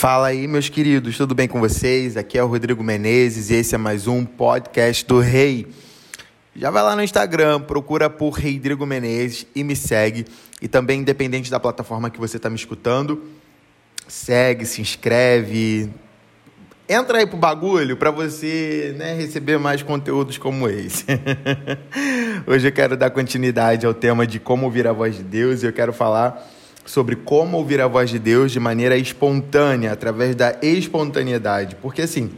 Fala 0.00 0.28
aí, 0.28 0.46
meus 0.46 0.70
queridos, 0.70 1.18
tudo 1.18 1.34
bem 1.34 1.46
com 1.46 1.60
vocês? 1.60 2.16
Aqui 2.16 2.38
é 2.38 2.42
o 2.42 2.46
Rodrigo 2.46 2.82
Menezes 2.82 3.50
e 3.50 3.56
esse 3.56 3.74
é 3.74 3.78
mais 3.78 4.06
um 4.06 4.24
podcast 4.24 5.04
do 5.04 5.20
Rei. 5.20 5.66
Já 6.56 6.70
vai 6.70 6.82
lá 6.82 6.96
no 6.96 7.02
Instagram, 7.02 7.60
procura 7.60 8.08
por 8.08 8.30
Rodrigo 8.30 8.86
Menezes 8.86 9.46
e 9.54 9.62
me 9.62 9.76
segue. 9.76 10.24
E 10.62 10.66
também, 10.66 11.00
independente 11.00 11.50
da 11.50 11.60
plataforma 11.60 12.08
que 12.08 12.18
você 12.18 12.38
está 12.38 12.48
me 12.48 12.56
escutando, 12.56 13.22
segue, 14.08 14.64
se 14.64 14.80
inscreve. 14.80 15.90
Entra 16.88 17.18
aí 17.18 17.26
pro 17.26 17.36
bagulho 17.36 17.94
para 17.94 18.10
você 18.10 18.94
né, 18.96 19.12
receber 19.12 19.58
mais 19.58 19.82
conteúdos 19.82 20.38
como 20.38 20.66
esse. 20.66 21.04
Hoje 22.48 22.68
eu 22.68 22.72
quero 22.72 22.96
dar 22.96 23.10
continuidade 23.10 23.84
ao 23.84 23.92
tema 23.92 24.26
de 24.26 24.40
como 24.40 24.64
ouvir 24.64 24.86
a 24.86 24.94
voz 24.94 25.14
de 25.18 25.22
Deus 25.22 25.62
e 25.62 25.66
eu 25.66 25.74
quero 25.74 25.92
falar 25.92 26.42
sobre 26.84 27.16
como 27.16 27.58
ouvir 27.58 27.80
a 27.80 27.86
voz 27.86 28.10
de 28.10 28.18
Deus 28.18 28.52
de 28.52 28.60
maneira 28.60 28.96
espontânea, 28.96 29.92
através 29.92 30.34
da 30.34 30.56
espontaneidade. 30.62 31.76
Porque 31.76 32.02
assim, 32.02 32.30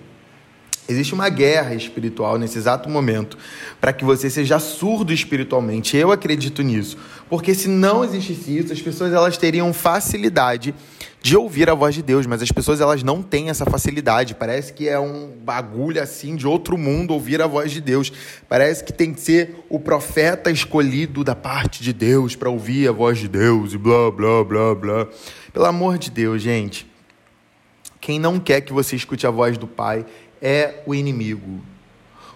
existe 0.88 1.14
uma 1.14 1.28
guerra 1.28 1.74
espiritual 1.74 2.38
nesse 2.38 2.58
exato 2.58 2.88
momento 2.88 3.38
para 3.80 3.92
que 3.92 4.04
você 4.04 4.28
seja 4.28 4.58
surdo 4.58 5.12
espiritualmente. 5.12 5.96
Eu 5.96 6.12
acredito 6.12 6.62
nisso, 6.62 6.96
porque 7.28 7.54
se 7.54 7.68
não 7.68 8.04
existisse 8.04 8.58
isso, 8.58 8.72
as 8.72 8.80
pessoas 8.80 9.12
elas 9.12 9.36
teriam 9.36 9.72
facilidade 9.72 10.74
de 11.22 11.36
ouvir 11.36 11.70
a 11.70 11.74
voz 11.74 11.94
de 11.94 12.02
Deus, 12.02 12.26
mas 12.26 12.42
as 12.42 12.50
pessoas 12.50 12.80
elas 12.80 13.04
não 13.04 13.22
têm 13.22 13.48
essa 13.48 13.64
facilidade. 13.64 14.34
Parece 14.34 14.72
que 14.72 14.88
é 14.88 14.98
um 14.98 15.30
bagulho 15.30 16.02
assim 16.02 16.34
de 16.34 16.48
outro 16.48 16.76
mundo 16.76 17.14
ouvir 17.14 17.40
a 17.40 17.46
voz 17.46 17.70
de 17.70 17.80
Deus. 17.80 18.12
Parece 18.48 18.82
que 18.82 18.92
tem 18.92 19.14
que 19.14 19.20
ser 19.20 19.64
o 19.68 19.78
profeta 19.78 20.50
escolhido 20.50 21.22
da 21.22 21.36
parte 21.36 21.80
de 21.80 21.92
Deus 21.92 22.34
para 22.34 22.50
ouvir 22.50 22.88
a 22.88 22.92
voz 22.92 23.18
de 23.18 23.28
Deus 23.28 23.72
e 23.72 23.78
blá 23.78 24.10
blá 24.10 24.42
blá 24.42 24.74
blá. 24.74 25.08
Pelo 25.52 25.66
amor 25.66 25.96
de 25.96 26.10
Deus, 26.10 26.42
gente. 26.42 26.90
Quem 28.00 28.18
não 28.18 28.40
quer 28.40 28.62
que 28.62 28.72
você 28.72 28.96
escute 28.96 29.28
a 29.28 29.30
voz 29.30 29.56
do 29.56 29.68
Pai 29.68 30.04
é 30.42 30.82
o 30.84 30.94
inimigo. 30.94 31.60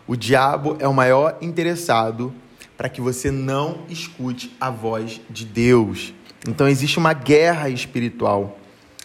O 0.07 0.15
diabo 0.15 0.77
é 0.79 0.87
o 0.87 0.95
maior 0.95 1.37
interessado 1.43 2.33
para 2.77 2.89
que 2.89 3.01
você 3.01 3.31
não 3.31 3.81
escute 3.89 4.55
a 4.61 4.71
voz 4.71 5.21
de 5.29 5.45
Deus. 5.45 6.15
Então 6.48 6.69
existe 6.69 6.98
uma 6.98 7.13
guerra 7.13 7.69
espiritual 7.69 8.59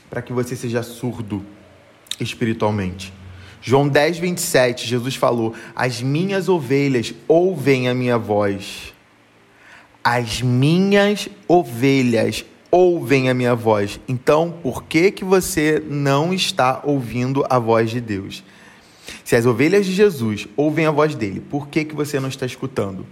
para 0.10 0.22
que 0.22 0.32
você 0.32 0.56
seja 0.56 0.84
surdo 0.84 1.44
espiritualmente. 2.20 3.12
João 3.62 3.88
10, 3.88 4.20
27, 4.20 4.88
Jesus 4.88 5.16
falou: 5.16 5.56
As 5.76 6.02
minhas 6.02 6.50
ovelhas 6.50 7.14
ouvem 7.28 7.88
a 7.88 7.94
minha 7.94 8.18
voz. 8.18 8.94
As 10.04 10.42
minhas 10.42 11.30
ovelhas 11.48 12.44
ouvem 12.72 13.30
a 13.30 13.34
minha 13.34 13.54
voz. 13.54 14.00
Então, 14.08 14.52
por 14.64 14.84
que, 14.84 15.12
que 15.12 15.24
você 15.24 15.82
não 15.88 16.34
está 16.34 16.82
ouvindo 16.84 17.46
a 17.50 17.60
voz 17.60 17.92
de 17.92 18.02
Deus? 18.02 18.44
Se 19.24 19.36
as 19.36 19.46
ovelhas 19.46 19.86
de 19.86 19.94
Jesus 19.94 20.48
ouvem 20.56 20.86
a 20.86 20.92
voz 20.92 21.16
dele, 21.16 21.40
por 21.40 21.68
que, 21.68 21.86
que 21.86 21.96
você 21.96 22.20
não 22.20 22.30
está 22.30 22.46
escutando? 22.46 23.06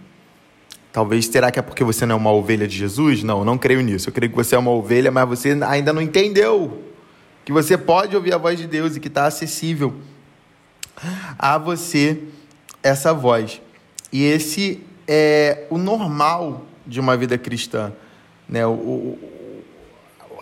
Talvez, 0.91 1.27
será 1.27 1.51
que 1.51 1.59
é 1.59 1.61
porque 1.61 1.83
você 1.83 2.05
não 2.05 2.15
é 2.15 2.17
uma 2.17 2.31
ovelha 2.31 2.67
de 2.67 2.75
Jesus? 2.75 3.23
Não, 3.23 3.45
não 3.45 3.57
creio 3.57 3.81
nisso. 3.81 4.09
Eu 4.09 4.13
creio 4.13 4.29
que 4.29 4.35
você 4.35 4.55
é 4.55 4.57
uma 4.57 4.71
ovelha, 4.71 5.11
mas 5.11 5.27
você 5.27 5.57
ainda 5.67 5.93
não 5.93 6.01
entendeu 6.01 6.83
que 7.45 7.51
você 7.51 7.77
pode 7.77 8.15
ouvir 8.15 8.33
a 8.33 8.37
voz 8.37 8.59
de 8.59 8.67
Deus 8.67 8.95
e 8.95 8.99
que 8.99 9.07
está 9.07 9.25
acessível 9.25 9.93
a 11.37 11.57
você 11.57 12.19
essa 12.81 13.13
voz. 13.13 13.61
E 14.11 14.23
esse 14.23 14.83
é 15.07 15.65
o 15.69 15.77
normal 15.77 16.65
de 16.85 16.99
uma 16.99 17.15
vida 17.15 17.37
cristã. 17.37 17.93
Né? 18.47 18.65
O, 18.65 19.17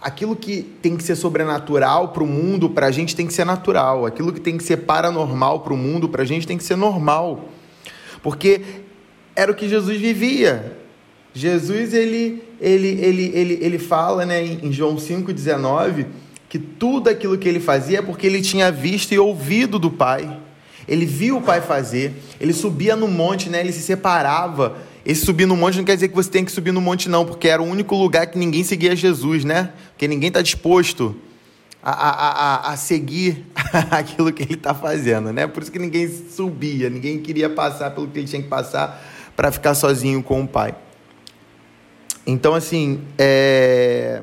aquilo 0.01 0.35
que 0.35 0.63
tem 0.81 0.95
que 0.95 1.03
ser 1.03 1.15
sobrenatural 1.15 2.09
para 2.09 2.23
o 2.23 2.27
mundo, 2.27 2.69
para 2.69 2.87
a 2.87 2.91
gente 2.91 3.15
tem 3.15 3.27
que 3.27 3.33
ser 3.33 3.45
natural. 3.45 4.05
Aquilo 4.05 4.31
que 4.31 4.39
tem 4.39 4.57
que 4.57 4.63
ser 4.63 4.77
paranormal 4.77 5.61
para 5.61 5.73
o 5.73 5.77
mundo, 5.77 6.09
para 6.09 6.23
a 6.23 6.25
gente 6.25 6.47
tem 6.47 6.57
que 6.57 6.63
ser 6.63 6.75
normal. 6.75 7.49
Porque 8.21 8.61
era 9.35 9.51
o 9.51 9.55
que 9.55 9.69
Jesus 9.69 9.99
vivia. 9.99 10.77
Jesus, 11.33 11.93
ele, 11.93 12.43
ele, 12.59 12.87
ele, 12.87 13.31
ele, 13.33 13.59
ele 13.61 13.79
fala 13.79 14.25
né, 14.25 14.43
em 14.43 14.71
João 14.71 14.95
5,19 14.95 16.05
que 16.49 16.57
tudo 16.57 17.09
aquilo 17.09 17.37
que 17.37 17.47
ele 17.47 17.59
fazia 17.59 17.99
é 17.99 18.01
porque 18.01 18.25
ele 18.25 18.41
tinha 18.41 18.71
visto 18.71 19.11
e 19.11 19.19
ouvido 19.19 19.77
do 19.77 19.91
Pai. 19.91 20.39
Ele 20.87 21.05
viu 21.05 21.37
o 21.37 21.41
Pai 21.41 21.59
fazer, 21.59 22.13
ele 22.39 22.53
subia 22.53 22.95
no 22.95 23.07
monte, 23.07 23.49
né? 23.49 23.59
ele 23.59 23.73
se 23.73 23.81
separava. 23.81 24.77
Esse 25.05 25.25
subir 25.25 25.45
no 25.45 25.55
monte 25.55 25.77
não 25.77 25.85
quer 25.85 25.95
dizer 25.95 26.09
que 26.09 26.15
você 26.15 26.29
tem 26.29 26.43
que 26.43 26.51
subir 26.51 26.71
no 26.71 26.81
monte, 26.81 27.07
não, 27.07 27.25
porque 27.25 27.47
era 27.47 27.61
o 27.61 27.65
único 27.65 27.95
lugar 27.95 28.27
que 28.27 28.37
ninguém 28.37 28.63
seguia 28.63 28.93
Jesus, 28.93 29.45
né? 29.45 29.71
Porque 29.97 30.07
ninguém 30.07 30.27
está 30.27 30.43
disposto 30.43 31.15
a, 31.81 31.89
a, 31.89 32.09
a, 32.11 32.73
a, 32.73 32.77
seguir 32.77 33.47
aquilo 33.89 34.31
que 34.31 34.43
ele 34.43 34.53
está 34.53 34.71
fazendo, 34.71 35.33
né? 35.33 35.47
Por 35.47 35.63
isso 35.63 35.71
que 35.71 35.79
ninguém 35.79 36.07
subia, 36.07 36.87
ninguém 36.87 37.17
queria 37.19 37.49
passar 37.49 37.89
pelo 37.89 38.07
que 38.07 38.19
ele 38.19 38.27
tinha 38.27 38.43
que 38.43 38.47
passar 38.47 39.03
para 39.35 39.51
ficar 39.51 39.73
sozinho 39.73 40.21
com 40.21 40.43
o 40.43 40.47
Pai. 40.47 40.75
Então, 42.27 42.53
assim, 42.53 43.01
é 43.17 44.21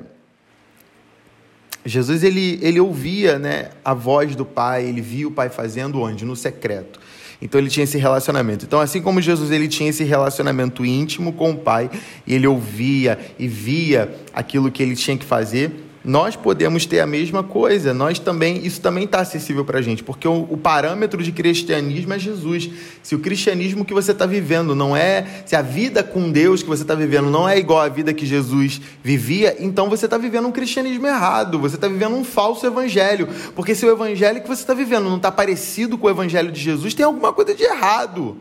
Jesus 1.84 2.24
ele, 2.24 2.58
ele 2.62 2.80
ouvia 2.80 3.38
né, 3.38 3.70
a 3.84 3.92
voz 3.92 4.34
do 4.34 4.44
Pai, 4.44 4.84
ele 4.84 5.00
via 5.00 5.28
o 5.28 5.30
Pai 5.30 5.48
fazendo 5.48 6.00
onde? 6.00 6.24
No 6.24 6.34
secreto. 6.34 6.98
Então 7.42 7.60
ele 7.60 7.68
tinha 7.68 7.84
esse 7.84 7.98
relacionamento. 7.98 8.64
Então, 8.64 8.80
assim 8.80 9.02
como 9.02 9.20
Jesus 9.20 9.50
ele 9.50 9.68
tinha 9.68 9.90
esse 9.90 10.02
relacionamento 10.02 10.84
íntimo 10.84 11.32
com 11.32 11.50
o 11.50 11.56
Pai, 11.56 11.90
e 12.26 12.34
ele 12.34 12.46
ouvia 12.46 13.18
e 13.38 13.46
via 13.46 14.14
aquilo 14.32 14.70
que 14.70 14.82
ele 14.82 14.96
tinha 14.96 15.16
que 15.16 15.26
fazer, 15.26 15.70
nós 16.04 16.36
podemos 16.36 16.84
ter 16.84 17.00
a 17.00 17.06
mesma 17.06 17.42
coisa. 17.42 17.94
Nós 17.94 18.18
também, 18.18 18.64
isso 18.64 18.78
também 18.78 19.04
está 19.04 19.20
acessível 19.20 19.64
para 19.64 19.78
a 19.78 19.82
gente, 19.82 20.04
porque 20.04 20.28
o, 20.28 20.46
o, 20.50 20.56
parâmetro 20.58 21.22
de 21.22 21.32
cristianismo 21.32 22.12
é 22.12 22.18
Jesus. 22.18 22.68
Se 23.02 23.14
o 23.14 23.18
cristianismo 23.18 23.86
que 23.86 23.94
você 23.94 24.12
está 24.12 24.26
vivendo 24.26 24.74
não 24.74 24.94
é, 24.94 25.42
se 25.46 25.56
a 25.56 25.62
vida 25.62 26.02
com 26.02 26.30
Deus 26.30 26.62
que 26.62 26.68
você 26.68 26.82
está 26.82 26.94
vivendo 26.94 27.30
não 27.30 27.48
é 27.48 27.58
igual 27.58 27.80
à 27.80 27.88
vida 27.88 28.12
que 28.12 28.26
Jesus 28.26 28.82
vivia, 29.02 29.56
então 29.58 29.88
você 29.88 30.04
está 30.04 30.18
vivendo 30.18 30.46
um 30.46 30.52
cristianismo 30.52 31.06
errado. 31.06 31.58
Você 31.58 31.76
está 31.76 31.88
vivendo 31.88 32.14
um 32.14 32.24
falso 32.24 32.66
evangelho, 32.66 33.26
porque 33.54 33.74
se 33.74 33.86
o 33.86 33.90
evangelho 33.90 34.42
que 34.42 34.48
você 34.48 34.60
está 34.60 34.74
vivendo 34.74 35.04
não 35.04 35.16
está 35.16 35.32
parecido 35.32 35.96
com 35.96 36.06
o 36.06 36.10
evangelho 36.10 36.52
de 36.52 36.60
Jesus, 36.60 36.92
tem 36.92 37.06
alguma 37.06 37.32
coisa 37.32 37.54
de 37.54 37.62
errado. 37.62 38.36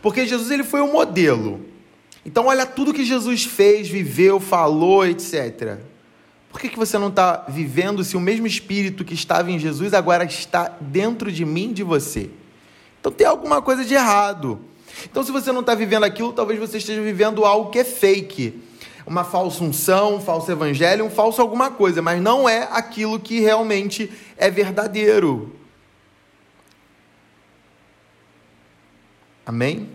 Porque 0.00 0.24
Jesus 0.24 0.48
ele 0.52 0.62
foi 0.62 0.80
o 0.80 0.92
modelo. 0.92 1.60
Então 2.24 2.46
olha 2.46 2.64
tudo 2.64 2.94
que 2.94 3.04
Jesus 3.04 3.44
fez, 3.44 3.88
viveu, 3.88 4.38
falou, 4.38 5.04
etc. 5.04 5.89
Por 6.50 6.60
que, 6.60 6.68
que 6.68 6.78
você 6.78 6.98
não 6.98 7.08
está 7.08 7.44
vivendo 7.48 8.02
se 8.02 8.16
o 8.16 8.20
mesmo 8.20 8.46
Espírito 8.46 9.04
que 9.04 9.14
estava 9.14 9.50
em 9.50 9.58
Jesus 9.58 9.94
agora 9.94 10.24
está 10.24 10.76
dentro 10.80 11.30
de 11.30 11.44
mim, 11.44 11.72
de 11.72 11.82
você? 11.82 12.28
Então 13.00 13.10
tem 13.12 13.26
alguma 13.26 13.62
coisa 13.62 13.84
de 13.84 13.94
errado. 13.94 14.60
Então, 15.04 15.22
se 15.22 15.32
você 15.32 15.52
não 15.52 15.60
está 15.60 15.74
vivendo 15.74 16.04
aquilo, 16.04 16.32
talvez 16.32 16.58
você 16.58 16.78
esteja 16.78 17.00
vivendo 17.00 17.44
algo 17.44 17.70
que 17.70 17.78
é 17.78 17.84
fake. 17.84 18.62
Uma 19.06 19.24
falsa 19.24 19.64
unção, 19.64 20.16
um 20.16 20.20
falso 20.20 20.50
evangelho, 20.50 21.04
um 21.04 21.10
falso 21.10 21.40
alguma 21.40 21.70
coisa, 21.70 22.02
mas 22.02 22.20
não 22.20 22.48
é 22.48 22.68
aquilo 22.70 23.18
que 23.18 23.40
realmente 23.40 24.10
é 24.36 24.50
verdadeiro. 24.50 25.56
Amém? 29.46 29.88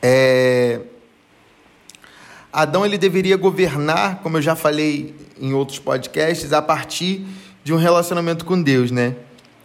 É... 0.00 0.80
Adão 2.54 2.86
ele 2.86 2.96
deveria 2.96 3.36
governar, 3.36 4.20
como 4.22 4.36
eu 4.36 4.42
já 4.42 4.54
falei 4.54 5.12
em 5.40 5.52
outros 5.52 5.80
podcasts, 5.80 6.52
a 6.52 6.62
partir 6.62 7.26
de 7.64 7.72
um 7.72 7.76
relacionamento 7.76 8.44
com 8.44 8.62
Deus, 8.62 8.92
né? 8.92 9.16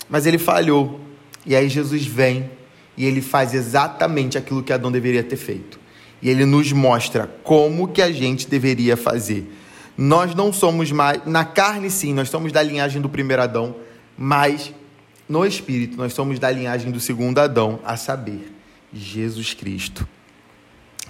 Mas 0.10 0.26
ele 0.26 0.40
falhou. 0.40 1.00
E 1.46 1.56
aí 1.56 1.70
Jesus 1.70 2.04
vem 2.08 2.50
e 2.98 3.06
ele 3.06 3.22
faz 3.22 3.54
exatamente 3.54 4.40
aquilo 4.40 4.64
que 4.64 4.74
Adão 4.74 4.92
deveria 4.92 5.22
ter 5.22 5.36
feito. 5.36 5.80
E 6.20 6.32
ele 6.32 6.46
nos 6.46 6.72
mostra 6.72 7.30
como 7.44 7.90
que 7.90 8.02
a 8.02 8.12
gente 8.12 8.48
deveria 8.48 8.98
fazer. 8.98 9.48
Nós 9.96 10.34
não 10.34 10.52
somos 10.52 10.92
mais, 10.92 11.22
na 11.28 11.46
carne 11.46 11.92
sim, 11.92 12.12
nós 12.12 12.28
somos 12.28 12.52
da 12.52 12.64
linhagem 12.64 13.00
do 13.00 13.08
primeiro 13.08 13.44
Adão, 13.44 13.76
mas 14.18 14.74
no 15.28 15.46
espírito 15.46 15.96
nós 15.96 16.12
somos 16.14 16.40
da 16.40 16.50
linhagem 16.50 16.90
do 16.90 17.00
segundo 17.00 17.38
Adão, 17.38 17.80
a 17.86 17.96
saber, 17.96 18.52
Jesus 18.92 19.54
Cristo. 19.54 20.08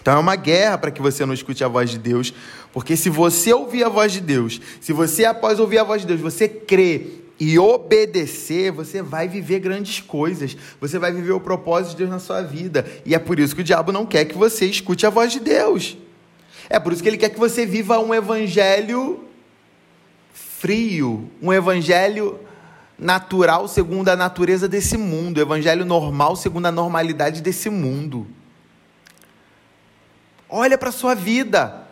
Então 0.01 0.15
é 0.15 0.19
uma 0.19 0.35
guerra 0.35 0.77
para 0.77 0.91
que 0.91 1.01
você 1.01 1.25
não 1.25 1.33
escute 1.33 1.63
a 1.63 1.67
voz 1.67 1.89
de 1.89 1.97
Deus, 1.97 2.33
porque 2.71 2.95
se 2.95 3.09
você 3.09 3.53
ouvir 3.53 3.83
a 3.83 3.89
voz 3.89 4.11
de 4.11 4.21
Deus, 4.21 4.61
se 4.79 4.93
você 4.93 5.25
após 5.25 5.59
ouvir 5.59 5.79
a 5.79 5.83
voz 5.83 6.01
de 6.01 6.07
Deus, 6.07 6.21
você 6.21 6.47
crê 6.47 7.19
e 7.39 7.57
obedecer, 7.57 8.71
você 8.71 9.01
vai 9.01 9.27
viver 9.27 9.59
grandes 9.59 10.01
coisas, 10.01 10.57
você 10.79 10.99
vai 10.99 11.11
viver 11.11 11.31
o 11.31 11.39
propósito 11.39 11.91
de 11.91 11.97
Deus 11.97 12.09
na 12.09 12.19
sua 12.19 12.41
vida. 12.41 12.85
E 13.05 13.15
é 13.15 13.19
por 13.19 13.39
isso 13.39 13.55
que 13.55 13.61
o 13.61 13.63
diabo 13.63 13.91
não 13.91 14.05
quer 14.05 14.25
que 14.25 14.37
você 14.37 14.65
escute 14.65 15.05
a 15.05 15.09
voz 15.09 15.31
de 15.31 15.39
Deus. 15.39 15.97
É 16.69 16.79
por 16.79 16.91
isso 16.91 17.01
que 17.01 17.07
ele 17.07 17.17
quer 17.17 17.29
que 17.29 17.39
você 17.39 17.65
viva 17.65 17.97
um 17.99 18.13
evangelho 18.13 19.23
frio, 20.33 21.29
um 21.41 21.53
evangelho 21.53 22.39
natural 22.97 23.67
segundo 23.67 24.09
a 24.09 24.15
natureza 24.15 24.67
desse 24.67 24.97
mundo, 24.97 25.39
evangelho 25.39 25.85
normal 25.85 26.35
segundo 26.35 26.65
a 26.65 26.71
normalidade 26.71 27.41
desse 27.41 27.69
mundo. 27.69 28.27
Olha 30.49 30.77
para 30.77 30.89
a 30.89 30.91
sua 30.91 31.13
vida. 31.13 31.87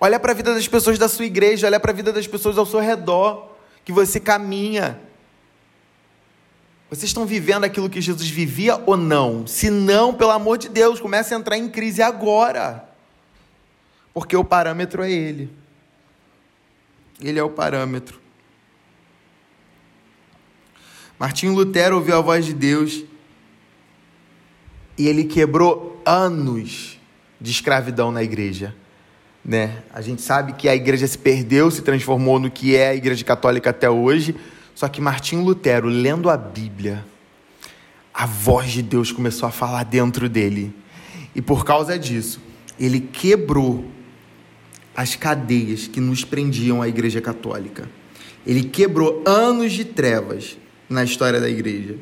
Olha 0.00 0.18
para 0.18 0.32
a 0.32 0.34
vida 0.34 0.52
das 0.52 0.66
pessoas 0.66 0.98
da 0.98 1.08
sua 1.08 1.24
igreja, 1.24 1.66
olha 1.66 1.80
para 1.80 1.92
a 1.92 1.94
vida 1.94 2.12
das 2.12 2.26
pessoas 2.26 2.58
ao 2.58 2.66
seu 2.66 2.80
redor, 2.80 3.52
que 3.84 3.92
você 3.92 4.20
caminha. 4.20 5.00
Vocês 6.90 7.04
estão 7.04 7.24
vivendo 7.24 7.64
aquilo 7.64 7.88
que 7.88 8.00
Jesus 8.00 8.28
vivia 8.28 8.82
ou 8.84 8.96
não? 8.96 9.46
Se 9.46 9.70
não, 9.70 10.12
pelo 10.12 10.30
amor 10.30 10.58
de 10.58 10.68
Deus, 10.68 11.00
comece 11.00 11.32
a 11.32 11.38
entrar 11.38 11.56
em 11.56 11.68
crise 11.68 12.02
agora. 12.02 12.86
Porque 14.12 14.36
o 14.36 14.44
parâmetro 14.44 15.02
é 15.02 15.10
Ele. 15.10 15.50
Ele 17.20 17.38
é 17.38 17.42
o 17.42 17.50
parâmetro. 17.50 18.20
Martinho 21.18 21.54
Lutero 21.54 21.96
ouviu 21.96 22.16
a 22.16 22.20
voz 22.20 22.44
de 22.44 22.52
Deus 22.52 23.04
e 24.98 25.08
ele 25.08 25.24
quebrou 25.24 26.00
anos 26.04 26.93
de 27.44 27.50
escravidão 27.50 28.10
na 28.10 28.22
igreja. 28.22 28.74
Né? 29.44 29.82
A 29.92 30.00
gente 30.00 30.22
sabe 30.22 30.54
que 30.54 30.66
a 30.66 30.74
igreja 30.74 31.06
se 31.06 31.18
perdeu, 31.18 31.70
se 31.70 31.82
transformou 31.82 32.38
no 32.38 32.50
que 32.50 32.74
é 32.74 32.88
a 32.88 32.94
igreja 32.94 33.22
católica 33.22 33.68
até 33.68 33.90
hoje. 33.90 34.34
Só 34.74 34.88
que 34.88 34.98
Martinho 34.98 35.44
Lutero, 35.44 35.86
lendo 35.86 36.30
a 36.30 36.38
Bíblia, 36.38 37.04
a 38.14 38.24
voz 38.24 38.70
de 38.72 38.80
Deus 38.80 39.12
começou 39.12 39.46
a 39.46 39.52
falar 39.52 39.84
dentro 39.84 40.26
dele. 40.26 40.74
E 41.34 41.42
por 41.42 41.66
causa 41.66 41.98
disso, 41.98 42.40
ele 42.80 42.98
quebrou 42.98 43.84
as 44.96 45.14
cadeias 45.14 45.86
que 45.86 46.00
nos 46.00 46.24
prendiam 46.24 46.80
à 46.80 46.88
Igreja 46.88 47.20
Católica. 47.20 47.90
Ele 48.46 48.62
quebrou 48.62 49.22
anos 49.26 49.74
de 49.74 49.84
trevas 49.84 50.56
na 50.88 51.04
história 51.04 51.38
da 51.40 51.50
igreja. 51.50 51.96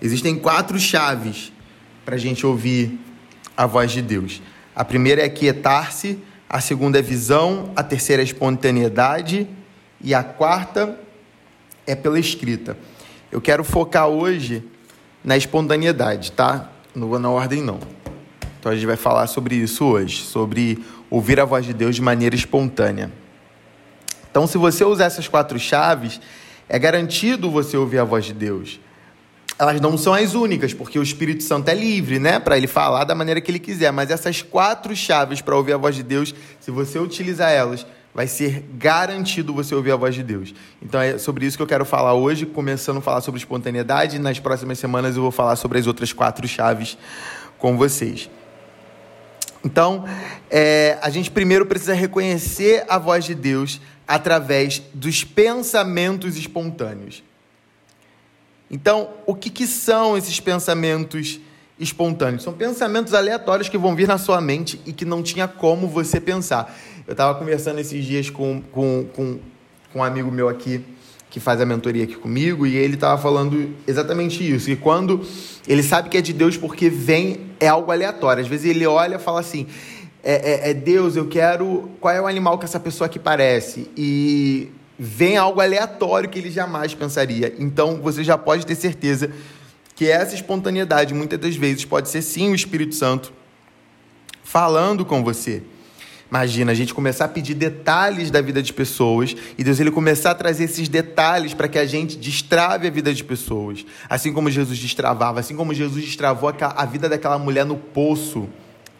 Existem 0.00 0.38
quatro 0.38 0.78
chaves 0.80 1.52
para 2.06 2.14
a 2.14 2.18
gente 2.18 2.46
ouvir 2.46 2.98
a 3.58 3.66
voz 3.66 3.90
de 3.90 4.00
Deus. 4.00 4.40
A 4.72 4.84
primeira 4.84 5.20
é 5.20 5.28
quietar-se, 5.28 6.16
a 6.48 6.60
segunda 6.60 7.00
é 7.00 7.02
visão, 7.02 7.72
a 7.74 7.82
terceira 7.82 8.22
é 8.22 8.24
espontaneidade 8.24 9.48
e 10.00 10.14
a 10.14 10.22
quarta 10.22 10.96
é 11.84 11.96
pela 11.96 12.20
escrita. 12.20 12.78
Eu 13.32 13.40
quero 13.40 13.64
focar 13.64 14.06
hoje 14.06 14.62
na 15.24 15.36
espontaneidade, 15.36 16.30
tá? 16.30 16.70
Não 16.94 17.08
vou 17.08 17.18
na 17.18 17.28
ordem 17.28 17.60
não. 17.60 17.80
Então 18.60 18.70
a 18.70 18.76
gente 18.76 18.86
vai 18.86 18.96
falar 18.96 19.26
sobre 19.26 19.56
isso 19.56 19.84
hoje, 19.84 20.22
sobre 20.22 20.84
ouvir 21.10 21.40
a 21.40 21.44
voz 21.44 21.66
de 21.66 21.74
Deus 21.74 21.96
de 21.96 22.02
maneira 22.02 22.36
espontânea. 22.36 23.10
Então, 24.30 24.46
se 24.46 24.56
você 24.56 24.84
usar 24.84 25.06
essas 25.06 25.26
quatro 25.26 25.58
chaves, 25.58 26.20
é 26.68 26.78
garantido 26.78 27.50
você 27.50 27.76
ouvir 27.76 27.98
a 27.98 28.04
voz 28.04 28.24
de 28.24 28.32
Deus. 28.32 28.78
Elas 29.58 29.80
não 29.80 29.98
são 29.98 30.14
as 30.14 30.34
únicas, 30.34 30.72
porque 30.72 30.98
o 30.98 31.02
Espírito 31.02 31.42
Santo 31.42 31.68
é 31.68 31.74
livre, 31.74 32.18
né, 32.18 32.38
para 32.38 32.56
ele 32.56 32.68
falar 32.68 33.04
da 33.04 33.14
maneira 33.14 33.40
que 33.40 33.50
ele 33.50 33.58
quiser, 33.58 33.90
mas 33.90 34.10
essas 34.10 34.40
quatro 34.40 34.94
chaves 34.94 35.40
para 35.40 35.56
ouvir 35.56 35.72
a 35.72 35.76
voz 35.76 35.96
de 35.96 36.02
Deus, 36.02 36.34
se 36.60 36.70
você 36.70 36.98
utilizar 36.98 37.50
elas, 37.50 37.84
vai 38.14 38.26
ser 38.26 38.64
garantido 38.74 39.52
você 39.52 39.74
ouvir 39.74 39.92
a 39.92 39.96
voz 39.96 40.14
de 40.14 40.22
Deus. 40.22 40.54
Então 40.80 41.00
é 41.00 41.18
sobre 41.18 41.44
isso 41.44 41.56
que 41.56 41.62
eu 41.62 41.66
quero 41.66 41.84
falar 41.84 42.14
hoje, 42.14 42.46
começando 42.46 42.98
a 42.98 43.00
falar 43.00 43.20
sobre 43.20 43.38
espontaneidade, 43.38 44.18
nas 44.18 44.38
próximas 44.38 44.78
semanas 44.78 45.16
eu 45.16 45.22
vou 45.22 45.30
falar 45.30 45.56
sobre 45.56 45.78
as 45.78 45.86
outras 45.86 46.12
quatro 46.12 46.46
chaves 46.46 46.96
com 47.58 47.76
vocês. 47.76 48.30
Então, 49.64 50.04
é, 50.50 50.98
a 51.02 51.10
gente 51.10 51.30
primeiro 51.30 51.66
precisa 51.66 51.94
reconhecer 51.94 52.84
a 52.88 52.96
voz 52.96 53.24
de 53.24 53.34
Deus 53.34 53.80
através 54.06 54.80
dos 54.94 55.24
pensamentos 55.24 56.36
espontâneos. 56.36 57.22
Então, 58.70 59.10
o 59.26 59.34
que, 59.34 59.50
que 59.50 59.66
são 59.66 60.16
esses 60.16 60.38
pensamentos 60.40 61.40
espontâneos? 61.78 62.42
São 62.42 62.52
pensamentos 62.52 63.14
aleatórios 63.14 63.68
que 63.68 63.78
vão 63.78 63.94
vir 63.94 64.06
na 64.06 64.18
sua 64.18 64.40
mente 64.40 64.80
e 64.84 64.92
que 64.92 65.04
não 65.04 65.22
tinha 65.22 65.48
como 65.48 65.88
você 65.88 66.20
pensar. 66.20 66.76
Eu 67.06 67.12
estava 67.12 67.38
conversando 67.38 67.78
esses 67.78 68.04
dias 68.04 68.28
com, 68.28 68.62
com, 68.70 69.06
com, 69.14 69.38
com 69.92 69.98
um 69.98 70.04
amigo 70.04 70.30
meu 70.30 70.48
aqui 70.48 70.84
que 71.30 71.40
faz 71.40 71.60
a 71.60 71.66
mentoria 71.66 72.04
aqui 72.04 72.16
comigo, 72.16 72.66
e 72.66 72.74
ele 72.76 72.94
estava 72.94 73.20
falando 73.20 73.74
exatamente 73.86 74.48
isso. 74.50 74.70
E 74.70 74.76
quando 74.76 75.22
ele 75.66 75.82
sabe 75.82 76.08
que 76.08 76.16
é 76.16 76.20
de 76.20 76.32
Deus 76.32 76.56
porque 76.56 76.88
vem, 76.88 77.40
é 77.60 77.68
algo 77.68 77.92
aleatório. 77.92 78.42
Às 78.42 78.48
vezes 78.48 78.70
ele 78.70 78.86
olha 78.86 79.16
e 79.16 79.18
fala 79.18 79.40
assim: 79.40 79.66
é, 80.22 80.68
é, 80.68 80.70
é 80.70 80.74
Deus, 80.74 81.16
eu 81.16 81.28
quero. 81.28 81.90
Qual 82.00 82.14
é 82.14 82.20
o 82.20 82.26
animal 82.26 82.58
que 82.58 82.64
essa 82.64 82.80
pessoa 82.80 83.06
aqui 83.06 83.18
parece? 83.18 83.90
E 83.96 84.70
vem 84.98 85.36
algo 85.36 85.60
aleatório 85.60 86.28
que 86.28 86.38
ele 86.38 86.50
jamais 86.50 86.94
pensaria. 86.94 87.54
Então 87.58 88.00
você 88.00 88.24
já 88.24 88.36
pode 88.36 88.66
ter 88.66 88.74
certeza 88.74 89.30
que 89.94 90.08
essa 90.08 90.34
espontaneidade, 90.34 91.14
muitas 91.14 91.38
das 91.38 91.56
vezes, 91.56 91.84
pode 91.84 92.08
ser 92.08 92.22
sim 92.22 92.50
o 92.50 92.54
Espírito 92.54 92.94
Santo 92.94 93.32
falando 94.42 95.04
com 95.04 95.22
você. 95.22 95.62
Imagina 96.30 96.72
a 96.72 96.74
gente 96.74 96.92
começar 96.92 97.24
a 97.24 97.28
pedir 97.28 97.54
detalhes 97.54 98.30
da 98.30 98.40
vida 98.42 98.62
de 98.62 98.72
pessoas 98.72 99.34
e 99.56 99.64
Deus 99.64 99.80
ele 99.80 99.90
começar 99.90 100.32
a 100.32 100.34
trazer 100.34 100.64
esses 100.64 100.86
detalhes 100.86 101.54
para 101.54 101.68
que 101.68 101.78
a 101.78 101.86
gente 101.86 102.18
destrave 102.18 102.86
a 102.86 102.90
vida 102.90 103.14
de 103.14 103.24
pessoas. 103.24 103.86
Assim 104.10 104.32
como 104.32 104.50
Jesus 104.50 104.78
destravava, 104.78 105.40
assim 105.40 105.56
como 105.56 105.72
Jesus 105.72 106.04
destravou 106.04 106.52
a 106.60 106.84
vida 106.84 107.08
daquela 107.08 107.38
mulher 107.38 107.64
no 107.64 107.76
poço, 107.76 108.46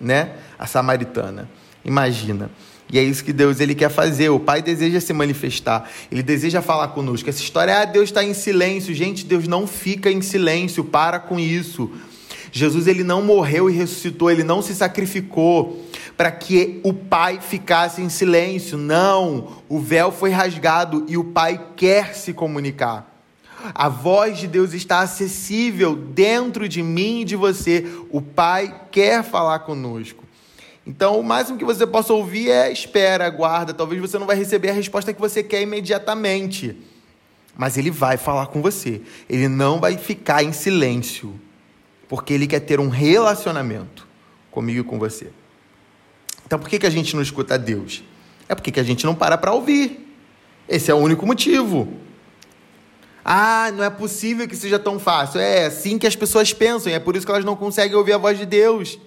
né? 0.00 0.36
A 0.58 0.66
samaritana. 0.66 1.50
Imagina. 1.84 2.50
E 2.90 2.98
é 2.98 3.02
isso 3.02 3.22
que 3.22 3.32
Deus 3.32 3.60
ele 3.60 3.74
quer 3.74 3.90
fazer. 3.90 4.30
O 4.30 4.40
Pai 4.40 4.62
deseja 4.62 5.00
se 5.00 5.12
manifestar. 5.12 5.88
Ele 6.10 6.22
deseja 6.22 6.62
falar 6.62 6.88
conosco. 6.88 7.28
Essa 7.28 7.42
história 7.42 7.72
é 7.72 7.82
ah, 7.82 7.84
Deus 7.84 8.08
está 8.08 8.24
em 8.24 8.32
silêncio. 8.32 8.94
Gente, 8.94 9.24
Deus 9.24 9.46
não 9.46 9.66
fica 9.66 10.10
em 10.10 10.22
silêncio. 10.22 10.82
Para 10.84 11.18
com 11.18 11.38
isso. 11.38 11.90
Jesus 12.50 12.86
ele 12.86 13.04
não 13.04 13.22
morreu 13.22 13.68
e 13.68 13.74
ressuscitou, 13.74 14.30
ele 14.30 14.42
não 14.42 14.62
se 14.62 14.74
sacrificou 14.74 15.84
para 16.16 16.30
que 16.30 16.80
o 16.82 16.92
Pai 16.92 17.38
ficasse 17.40 18.02
em 18.02 18.08
silêncio. 18.08 18.76
Não, 18.78 19.58
o 19.68 19.78
véu 19.78 20.10
foi 20.10 20.30
rasgado 20.30 21.04
e 21.08 21.16
o 21.16 21.24
Pai 21.24 21.60
quer 21.76 22.14
se 22.14 22.32
comunicar. 22.32 23.06
A 23.74 23.88
voz 23.88 24.38
de 24.38 24.46
Deus 24.46 24.72
está 24.72 25.00
acessível 25.00 25.94
dentro 25.96 26.68
de 26.68 26.82
mim 26.82 27.20
e 27.20 27.24
de 27.24 27.36
você. 27.36 27.86
O 28.10 28.22
Pai 28.22 28.82
quer 28.90 29.22
falar 29.22 29.60
conosco. 29.60 30.24
Então, 30.88 31.20
o 31.20 31.22
máximo 31.22 31.58
que 31.58 31.66
você 31.66 31.86
possa 31.86 32.14
ouvir 32.14 32.50
é 32.50 32.72
espera, 32.72 33.26
aguarda. 33.26 33.74
Talvez 33.74 34.00
você 34.00 34.18
não 34.18 34.26
vai 34.26 34.36
receber 34.36 34.70
a 34.70 34.72
resposta 34.72 35.12
que 35.12 35.20
você 35.20 35.42
quer 35.42 35.60
imediatamente. 35.60 36.74
Mas 37.54 37.76
ele 37.76 37.90
vai 37.90 38.16
falar 38.16 38.46
com 38.46 38.62
você. 38.62 39.02
Ele 39.28 39.48
não 39.48 39.80
vai 39.80 39.98
ficar 39.98 40.42
em 40.42 40.50
silêncio 40.50 41.38
porque 42.08 42.32
ele 42.32 42.46
quer 42.46 42.60
ter 42.60 42.80
um 42.80 42.88
relacionamento 42.88 44.08
comigo 44.50 44.80
e 44.80 44.82
com 44.82 44.98
você. 44.98 45.30
Então 46.46 46.58
por 46.58 46.70
que, 46.70 46.78
que 46.78 46.86
a 46.86 46.90
gente 46.90 47.14
não 47.14 47.20
escuta 47.20 47.58
Deus? 47.58 48.02
É 48.48 48.54
porque 48.54 48.70
que 48.70 48.80
a 48.80 48.82
gente 48.82 49.04
não 49.04 49.14
para 49.14 49.36
para 49.36 49.52
ouvir. 49.52 50.16
Esse 50.66 50.90
é 50.90 50.94
o 50.94 50.96
único 50.96 51.26
motivo. 51.26 51.92
Ah, 53.22 53.70
não 53.74 53.84
é 53.84 53.90
possível 53.90 54.48
que 54.48 54.56
seja 54.56 54.78
tão 54.78 54.98
fácil. 54.98 55.38
É 55.38 55.66
assim 55.66 55.98
que 55.98 56.06
as 56.06 56.16
pessoas 56.16 56.54
pensam, 56.54 56.90
e 56.90 56.94
é 56.94 56.98
por 56.98 57.14
isso 57.14 57.26
que 57.26 57.32
elas 57.32 57.44
não 57.44 57.54
conseguem 57.54 57.94
ouvir 57.94 58.14
a 58.14 58.18
voz 58.18 58.38
de 58.38 58.46
Deus. 58.46 58.98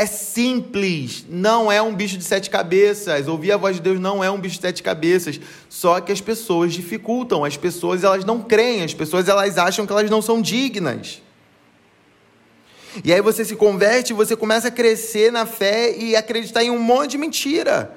É 0.00 0.06
simples, 0.06 1.26
não 1.28 1.70
é 1.70 1.82
um 1.82 1.94
bicho 1.94 2.16
de 2.16 2.24
sete 2.24 2.48
cabeças. 2.48 3.28
Ouvir 3.28 3.52
a 3.52 3.58
voz 3.58 3.76
de 3.76 3.82
Deus 3.82 4.00
não 4.00 4.24
é 4.24 4.30
um 4.30 4.40
bicho 4.40 4.54
de 4.54 4.62
sete 4.62 4.82
cabeças. 4.82 5.38
Só 5.68 6.00
que 6.00 6.10
as 6.10 6.22
pessoas 6.22 6.72
dificultam, 6.72 7.44
as 7.44 7.58
pessoas 7.58 8.02
elas 8.02 8.24
não 8.24 8.40
creem, 8.40 8.82
as 8.82 8.94
pessoas 8.94 9.28
elas 9.28 9.58
acham 9.58 9.84
que 9.84 9.92
elas 9.92 10.08
não 10.08 10.22
são 10.22 10.40
dignas. 10.40 11.20
E 13.04 13.12
aí 13.12 13.20
você 13.20 13.44
se 13.44 13.54
converte, 13.54 14.14
você 14.14 14.34
começa 14.34 14.68
a 14.68 14.70
crescer 14.70 15.30
na 15.30 15.44
fé 15.44 15.94
e 15.94 16.16
acreditar 16.16 16.64
em 16.64 16.70
um 16.70 16.78
monte 16.78 17.10
de 17.10 17.18
mentira. 17.18 17.94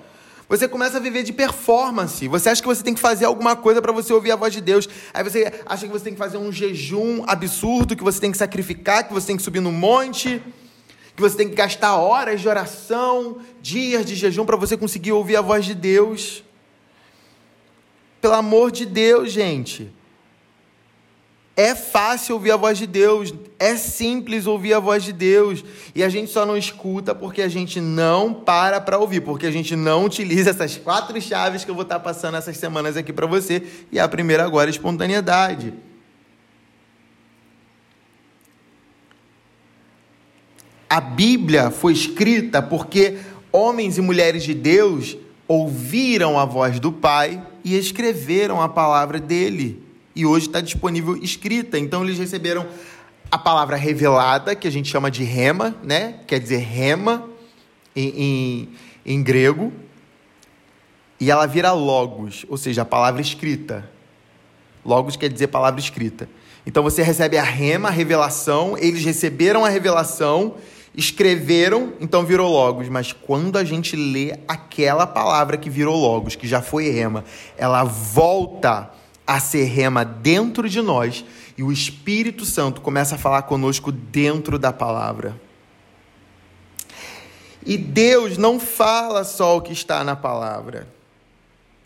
Você 0.50 0.68
começa 0.68 0.98
a 0.98 1.00
viver 1.00 1.24
de 1.24 1.32
performance. 1.32 2.28
Você 2.28 2.50
acha 2.50 2.62
que 2.62 2.68
você 2.68 2.84
tem 2.84 2.94
que 2.94 3.00
fazer 3.00 3.24
alguma 3.24 3.56
coisa 3.56 3.82
para 3.82 3.94
você 3.94 4.12
ouvir 4.12 4.34
a 4.34 4.36
voz 4.36 4.52
de 4.52 4.60
Deus. 4.60 4.90
Aí 5.14 5.24
você 5.24 5.54
acha 5.66 5.88
que 5.88 5.94
você 5.94 6.04
tem 6.04 6.14
que 6.14 6.20
fazer 6.20 6.36
um 6.36 6.52
jejum 6.52 7.24
absurdo, 7.26 7.96
que 7.96 8.04
você 8.04 8.20
tem 8.20 8.30
que 8.30 8.38
sacrificar, 8.38 9.08
que 9.08 9.14
você 9.14 9.28
tem 9.28 9.38
que 9.38 9.42
subir 9.42 9.62
no 9.62 9.72
monte, 9.72 10.44
que 11.16 11.22
você 11.22 11.38
tem 11.38 11.50
que 11.50 11.56
gastar 11.56 11.96
horas 11.96 12.42
de 12.42 12.48
oração, 12.48 13.38
dias 13.62 14.06
de 14.06 14.16
jejum 14.16 14.46
para 14.46 14.58
você 14.58 14.76
conseguir 14.76 15.12
ouvir 15.12 15.36
a 15.36 15.42
voz 15.42 15.66
de 15.66 15.76
Deus. 15.76 16.44
Pelo 18.20 18.34
amor 18.34 18.72
de 18.72 18.86
Deus, 18.86 19.32
gente. 19.32 19.92
É 21.56 21.76
fácil 21.76 22.34
ouvir 22.34 22.50
a 22.50 22.58
voz 22.58 22.80
de 22.80 22.88
Deus, 22.88 23.32
é 23.60 23.78
simples 23.78 24.48
ouvir 24.48 24.74
a 24.74 24.80
voz 24.80 25.04
de 25.04 25.14
Deus, 25.14 25.64
e 25.94 26.04
a 26.04 26.10
gente 26.10 26.32
só 26.32 26.48
não 26.48 26.58
escuta 26.58 27.14
porque 27.14 27.44
a 27.44 27.48
gente 27.48 27.80
não 27.80 28.34
para 28.34 28.82
para 28.82 28.98
ouvir, 28.98 29.22
porque 29.22 29.46
a 29.46 29.52
gente 29.52 29.76
não 29.76 30.06
utiliza 30.06 30.50
essas 30.50 30.78
quatro 30.78 31.22
chaves 31.22 31.64
que 31.64 31.70
eu 31.70 31.76
vou 31.76 31.84
estar 31.84 32.00
passando 32.00 32.38
essas 32.38 32.58
semanas 32.58 32.98
aqui 32.98 33.14
para 33.14 33.28
você, 33.28 33.62
e 33.92 34.00
a 34.00 34.08
primeira 34.08 34.44
agora 34.44 34.68
é 34.68 34.72
espontaneidade. 34.72 35.76
A 40.94 41.02
Bíblia 41.02 41.72
foi 41.72 41.92
escrita 41.92 42.62
porque 42.62 43.18
homens 43.52 43.98
e 43.98 44.02
mulheres 44.02 44.44
de 44.44 44.54
Deus 44.54 45.18
ouviram 45.48 46.38
a 46.38 46.46
voz 46.46 46.80
do 46.80 46.92
Pai 46.92 47.44
e 47.64 47.76
escreveram 47.76 48.62
a 48.62 48.70
palavra 48.70 49.20
dele 49.20 49.82
e 50.16 50.24
hoje 50.24 50.46
está 50.46 50.62
disponível 50.62 51.18
escrita. 51.18 51.80
Então 51.80 52.04
eles 52.04 52.20
receberam 52.20 52.68
a 53.32 53.40
palavra 53.40 53.76
revelada, 53.76 54.54
que 54.54 54.68
a 54.68 54.72
gente 54.72 54.88
chama 54.88 55.10
de 55.10 55.24
rema, 55.24 55.76
né? 55.82 56.20
Quer 56.28 56.40
dizer 56.40 56.60
rema 56.60 57.28
em, 57.96 58.10
em, 58.10 58.70
em 59.04 59.24
grego 59.24 59.74
e 61.20 61.32
ela 61.32 61.48
vira 61.48 61.72
logos, 61.72 62.46
ou 62.48 62.56
seja, 62.56 62.84
a 62.84 62.86
palavra 62.86 63.20
escrita. 63.20 63.90
Logos 64.86 65.16
quer 65.16 65.30
dizer 65.30 65.48
palavra 65.48 65.80
escrita. 65.80 66.30
Então 66.68 66.84
você 66.84 67.02
recebe 67.02 67.36
a 67.36 67.44
rema, 67.44 67.88
a 67.90 67.92
revelação, 67.92 68.78
eles 68.78 69.04
receberam 69.04 69.66
a 69.66 69.70
revelação, 69.70 70.54
escreveram, 70.96 71.94
então 72.00 72.26
virou 72.26 72.52
logos. 72.52 72.88
Mas 72.90 73.12
quando 73.12 73.58
a 73.58 73.64
gente 73.64 73.96
lê 73.96 74.38
aquela 74.48 75.08
palavra 75.08 75.58
que 75.58 75.70
virou 75.70 75.96
logos, 76.00 76.36
que 76.36 76.48
já 76.48 76.62
foi 76.62 76.90
rema, 76.90 77.24
ela 77.58 77.84
volta 77.84 78.92
a 79.26 79.40
ser 79.40 79.66
rema 79.66 80.04
dentro 80.04 80.70
de 80.70 80.82
nós 80.82 81.26
e 81.58 81.64
o 81.64 81.72
Espírito 81.72 82.46
Santo 82.46 82.82
começa 82.82 83.16
a 83.16 83.18
falar 83.18 83.44
conosco 83.44 83.92
dentro 83.92 84.60
da 84.60 84.74
palavra. 84.74 85.40
E 87.66 87.78
Deus 87.78 88.38
não 88.38 88.60
fala 88.60 89.24
só 89.24 89.58
o 89.58 89.62
que 89.62 89.72
está 89.72 90.04
na 90.04 90.16
palavra. 90.16 90.88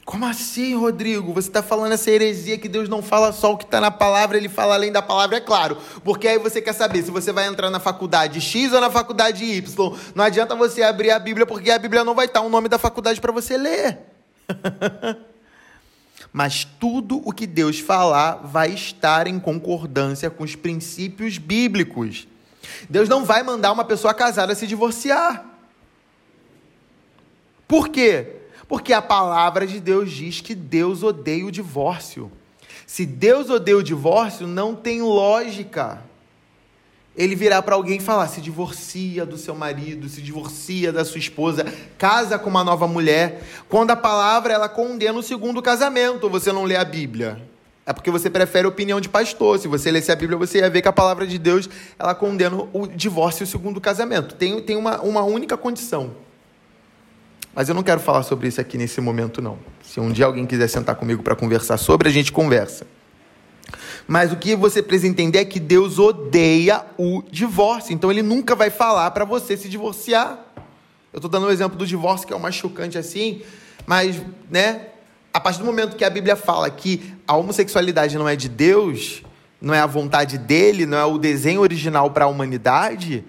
Como 0.08 0.26
assim, 0.26 0.74
Rodrigo? 0.74 1.34
Você 1.34 1.50
está 1.50 1.62
falando 1.62 1.92
essa 1.92 2.10
heresia 2.10 2.58
que 2.58 2.70
Deus 2.70 2.88
não 2.88 3.02
fala 3.04 3.34
só 3.34 3.52
o 3.52 3.58
que 3.58 3.66
está 3.66 3.82
na 3.82 3.92
palavra, 3.92 4.38
ele 4.38 4.48
fala 4.48 4.74
além 4.74 4.90
da 4.90 5.02
palavra, 5.02 5.36
é 5.36 5.42
claro. 5.42 5.78
Porque 6.02 6.30
aí 6.30 6.40
você 6.40 6.62
quer 6.62 6.72
saber 6.72 7.04
se 7.04 7.12
você 7.12 7.34
vai 7.34 7.46
entrar 7.46 7.70
na 7.70 7.78
faculdade 7.78 8.40
X 8.40 8.72
ou 8.72 8.80
na 8.80 8.90
faculdade 8.90 9.44
Y. 9.44 9.98
Não 10.16 10.24
adianta 10.24 10.56
você 10.56 10.82
abrir 10.82 11.12
a 11.12 11.20
Bíblia, 11.20 11.46
porque 11.46 11.70
a 11.70 11.78
Bíblia 11.78 12.06
não 12.06 12.16
vai 12.16 12.26
estar 12.26 12.40
o 12.40 12.48
nome 12.48 12.70
da 12.70 12.78
faculdade 12.78 13.20
para 13.20 13.34
você 13.34 13.58
ler. 13.58 14.00
Mas 16.32 16.64
tudo 16.64 17.22
o 17.26 17.34
que 17.34 17.46
Deus 17.46 17.78
falar 17.78 18.36
vai 18.36 18.70
estar 18.70 19.28
em 19.28 19.38
concordância 19.38 20.30
com 20.30 20.46
os 20.46 20.56
princípios 20.56 21.38
bíblicos. 21.38 22.30
Deus 22.90 23.10
não 23.10 23.26
vai 23.26 23.44
mandar 23.44 23.74
uma 23.74 23.84
pessoa 23.84 24.14
casada 24.14 24.56
se 24.56 24.66
divorciar. 24.66 25.46
Por 27.68 27.90
quê? 27.90 28.37
Porque 28.68 28.94
a 28.94 29.02
palavra 29.02 29.66
de 29.66 29.80
Deus 29.80 30.12
diz 30.12 30.42
que 30.42 30.54
Deus 30.54 31.04
odeia 31.04 31.46
o 31.46 31.52
divórcio. 31.52 32.32
Se 32.86 33.06
Deus 33.06 33.50
odeia 33.50 33.78
o 33.78 33.84
divórcio, 33.84 34.46
não 34.46 34.76
tem 34.76 35.02
lógica 35.02 36.02
ele 37.18 37.36
virar 37.36 37.64
para 37.64 37.76
alguém 37.76 37.98
e 37.98 38.02
falar: 38.02 38.28
se 38.28 38.40
divorcia 38.40 39.26
do 39.26 39.38
seu 39.38 39.56
marido, 39.56 40.08
se 40.08 40.22
divorcia 40.22 40.94
da 40.94 41.04
sua 41.04 41.18
esposa, 41.18 41.66
casa 41.98 42.38
com 42.38 42.50
uma 42.50 42.64
nova 42.64 42.88
mulher, 42.88 43.42
quando 43.68 43.92
a 43.92 43.96
palavra 43.96 44.54
ela 44.54 44.70
condena 44.70 45.18
o 45.18 45.24
segundo 45.24 45.62
casamento. 45.62 46.30
Você 46.30 46.52
não 46.52 46.64
lê 46.64 46.76
a 46.76 46.86
Bíblia. 46.86 47.42
É 47.86 47.94
porque 47.94 48.12
você 48.12 48.30
prefere 48.30 48.68
opinião 48.68 49.00
de 49.00 49.08
pastor. 49.08 49.58
Se 49.58 49.68
você 49.68 49.90
lesse 49.90 50.12
a 50.12 50.16
Bíblia, 50.16 50.38
você 50.38 50.60
ia 50.60 50.70
ver 50.70 50.82
que 50.82 50.90
a 50.90 50.94
palavra 50.94 51.26
de 51.26 51.38
Deus 51.40 51.70
ela 51.98 52.14
condena 52.14 52.68
o 52.74 52.86
divórcio 52.86 53.44
e 53.44 53.46
o 53.46 53.48
segundo 53.48 53.80
casamento. 53.80 54.36
Tem, 54.36 54.62
tem 54.62 54.76
uma, 54.76 55.02
uma 55.02 55.24
única 55.24 55.56
condição 55.56 56.27
mas 57.58 57.68
eu 57.68 57.74
não 57.74 57.82
quero 57.82 58.00
falar 58.00 58.22
sobre 58.22 58.48
isso 58.48 58.62
aqui 58.62 58.78
nesse 58.78 59.02
momento, 59.02 59.42
não. 59.42 59.58
Se 59.82 60.00
um 60.00 60.12
dia 60.12 60.28
alguém 60.28 60.46
quiser 60.46 60.68
sentar 60.68 60.96
comigo 60.96 61.24
para 61.24 61.36
conversar 61.36 61.80
sobre, 61.80 62.08
a 62.08 62.12
gente 62.12 62.32
conversa. 62.32 62.86
Mas 64.08 64.32
o 64.32 64.36
que 64.36 64.56
você 64.56 64.84
precisa 64.84 65.08
entender 65.08 65.40
é 65.40 65.46
que 65.46 65.60
Deus 65.60 65.98
odeia 65.98 66.86
o 67.00 67.24
divórcio. 67.32 67.96
Então 67.96 68.12
ele 68.12 68.22
nunca 68.22 68.54
vai 68.54 68.70
falar 68.70 69.10
para 69.10 69.26
você 69.26 69.58
se 69.58 69.68
divorciar. 69.68 70.38
Eu 71.12 71.18
estou 71.18 71.32
dando 71.32 71.46
o 71.46 71.48
um 71.48 71.50
exemplo 71.50 71.76
do 71.76 71.88
divórcio, 71.88 72.28
que 72.28 72.32
é 72.32 72.36
o 72.36 72.40
mais 72.40 72.54
chocante 72.54 72.96
assim, 72.96 73.42
mas, 73.88 74.22
né? 74.52 74.90
A 75.34 75.40
partir 75.40 75.58
do 75.58 75.66
momento 75.66 75.96
que 75.96 76.06
a 76.06 76.12
Bíblia 76.12 76.36
fala 76.36 76.70
que 76.70 77.12
a 77.28 77.36
homossexualidade 77.36 78.20
não 78.20 78.30
é 78.30 78.36
de 78.36 78.50
Deus, 78.50 79.24
não 79.60 79.74
é 79.74 79.80
a 79.80 79.88
vontade 79.88 80.38
dele, 80.38 80.86
não 80.86 80.96
é 80.96 81.06
o 81.06 81.18
desenho 81.18 81.62
original 81.62 82.12
para 82.12 82.26
a 82.26 82.28
humanidade, 82.28 83.26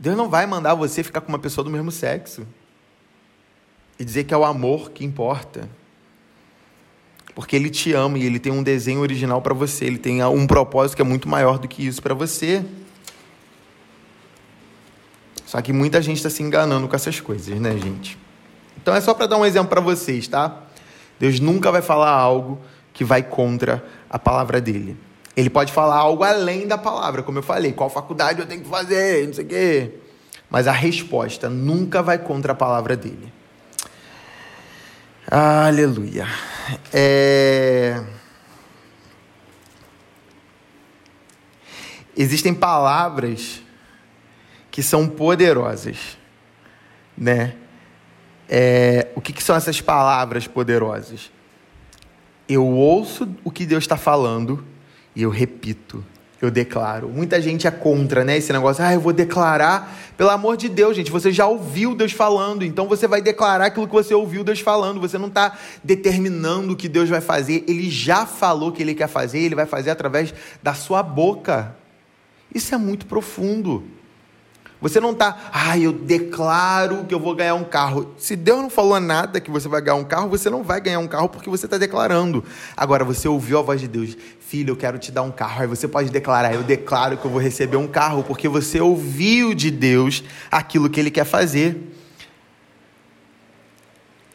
Deus 0.00 0.16
não 0.16 0.28
vai 0.28 0.46
mandar 0.46 0.74
você 0.74 1.04
ficar 1.04 1.20
com 1.20 1.28
uma 1.28 1.38
pessoa 1.38 1.64
do 1.64 1.70
mesmo 1.70 1.92
sexo 1.92 2.44
e 3.98 4.04
dizer 4.04 4.24
que 4.24 4.34
é 4.34 4.36
o 4.36 4.44
amor 4.44 4.90
que 4.90 5.04
importa. 5.04 5.68
Porque 7.34 7.54
ele 7.54 7.68
te 7.68 7.92
ama 7.92 8.18
e 8.18 8.24
ele 8.24 8.38
tem 8.38 8.52
um 8.52 8.62
desenho 8.62 9.00
original 9.00 9.42
para 9.42 9.52
você, 9.52 9.84
ele 9.84 9.98
tem 9.98 10.24
um 10.24 10.46
propósito 10.46 10.96
que 10.96 11.02
é 11.02 11.04
muito 11.04 11.28
maior 11.28 11.58
do 11.58 11.68
que 11.68 11.86
isso 11.86 12.00
para 12.02 12.14
você. 12.14 12.64
Só 15.44 15.60
que 15.60 15.72
muita 15.72 16.00
gente 16.02 16.16
está 16.16 16.30
se 16.30 16.42
enganando 16.42 16.88
com 16.88 16.96
essas 16.96 17.20
coisas, 17.20 17.58
né, 17.60 17.76
gente? 17.76 18.18
Então 18.80 18.94
é 18.94 19.00
só 19.00 19.14
para 19.14 19.26
dar 19.26 19.36
um 19.36 19.44
exemplo 19.44 19.68
para 19.68 19.80
vocês, 19.80 20.26
tá? 20.26 20.62
Deus 21.18 21.38
nunca 21.38 21.70
vai 21.70 21.82
falar 21.82 22.10
algo 22.10 22.58
que 22.92 23.04
vai 23.04 23.22
contra 23.22 23.84
a 24.08 24.18
palavra 24.18 24.60
dele. 24.60 24.96
Ele 25.36 25.50
pode 25.50 25.72
falar 25.72 25.96
algo 25.96 26.24
além 26.24 26.66
da 26.66 26.78
palavra, 26.78 27.22
como 27.22 27.38
eu 27.38 27.42
falei, 27.42 27.72
qual 27.72 27.90
faculdade 27.90 28.40
eu 28.40 28.46
tenho 28.46 28.62
que 28.62 28.68
fazer, 28.68 29.26
não 29.26 29.34
sei 29.34 29.44
o 29.44 29.48
quê. 29.48 29.90
Mas 30.48 30.66
a 30.66 30.72
resposta 30.72 31.50
nunca 31.50 32.02
vai 32.02 32.18
contra 32.18 32.52
a 32.52 32.54
palavra 32.54 32.96
dele. 32.96 33.32
Aleluia. 35.28 36.24
É... 36.92 38.00
Existem 42.16 42.54
palavras 42.54 43.60
que 44.70 44.84
são 44.84 45.08
poderosas, 45.08 46.16
né? 47.18 47.56
É... 48.48 49.08
O 49.16 49.20
que, 49.20 49.32
que 49.32 49.42
são 49.42 49.56
essas 49.56 49.80
palavras 49.80 50.46
poderosas? 50.46 51.32
Eu 52.48 52.64
ouço 52.64 53.28
o 53.42 53.50
que 53.50 53.66
Deus 53.66 53.82
está 53.82 53.96
falando 53.96 54.64
e 55.14 55.22
eu 55.22 55.30
repito 55.30 56.04
eu 56.46 56.50
declaro. 56.50 57.08
Muita 57.08 57.40
gente 57.40 57.66
é 57.66 57.70
contra, 57.70 58.24
né? 58.24 58.36
Esse 58.36 58.52
negócio, 58.52 58.84
ah, 58.84 58.92
eu 58.92 59.00
vou 59.00 59.12
declarar. 59.12 59.94
Pelo 60.16 60.30
amor 60.30 60.56
de 60.56 60.68
Deus, 60.68 60.96
gente, 60.96 61.10
você 61.10 61.30
já 61.30 61.46
ouviu 61.46 61.94
Deus 61.94 62.12
falando, 62.12 62.64
então 62.64 62.88
você 62.88 63.06
vai 63.06 63.20
declarar 63.20 63.66
aquilo 63.66 63.86
que 63.86 63.92
você 63.92 64.14
ouviu 64.14 64.42
Deus 64.42 64.60
falando. 64.60 65.00
Você 65.00 65.18
não 65.18 65.28
está 65.28 65.58
determinando 65.84 66.72
o 66.72 66.76
que 66.76 66.88
Deus 66.88 67.08
vai 67.08 67.20
fazer. 67.20 67.64
Ele 67.68 67.90
já 67.90 68.24
falou 68.24 68.72
que 68.72 68.82
ele 68.82 68.94
quer 68.94 69.08
fazer, 69.08 69.40
ele 69.40 69.54
vai 69.54 69.66
fazer 69.66 69.90
através 69.90 70.32
da 70.62 70.74
sua 70.74 71.02
boca. 71.02 71.74
Isso 72.54 72.74
é 72.74 72.78
muito 72.78 73.06
profundo. 73.06 73.84
Você 74.88 75.00
não 75.00 75.10
está, 75.10 75.50
ah, 75.52 75.76
eu 75.76 75.92
declaro 75.92 77.04
que 77.06 77.12
eu 77.12 77.18
vou 77.18 77.34
ganhar 77.34 77.56
um 77.56 77.64
carro. 77.64 78.14
Se 78.16 78.36
Deus 78.36 78.62
não 78.62 78.70
falou 78.70 79.00
nada 79.00 79.40
que 79.40 79.50
você 79.50 79.66
vai 79.66 79.80
ganhar 79.80 79.96
um 79.96 80.04
carro, 80.04 80.28
você 80.28 80.48
não 80.48 80.62
vai 80.62 80.80
ganhar 80.80 81.00
um 81.00 81.08
carro 81.08 81.28
porque 81.28 81.50
você 81.50 81.66
está 81.66 81.76
declarando. 81.76 82.44
Agora, 82.76 83.04
você 83.04 83.26
ouviu 83.26 83.58
a 83.58 83.62
voz 83.62 83.80
de 83.80 83.88
Deus, 83.88 84.16
filho, 84.38 84.70
eu 84.70 84.76
quero 84.76 84.96
te 84.96 85.10
dar 85.10 85.22
um 85.22 85.32
carro. 85.32 85.62
Aí 85.62 85.66
você 85.66 85.88
pode 85.88 86.08
declarar, 86.10 86.54
eu 86.54 86.62
declaro 86.62 87.16
que 87.16 87.24
eu 87.24 87.30
vou 87.32 87.40
receber 87.40 87.76
um 87.76 87.88
carro, 87.88 88.22
porque 88.22 88.48
você 88.48 88.80
ouviu 88.80 89.54
de 89.54 89.72
Deus 89.72 90.22
aquilo 90.52 90.88
que 90.88 91.00
ele 91.00 91.10
quer 91.10 91.24
fazer. 91.24 91.92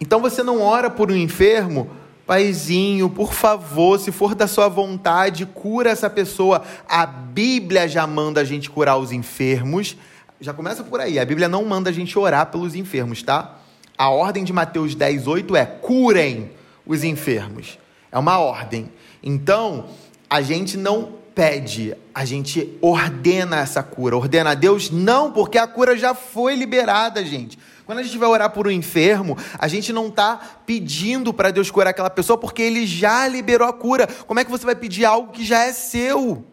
Então 0.01 0.20
você 0.20 0.43
não 0.43 0.60
ora 0.62 0.89
por 0.89 1.10
um 1.10 1.15
enfermo, 1.15 1.89
Paizinho, 2.27 3.10
por 3.10 3.34
favor, 3.34 3.98
se 3.98 4.12
for 4.12 4.36
da 4.36 4.48
sua 4.48 4.67
vontade, 4.67 5.46
cura 5.46 5.89
essa 5.89 6.10
pessoa. 6.10 6.62
A 6.89 7.05
Bíblia 7.05 7.88
já 7.88 8.05
manda 8.05 8.41
a 8.41 8.43
gente 8.43 8.70
curar 8.70 8.98
os 8.98 9.13
enfermos 9.13 9.96
já 10.41 10.53
começa 10.53 10.83
por 10.83 11.00
aí. 11.00 11.19
A 11.19 11.25
Bíblia 11.25 11.48
não 11.48 11.63
manda 11.63 11.91
a 11.91 11.93
gente 11.93 12.17
orar 12.17 12.48
pelos 12.48 12.74
enfermos, 12.74 13.21
tá? 13.21 13.60
A 13.95 14.10
ordem 14.10 14.43
de 14.43 14.51
Mateus 14.51 14.95
10, 14.95 15.27
8 15.27 15.55
é 15.55 15.65
curem 15.65 16.51
os 16.86 17.03
enfermos. 17.03 17.77
É 18.12 18.17
uma 18.17 18.39
ordem. 18.39 18.91
Então, 19.21 19.86
a 20.27 20.41
gente 20.41 20.75
não 20.77 21.13
pede, 21.36 21.95
a 22.13 22.25
gente 22.25 22.77
ordena 22.81 23.60
essa 23.60 23.83
cura. 23.83 24.17
Ordena 24.17 24.51
a 24.51 24.53
Deus? 24.55 24.89
Não, 24.89 25.31
porque 25.31 25.60
a 25.60 25.67
cura 25.67 25.95
já 25.95 26.15
foi 26.15 26.55
liberada, 26.55 27.24
gente. 27.24 27.57
Quando 27.86 28.00
a 28.00 28.03
gente 28.03 28.17
vai 28.17 28.27
orar 28.27 28.50
por 28.50 28.67
um 28.67 28.71
enfermo, 28.71 29.38
a 29.60 29.67
gente 29.67 29.93
não 29.93 30.07
está 30.07 30.39
pedindo 30.65 31.31
para 31.31 31.51
Deus 31.51 31.69
curar 31.69 31.91
aquela 31.91 32.10
pessoa 32.10 32.38
porque 32.38 32.63
ele 32.63 32.88
já 32.88 33.27
liberou 33.27 33.67
a 33.67 33.74
cura. 33.74 34.07
Como 34.25 34.39
é 34.39 34.43
que 34.43 34.51
você 34.51 34.65
vai 34.65 34.75
pedir 34.75 35.05
algo 35.05 35.31
que 35.31 35.45
já 35.45 35.65
é 35.65 35.71
seu? 35.71 36.50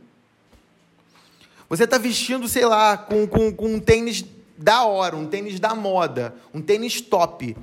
Você 1.69 1.85
está 1.85 1.99
vestindo, 1.99 2.49
sei 2.49 2.65
lá, 2.65 2.97
com, 2.97 3.27
com, 3.27 3.53
com 3.53 3.75
um 3.75 3.81
tênis 3.81 4.25
da 4.57 4.85
hora, 4.85 5.15
um 5.15 5.27
tênis 5.27 5.61
da 5.61 5.75
moda, 5.75 6.35
um 6.53 6.63
tênis 6.63 7.01
top. 7.01 7.57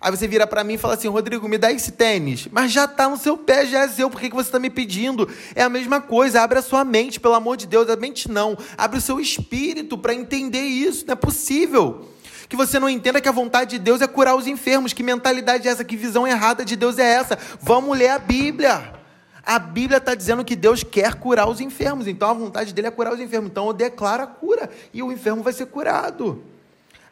Aí 0.00 0.10
você 0.10 0.26
vira 0.26 0.46
para 0.46 0.64
mim 0.64 0.74
e 0.74 0.78
fala 0.78 0.94
assim, 0.94 1.08
Rodrigo, 1.08 1.46
me 1.46 1.58
dá 1.58 1.70
esse 1.70 1.92
tênis. 1.92 2.48
Mas 2.50 2.72
já 2.72 2.86
está 2.86 3.06
no 3.06 3.18
seu 3.18 3.36
pé, 3.36 3.66
já 3.66 3.80
é 3.80 3.88
seu, 3.88 4.08
por 4.08 4.18
que, 4.18 4.30
que 4.30 4.34
você 4.34 4.48
está 4.48 4.58
me 4.58 4.70
pedindo? 4.70 5.28
É 5.54 5.62
a 5.62 5.68
mesma 5.68 6.00
coisa, 6.00 6.40
abre 6.40 6.58
a 6.58 6.62
sua 6.62 6.84
mente, 6.84 7.20
pelo 7.20 7.34
amor 7.34 7.58
de 7.58 7.66
Deus. 7.66 7.90
A 7.90 7.96
mente 7.96 8.30
não, 8.30 8.56
abre 8.78 8.98
o 8.98 9.02
seu 9.02 9.20
espírito 9.20 9.98
para 9.98 10.14
entender 10.14 10.62
isso, 10.62 11.04
não 11.06 11.12
é 11.12 11.16
possível. 11.16 12.08
Que 12.48 12.56
você 12.56 12.80
não 12.80 12.88
entenda 12.88 13.20
que 13.20 13.28
a 13.28 13.32
vontade 13.32 13.72
de 13.72 13.78
Deus 13.78 14.00
é 14.00 14.06
curar 14.06 14.34
os 14.34 14.46
enfermos. 14.46 14.94
Que 14.94 15.02
mentalidade 15.02 15.68
é 15.68 15.70
essa? 15.70 15.84
Que 15.84 15.96
visão 15.96 16.26
errada 16.26 16.64
de 16.64 16.76
Deus 16.76 16.98
é 16.98 17.04
essa? 17.04 17.38
Vamos 17.60 17.96
ler 17.96 18.08
a 18.08 18.18
Bíblia. 18.18 18.99
A 19.44 19.58
Bíblia 19.58 19.98
está 19.98 20.14
dizendo 20.14 20.44
que 20.44 20.54
Deus 20.54 20.82
quer 20.82 21.14
curar 21.14 21.48
os 21.48 21.60
enfermos, 21.60 22.06
então 22.06 22.28
a 22.28 22.34
vontade 22.34 22.74
dele 22.74 22.88
é 22.88 22.90
curar 22.90 23.14
os 23.14 23.20
enfermos. 23.20 23.50
Então 23.50 23.66
eu 23.66 23.72
declaro 23.72 24.22
a 24.22 24.26
cura 24.26 24.68
e 24.92 25.02
o 25.02 25.10
enfermo 25.10 25.42
vai 25.42 25.52
ser 25.52 25.66
curado. 25.66 26.42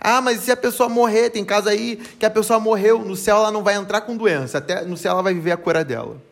Ah, 0.01 0.21
mas 0.21 0.41
se 0.41 0.53
a 0.53 0.57
pessoa 0.57 0.89
morrer, 0.89 1.31
tem 1.31 1.45
caso 1.45 1.69
aí 1.69 1.97
que 1.97 2.25
a 2.25 2.31
pessoa 2.31 2.61
morreu, 2.61 3.05
no 3.05 3.17
céu 3.17 3.39
ela 3.39 3.51
não 3.51 3.65
vai 3.65 3.75
entrar 3.75 4.03
com 4.03 4.17
doença, 4.17 4.59
até 4.59 4.83
no 4.85 4.97
céu 4.97 5.13
ela 5.13 5.23
vai 5.23 5.35
viver 5.35 5.51
a 5.51 5.57
cura 5.57 5.85
dela. 5.85 6.23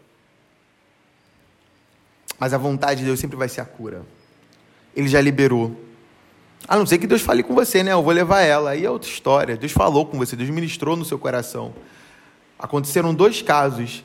Mas 2.39 2.53
a 2.53 2.59
vontade 2.59 3.01
de 3.01 3.07
Deus 3.07 3.19
sempre 3.19 3.37
vai 3.37 3.49
ser 3.49 3.63
a 3.63 3.65
cura. 3.65 4.03
Ele 4.95 5.09
já 5.09 5.21
liberou. 5.21 5.75
A 6.69 6.77
não 6.77 6.87
ser 6.87 6.99
que 6.99 7.07
Deus 7.07 7.23
fale 7.23 7.43
com 7.43 7.55
você, 7.55 7.83
né? 7.83 7.93
Eu 7.93 8.03
vou 8.03 8.13
levar 8.13 8.43
ela. 8.43 8.71
Aí 8.71 8.85
é 8.85 8.91
outra 8.91 9.09
história. 9.09 9.57
Deus 9.57 9.73
falou 9.73 10.07
com 10.07 10.19
você, 10.19 10.37
Deus 10.37 10.51
ministrou 10.51 10.97
no 10.97 11.05
seu 11.05 11.19
coração. 11.19 11.75
Aconteceram 12.59 13.15
dois 13.15 13.41
casos 13.41 14.05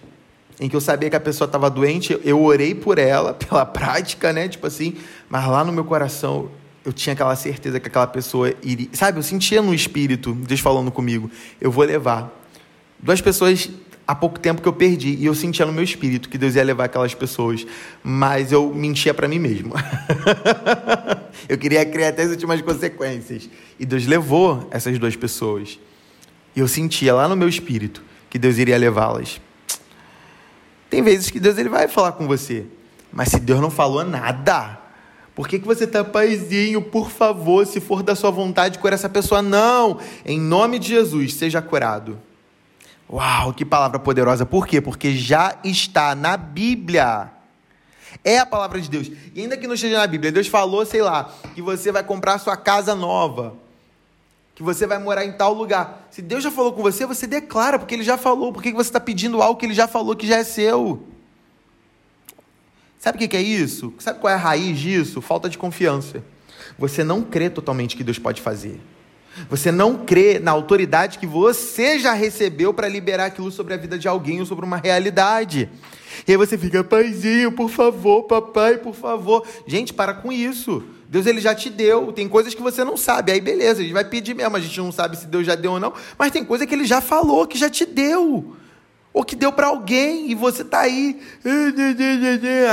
em 0.62 0.70
que 0.70 0.76
eu 0.76 0.80
sabia 0.80 1.10
que 1.10 1.16
a 1.16 1.20
pessoa 1.20 1.48
estava 1.48 1.72
doente, 1.72 2.18
eu 2.24 2.40
orei 2.40 2.76
por 2.76 3.00
ela, 3.00 3.34
pela 3.36 3.66
prática, 3.66 4.32
né? 4.32 4.48
Tipo 4.48 4.68
assim, 4.68 4.96
mas 5.28 5.48
lá 5.48 5.66
no 5.66 5.74
meu 5.74 5.84
coração 5.84 6.52
eu 6.86 6.94
tinha 6.94 7.14
aquela 7.14 7.36
certeza 7.36 7.80
que 7.80 7.88
aquela 7.88 8.06
pessoa 8.06 8.54
iria. 8.62 8.88
Sabe, 8.94 9.18
eu 9.18 9.24
sentia 9.24 9.60
no 9.60 9.74
espírito, 9.74 10.34
Deus 10.34 10.60
falando 10.60 10.92
comigo, 10.92 11.32
eu 11.60 11.72
vou 11.72 11.84
levar. 11.84 12.32
Duas 13.00 13.20
pessoas 13.20 13.70
há 14.08 14.14
pouco 14.14 14.40
tempo 14.40 14.62
que 14.62 14.68
eu 14.68 14.74
perdi 14.74 15.16
e 15.16 15.26
eu 15.26 15.34
sentia 15.34 15.66
no 15.66 15.74
meu 15.74 15.84
espírito 15.84 16.30
que 16.30 16.38
Deus 16.38 16.54
ia 16.54 16.64
levar 16.64 16.86
aquelas 16.86 17.16
pessoas, 17.16 17.66
mas 18.04 18.52
eu 18.52 18.72
mentia 18.72 19.16
para 19.16 19.28
mim 19.28 19.40
mesmo. 19.40 19.74
eu 21.50 21.58
queria 21.58 21.84
criar 21.86 22.10
até 22.10 22.22
as 22.22 22.30
últimas 22.30 22.62
consequências. 22.62 23.50
E 23.80 23.86
Deus 23.86 24.06
levou 24.06 24.68
essas 24.70 25.00
duas 25.00 25.16
pessoas. 25.16 25.80
E 26.56 26.60
eu 26.60 26.68
sentia 26.68 27.16
lá 27.16 27.28
no 27.28 27.36
meu 27.36 27.50
espírito 27.50 28.04
que 28.30 28.38
Deus 28.38 28.60
iria 28.60 28.78
levá-las. 28.78 29.42
Tem 30.92 31.02
vezes 31.02 31.32
que 31.32 31.40
Deus 31.40 31.58
ele 31.58 31.70
vai 31.70 31.88
falar 31.88 32.12
com 32.12 32.28
você, 32.28 32.66
mas 33.14 33.30
se 33.30 33.40
Deus 33.40 33.62
não 33.62 33.72
falou 33.72 34.04
nada, 34.04 34.78
por 35.34 35.48
que, 35.48 35.58
que 35.58 35.66
você 35.66 35.86
está 35.86 36.04
paizinho? 36.04 36.82
Por 36.82 37.10
favor, 37.10 37.66
se 37.66 37.80
for 37.80 38.04
da 38.04 38.14
sua 38.14 38.30
vontade, 38.30 38.78
cura 38.78 38.94
essa 38.94 39.08
pessoa. 39.08 39.42
Não! 39.42 40.00
Em 40.26 40.38
nome 40.38 40.78
de 40.78 40.90
Jesus, 40.90 41.34
seja 41.36 41.62
curado. 41.62 42.20
Uau, 43.10 43.54
que 43.54 43.64
palavra 43.64 44.00
poderosa. 44.00 44.46
Por 44.46 44.68
quê? 44.68 44.82
Porque 44.82 45.16
já 45.16 45.56
está 45.64 46.14
na 46.14 46.36
Bíblia. 46.36 47.32
É 48.22 48.40
a 48.40 48.46
palavra 48.46 48.82
de 48.82 48.90
Deus. 48.90 49.10
E 49.34 49.42
ainda 49.42 49.56
que 49.56 49.68
não 49.68 49.76
esteja 49.76 49.98
na 49.98 50.08
Bíblia, 50.08 50.30
Deus 50.30 50.48
falou, 50.48 50.86
sei 50.86 51.02
lá, 51.02 51.34
que 51.56 51.62
você 51.62 51.90
vai 51.90 52.04
comprar 52.04 52.38
sua 52.38 52.58
casa 52.58 52.94
nova. 52.94 53.54
Que 54.62 54.66
você 54.66 54.86
vai 54.86 55.00
morar 55.00 55.26
em 55.26 55.32
tal 55.32 55.56
lugar. 55.56 56.08
Se 56.12 56.22
Deus 56.22 56.44
já 56.44 56.52
falou 56.52 56.72
com 56.72 56.84
você, 56.84 57.04
você 57.04 57.26
declara, 57.26 57.80
porque 57.80 57.96
Ele 57.96 58.04
já 58.04 58.16
falou. 58.16 58.54
Por 58.54 58.62
que 58.62 58.72
você 58.72 58.90
está 58.92 59.00
pedindo 59.00 59.42
algo 59.42 59.60
que 59.60 59.66
Ele 59.66 59.74
já 59.74 59.88
falou 59.88 60.16
que 60.16 60.28
já 60.28 60.38
é 60.38 60.44
seu? 60.44 61.02
Sabe 63.00 63.18
o 63.26 63.28
que 63.28 63.36
é 63.36 63.42
isso? 63.42 63.92
Sabe 63.98 64.20
qual 64.20 64.30
é 64.30 64.36
a 64.36 64.38
raiz 64.38 64.78
disso? 64.78 65.20
Falta 65.20 65.50
de 65.50 65.58
confiança. 65.58 66.24
Você 66.78 67.04
não 67.04 67.24
crê 67.24 67.50
totalmente 67.50 67.98
que 67.98 68.04
Deus 68.04 68.20
pode 68.20 68.40
fazer. 68.40 68.80
Você 69.50 69.72
não 69.72 70.06
crê 70.06 70.38
na 70.38 70.52
autoridade 70.52 71.18
que 71.18 71.26
você 71.26 71.98
já 71.98 72.14
recebeu 72.14 72.72
para 72.72 72.88
liberar 72.88 73.26
aquilo 73.26 73.52
sobre 73.52 73.74
a 73.74 73.78
vida 73.78 73.98
de 73.98 74.08
alguém 74.08 74.42
ou 74.42 74.46
sobre 74.46 74.64
uma 74.64 74.78
realidade. 74.78 75.72
E 76.28 76.34
aí 76.34 76.38
você 76.38 76.56
fica, 76.56 76.84
paizinho, 76.84 77.52
por 77.52 77.72
favor, 77.72 78.26
papai, 78.26 78.78
por 78.78 78.94
favor. 78.94 79.44
Gente, 79.66 79.92
para 79.92 80.14
com 80.14 80.32
isso. 80.32 80.84
Deus 81.12 81.26
ele 81.26 81.42
já 81.42 81.54
te 81.54 81.70
deu. 81.70 82.14
Tem 82.14 82.26
coisas 82.30 82.56
que 82.56 82.62
você 82.62 82.86
não 82.86 82.96
sabe. 82.96 83.34
Aí 83.34 83.42
beleza, 83.42 83.82
a 83.82 83.84
gente 83.84 83.92
vai 83.92 84.06
pedir 84.06 84.34
mesmo. 84.34 84.56
A 84.56 84.62
gente 84.62 84.80
não 84.80 84.94
sabe 84.94 85.18
se 85.18 85.28
Deus 85.28 85.46
já 85.46 85.56
deu 85.56 85.74
ou 85.74 85.80
não. 85.80 85.94
Mas 86.18 86.32
tem 86.32 86.46
coisa 86.46 86.66
que 86.66 86.74
ele 86.74 86.86
já 86.86 87.02
falou, 87.02 87.46
que 87.46 87.58
já 87.58 87.70
te 87.70 87.86
deu. 87.86 88.56
Ou 89.12 89.26
que 89.26 89.36
deu 89.36 89.52
para 89.52 89.68
alguém 89.68 90.32
e 90.32 90.36
você 90.36 90.64
tá 90.64 90.80
aí. 90.80 91.22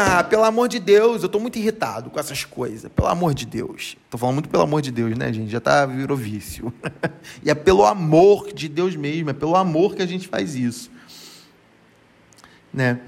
Ah, 0.07 0.23
pelo 0.23 0.45
amor 0.45 0.69
de 0.69 0.79
Deus, 0.79 1.25
eu 1.25 1.29
tô 1.29 1.41
muito 1.41 1.59
irritado 1.59 2.11
com 2.11 2.21
essas 2.21 2.45
coisas. 2.45 2.89
Pelo 2.93 3.09
amor 3.09 3.35
de 3.35 3.45
Deus. 3.45 3.97
Tô 4.09 4.17
falando 4.17 4.35
muito 4.35 4.49
pelo 4.49 4.63
amor 4.63 4.83
de 4.83 4.93
Deus, 4.93 5.19
né, 5.19 5.33
gente? 5.33 5.51
Já 5.51 5.59
tá 5.59 5.85
virou 5.85 6.17
vício. 6.17 6.73
e 7.43 7.51
é 7.51 7.57
pelo 7.57 7.85
amor 7.85 8.53
de 8.55 8.69
Deus 8.69 8.95
mesmo, 8.95 9.31
é 9.31 9.33
pelo 9.33 9.57
amor 9.57 9.97
que 9.97 10.03
a 10.03 10.07
gente 10.07 10.29
faz 10.29 10.55
isso. 10.55 10.93
Né? 12.73 13.01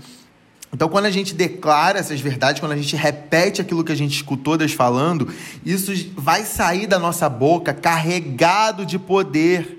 Então, 0.72 0.88
quando 0.88 1.06
a 1.06 1.10
gente 1.10 1.34
declara 1.34 1.98
essas 1.98 2.20
verdades, 2.20 2.60
quando 2.60 2.72
a 2.72 2.76
gente 2.76 2.94
repete 2.94 3.60
aquilo 3.60 3.82
que 3.82 3.90
a 3.90 3.96
gente 3.96 4.14
escutou 4.14 4.56
Deus 4.56 4.72
falando, 4.72 5.28
isso 5.64 5.92
vai 6.16 6.44
sair 6.44 6.86
da 6.86 6.98
nossa 6.98 7.28
boca 7.28 7.74
carregado 7.74 8.86
de 8.86 8.98
poder 8.98 9.78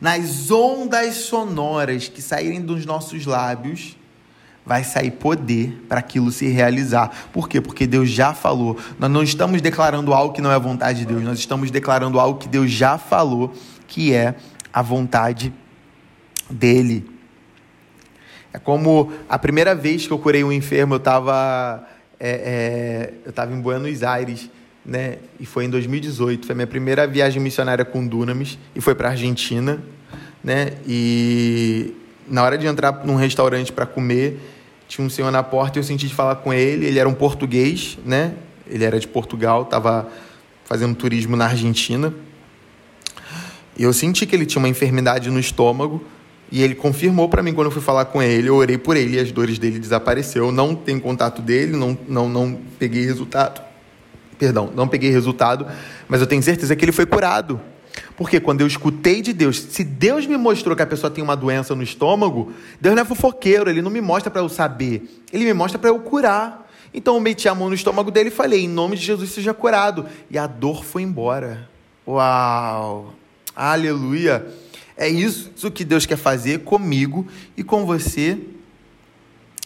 nas 0.00 0.50
ondas 0.50 1.16
sonoras 1.16 2.08
que 2.08 2.22
saírem 2.22 2.62
dos 2.62 2.86
nossos 2.86 3.26
lábios, 3.26 3.96
vai 4.64 4.84
sair 4.84 5.10
poder 5.10 5.84
para 5.88 5.98
aquilo 5.98 6.30
se 6.30 6.46
realizar. 6.48 7.28
Por 7.32 7.48
quê? 7.48 7.60
Porque 7.60 7.86
Deus 7.86 8.10
já 8.10 8.34
falou. 8.34 8.76
Nós 8.98 9.10
não 9.10 9.22
estamos 9.22 9.60
declarando 9.60 10.12
algo 10.12 10.34
que 10.34 10.42
não 10.42 10.52
é 10.52 10.58
vontade 10.58 11.00
de 11.00 11.06
Deus, 11.06 11.22
nós 11.22 11.38
estamos 11.38 11.70
declarando 11.70 12.20
algo 12.20 12.38
que 12.38 12.48
Deus 12.48 12.70
já 12.70 12.96
falou, 12.96 13.52
que 13.86 14.12
é 14.12 14.34
a 14.72 14.82
vontade 14.82 15.52
dele. 16.50 17.17
É 18.52 18.58
como 18.58 19.12
a 19.28 19.38
primeira 19.38 19.74
vez 19.74 20.06
que 20.06 20.12
eu 20.12 20.18
curei 20.18 20.42
um 20.42 20.52
enfermo, 20.52 20.94
eu 20.94 20.98
estava 20.98 21.86
é, 22.18 23.12
é, 23.26 23.30
eu 23.46 23.52
em 23.54 23.60
Buenos 23.60 24.02
Aires 24.02 24.50
né? 24.88 25.18
E 25.38 25.44
foi 25.44 25.66
em 25.66 25.70
2018, 25.70 26.46
foi 26.46 26.54
minha 26.54 26.66
primeira 26.66 27.06
viagem 27.06 27.42
missionária 27.42 27.84
com 27.84 28.06
Dunamis 28.06 28.58
e 28.74 28.80
foi 28.80 28.94
para 28.94 29.10
Argentina, 29.10 29.78
né? 30.42 30.72
E 30.86 31.94
na 32.26 32.42
hora 32.42 32.56
de 32.56 32.66
entrar 32.66 33.04
num 33.04 33.14
restaurante 33.14 33.70
para 33.70 33.84
comer, 33.84 34.40
tinha 34.88 35.06
um 35.06 35.10
senhor 35.10 35.30
na 35.30 35.42
porta 35.42 35.78
e 35.78 35.80
eu 35.80 35.84
senti 35.84 36.08
de 36.08 36.14
falar 36.14 36.36
com 36.36 36.54
ele. 36.54 36.86
Ele 36.86 36.98
era 36.98 37.06
um 37.06 37.12
português, 37.12 37.98
né? 38.02 38.32
Ele 38.66 38.82
era 38.82 38.98
de 38.98 39.06
Portugal, 39.06 39.62
estava 39.62 40.08
fazendo 40.64 40.94
turismo 40.94 41.36
na 41.36 41.44
Argentina. 41.44 42.14
E 43.76 43.82
eu 43.82 43.92
senti 43.92 44.24
que 44.24 44.34
ele 44.34 44.46
tinha 44.46 44.58
uma 44.58 44.70
enfermidade 44.70 45.30
no 45.30 45.38
estômago. 45.38 46.02
E 46.50 46.62
ele 46.62 46.74
confirmou 46.74 47.28
para 47.28 47.42
mim 47.42 47.52
quando 47.52 47.66
eu 47.66 47.70
fui 47.70 47.82
falar 47.82 48.06
com 48.06 48.22
ele. 48.22 48.48
Eu 48.48 48.56
orei 48.56 48.78
por 48.78 48.96
ele 48.96 49.16
e 49.16 49.20
as 49.20 49.30
dores 49.30 49.58
dele 49.58 49.78
desapareceram. 49.78 50.46
Eu 50.46 50.52
não 50.52 50.74
tenho 50.74 51.00
contato 51.00 51.42
dele, 51.42 51.76
não, 51.76 51.96
não, 52.08 52.28
não 52.28 52.58
peguei 52.78 53.04
resultado. 53.04 53.60
Perdão, 54.38 54.70
não 54.74 54.86
peguei 54.86 55.10
resultado, 55.10 55.66
mas 56.08 56.20
eu 56.20 56.26
tenho 56.26 56.42
certeza 56.42 56.74
que 56.76 56.84
ele 56.84 56.92
foi 56.92 57.04
curado. 57.04 57.60
Porque 58.16 58.38
quando 58.38 58.60
eu 58.60 58.66
escutei 58.66 59.20
de 59.20 59.32
Deus, 59.32 59.58
se 59.58 59.82
Deus 59.82 60.26
me 60.26 60.36
mostrou 60.36 60.76
que 60.76 60.82
a 60.82 60.86
pessoa 60.86 61.10
tem 61.10 61.22
uma 61.22 61.36
doença 61.36 61.74
no 61.74 61.82
estômago, 61.82 62.52
Deus 62.80 62.94
não 62.94 63.02
é 63.02 63.04
fofoqueiro, 63.04 63.68
ele 63.68 63.82
não 63.82 63.90
me 63.90 64.00
mostra 64.00 64.30
para 64.30 64.40
eu 64.40 64.48
saber, 64.48 65.22
ele 65.32 65.44
me 65.44 65.52
mostra 65.52 65.78
para 65.78 65.90
eu 65.90 65.98
curar. 65.98 66.68
Então 66.94 67.14
eu 67.14 67.20
meti 67.20 67.48
a 67.48 67.54
mão 67.54 67.68
no 67.68 67.74
estômago 67.74 68.10
dele 68.10 68.28
e 68.28 68.32
falei: 68.32 68.64
em 68.64 68.68
nome 68.68 68.96
de 68.96 69.04
Jesus 69.04 69.30
seja 69.30 69.52
curado. 69.52 70.06
E 70.30 70.38
a 70.38 70.46
dor 70.46 70.84
foi 70.84 71.02
embora. 71.02 71.68
Uau! 72.06 73.12
Aleluia! 73.54 74.46
É 75.00 75.08
isso, 75.08 75.70
que 75.70 75.84
Deus 75.84 76.04
quer 76.04 76.16
fazer 76.16 76.64
comigo 76.64 77.24
e 77.56 77.62
com 77.62 77.86
você. 77.86 78.36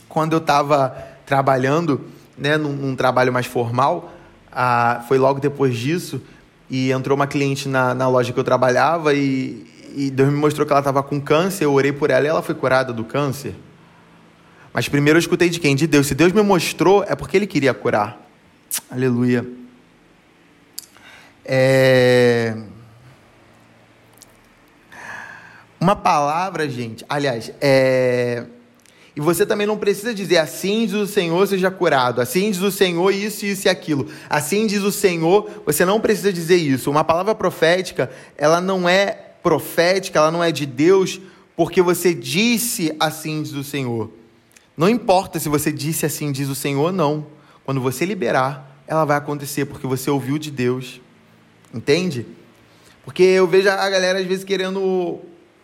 Quando 0.07 0.35
eu 0.35 0.39
estava 0.39 0.95
trabalhando, 1.25 2.03
né, 2.37 2.59
num, 2.59 2.75
num 2.75 2.95
trabalho 2.95 3.33
mais 3.33 3.47
formal, 3.47 4.13
ah, 4.53 5.03
foi 5.09 5.17
logo 5.17 5.41
depois 5.41 5.75
disso 5.75 6.21
e 6.69 6.93
entrou 6.93 7.17
uma 7.17 7.27
cliente 7.27 7.67
na, 7.67 7.95
na 7.95 8.07
loja 8.09 8.31
que 8.31 8.39
eu 8.39 8.45
trabalhava 8.45 9.15
e, 9.15 9.67
e 9.97 10.11
Deus 10.11 10.29
me 10.29 10.37
mostrou 10.37 10.67
que 10.67 10.73
ela 10.73 10.81
estava 10.81 11.03
com 11.03 11.19
câncer. 11.19 11.65
Eu 11.65 11.73
orei 11.73 11.93
por 11.93 12.11
ela 12.11 12.27
e 12.27 12.29
ela 12.29 12.43
foi 12.43 12.55
curada 12.55 12.93
do 12.93 13.03
câncer. 13.03 13.55
Mas 14.71 14.87
primeiro 14.87 15.17
eu 15.17 15.21
escutei 15.21 15.49
de 15.49 15.59
quem? 15.59 15.75
De 15.75 15.87
Deus. 15.87 16.09
Se 16.09 16.15
Deus 16.15 16.33
me 16.33 16.43
mostrou, 16.43 17.03
é 17.05 17.17
porque 17.17 17.39
Ele 17.39 17.47
queria 17.47 17.73
curar. 17.73 18.21
Aleluia. 18.91 19.47
É... 21.43 22.55
Uma 25.83 25.97
palavra, 25.97 26.69
gente. 26.71 27.05
Aliás, 27.09 27.51
é 27.61 28.45
e 29.17 29.21
você 29.21 29.45
também 29.45 29.67
não 29.67 29.77
precisa 29.77 30.15
dizer 30.15 30.39
assim 30.39 30.87
diz 30.87 30.95
o 30.95 31.09
Senhor, 31.09 31.45
seja 31.49 31.73
curado. 31.73 32.21
Assim 32.21 32.53
diz 32.53 32.63
o 32.63 32.71
Senhor, 32.71 33.11
isso, 33.11 33.45
isso 33.45 33.67
e 33.67 33.69
aquilo. 33.69 34.09
Assim 34.31 34.65
diz 34.65 34.85
o 34.85 34.93
Senhor, 34.93 35.51
você 35.67 35.85
não 35.85 36.01
precisa 36.01 36.33
dizer 36.33 36.55
isso. 36.57 36.89
Uma 36.89 37.03
palavra 37.03 37.35
profética, 37.35 38.09
ela 38.39 38.61
não 38.61 38.89
é 38.89 39.11
profética, 39.43 40.21
ela 40.21 40.31
não 40.31 40.43
é 40.43 40.53
de 40.53 40.67
Deus, 40.67 41.21
porque 41.57 41.83
você 41.83 42.15
disse 42.15 42.95
assim 43.01 43.43
diz 43.43 43.53
o 43.53 43.65
Senhor. 43.65 44.09
Não 44.77 44.89
importa 44.89 45.41
se 45.41 45.49
você 45.49 45.73
disse 45.73 46.07
assim 46.07 46.31
diz 46.31 46.49
o 46.49 46.55
Senhor 46.55 46.85
ou 46.85 46.93
não. 46.93 47.27
Quando 47.65 47.81
você 47.81 48.05
liberar, 48.05 48.81
ela 48.87 49.05
vai 49.05 49.17
acontecer, 49.17 49.65
porque 49.65 49.89
você 49.89 50.09
ouviu 50.09 50.39
de 50.39 50.53
Deus. 50.53 51.01
Entende? 51.75 52.25
Porque 53.05 53.25
eu 53.25 53.49
vejo 53.49 53.69
a 53.69 53.91
galera 53.91 54.21
às 54.21 54.27
vezes 54.27 54.45
querendo 54.45 55.21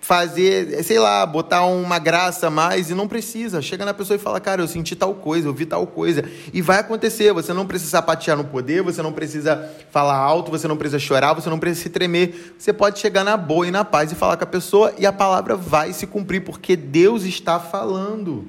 fazer, 0.08 0.82
sei 0.84 0.98
lá, 0.98 1.26
botar 1.26 1.66
uma 1.66 1.98
graça 1.98 2.46
a 2.46 2.50
mais 2.50 2.88
e 2.88 2.94
não 2.94 3.06
precisa. 3.06 3.60
Chega 3.60 3.84
na 3.84 3.92
pessoa 3.92 4.16
e 4.16 4.18
fala, 4.18 4.40
cara, 4.40 4.62
eu 4.62 4.66
senti 4.66 4.96
tal 4.96 5.14
coisa, 5.14 5.46
eu 5.46 5.52
vi 5.52 5.66
tal 5.66 5.86
coisa. 5.86 6.24
E 6.50 6.62
vai 6.62 6.78
acontecer. 6.78 7.30
Você 7.34 7.52
não 7.52 7.66
precisa 7.66 7.90
sapatear 7.90 8.34
no 8.34 8.44
poder, 8.44 8.82
você 8.82 9.02
não 9.02 9.12
precisa 9.12 9.70
falar 9.90 10.16
alto, 10.16 10.50
você 10.50 10.66
não 10.66 10.78
precisa 10.78 10.98
chorar, 10.98 11.34
você 11.34 11.50
não 11.50 11.58
precisa 11.58 11.82
se 11.82 11.90
tremer. 11.90 12.54
Você 12.58 12.72
pode 12.72 12.98
chegar 12.98 13.22
na 13.22 13.36
boa 13.36 13.68
e 13.68 13.70
na 13.70 13.84
paz 13.84 14.10
e 14.10 14.14
falar 14.14 14.38
com 14.38 14.44
a 14.44 14.46
pessoa 14.46 14.94
e 14.96 15.04
a 15.04 15.12
palavra 15.12 15.54
vai 15.54 15.92
se 15.92 16.06
cumprir, 16.06 16.40
porque 16.40 16.74
Deus 16.74 17.24
está 17.24 17.60
falando. 17.60 18.48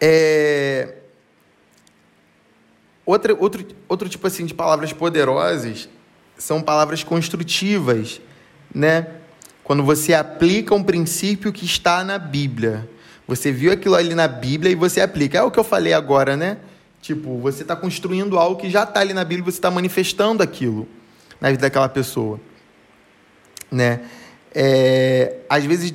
É... 0.00 0.96
Outra, 3.06 3.36
outro, 3.38 3.64
outro 3.88 4.08
tipo 4.08 4.26
assim 4.26 4.44
de 4.44 4.52
palavras 4.52 4.92
poderosas 4.92 5.88
são 6.36 6.60
palavras 6.62 7.02
construtivas, 7.02 8.20
né? 8.74 9.06
Quando 9.62 9.82
você 9.82 10.12
aplica 10.12 10.74
um 10.74 10.82
princípio 10.82 11.52
que 11.52 11.64
está 11.64 12.04
na 12.04 12.18
Bíblia. 12.18 12.88
Você 13.26 13.50
viu 13.50 13.72
aquilo 13.72 13.94
ali 13.94 14.14
na 14.14 14.28
Bíblia 14.28 14.70
e 14.70 14.74
você 14.74 15.00
aplica. 15.00 15.38
É 15.38 15.42
o 15.42 15.50
que 15.50 15.58
eu 15.58 15.64
falei 15.64 15.94
agora, 15.94 16.36
né? 16.36 16.58
Tipo, 17.00 17.38
você 17.38 17.62
está 17.62 17.74
construindo 17.74 18.38
algo 18.38 18.60
que 18.60 18.70
já 18.70 18.84
está 18.84 19.00
ali 19.00 19.12
na 19.12 19.24
Bíblia, 19.24 19.44
você 19.44 19.58
está 19.58 19.70
manifestando 19.70 20.42
aquilo 20.42 20.88
na 21.40 21.50
vida 21.50 21.60
daquela 21.60 21.88
pessoa, 21.88 22.40
né? 23.70 24.00
É, 24.54 25.36
às 25.48 25.64
vezes 25.64 25.92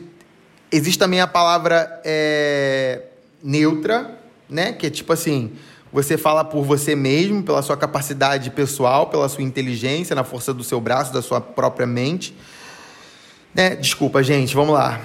existe 0.71 0.99
também 0.99 1.21
a 1.21 1.27
palavra 1.27 1.99
é, 2.05 3.03
neutra, 3.43 4.19
né? 4.47 4.73
Que 4.73 4.87
é 4.87 4.89
tipo 4.89 5.11
assim, 5.11 5.53
você 5.91 6.17
fala 6.17 6.43
por 6.43 6.63
você 6.63 6.95
mesmo, 6.95 7.41
pela 7.41 7.61
sua 7.61 7.75
capacidade 7.75 8.51
pessoal, 8.51 9.07
pela 9.07 9.27
sua 9.27 9.43
inteligência, 9.43 10.15
na 10.15 10.23
força 10.23 10.53
do 10.53 10.63
seu 10.63 10.79
braço, 10.79 11.11
da 11.11 11.21
sua 11.21 11.41
própria 11.41 11.87
mente. 11.87 12.35
Né? 13.53 13.75
Desculpa, 13.75 14.21
gente, 14.21 14.53
vamos 14.53 14.75
lá. 14.75 14.99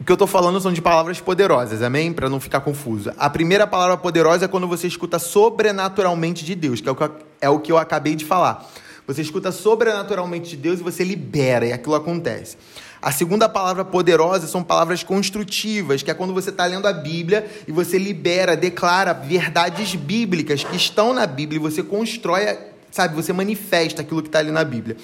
O 0.00 0.04
que 0.04 0.10
eu 0.10 0.14
estou 0.14 0.26
falando 0.26 0.60
são 0.60 0.72
de 0.72 0.82
palavras 0.82 1.20
poderosas, 1.20 1.82
amém? 1.82 2.12
Para 2.12 2.28
não 2.28 2.38
ficar 2.38 2.60
confuso. 2.60 3.12
A 3.16 3.30
primeira 3.30 3.66
palavra 3.66 3.96
poderosa 3.96 4.44
é 4.44 4.48
quando 4.48 4.68
você 4.68 4.86
escuta 4.86 5.18
sobrenaturalmente 5.18 6.44
de 6.44 6.54
Deus, 6.54 6.80
que 6.80 6.88
é 6.88 6.92
o 6.92 6.96
que 6.96 7.02
eu, 7.02 7.12
é 7.40 7.48
o 7.48 7.58
que 7.58 7.72
eu 7.72 7.78
acabei 7.78 8.14
de 8.14 8.24
falar. 8.24 8.68
Você 9.06 9.22
escuta 9.22 9.52
sobrenaturalmente 9.52 10.50
de 10.50 10.56
Deus 10.56 10.80
e 10.80 10.82
você 10.82 11.04
libera, 11.04 11.66
e 11.66 11.72
aquilo 11.72 11.94
acontece. 11.94 12.56
A 13.04 13.12
segunda 13.12 13.50
palavra 13.50 13.84
poderosa 13.84 14.46
são 14.46 14.62
palavras 14.62 15.02
construtivas, 15.02 16.02
que 16.02 16.10
é 16.10 16.14
quando 16.14 16.32
você 16.32 16.48
está 16.48 16.64
lendo 16.64 16.88
a 16.88 16.92
Bíblia 16.94 17.46
e 17.68 17.70
você 17.70 17.98
libera, 17.98 18.56
declara 18.56 19.12
verdades 19.12 19.94
bíblicas 19.94 20.64
que 20.64 20.74
estão 20.74 21.12
na 21.12 21.26
Bíblia 21.26 21.58
e 21.58 21.60
você 21.60 21.82
constrói, 21.82 22.56
sabe, 22.90 23.14
você 23.14 23.30
manifesta 23.30 24.00
aquilo 24.00 24.22
que 24.22 24.28
está 24.28 24.38
ali 24.38 24.50
na 24.50 24.64
Bíblia. 24.64 24.96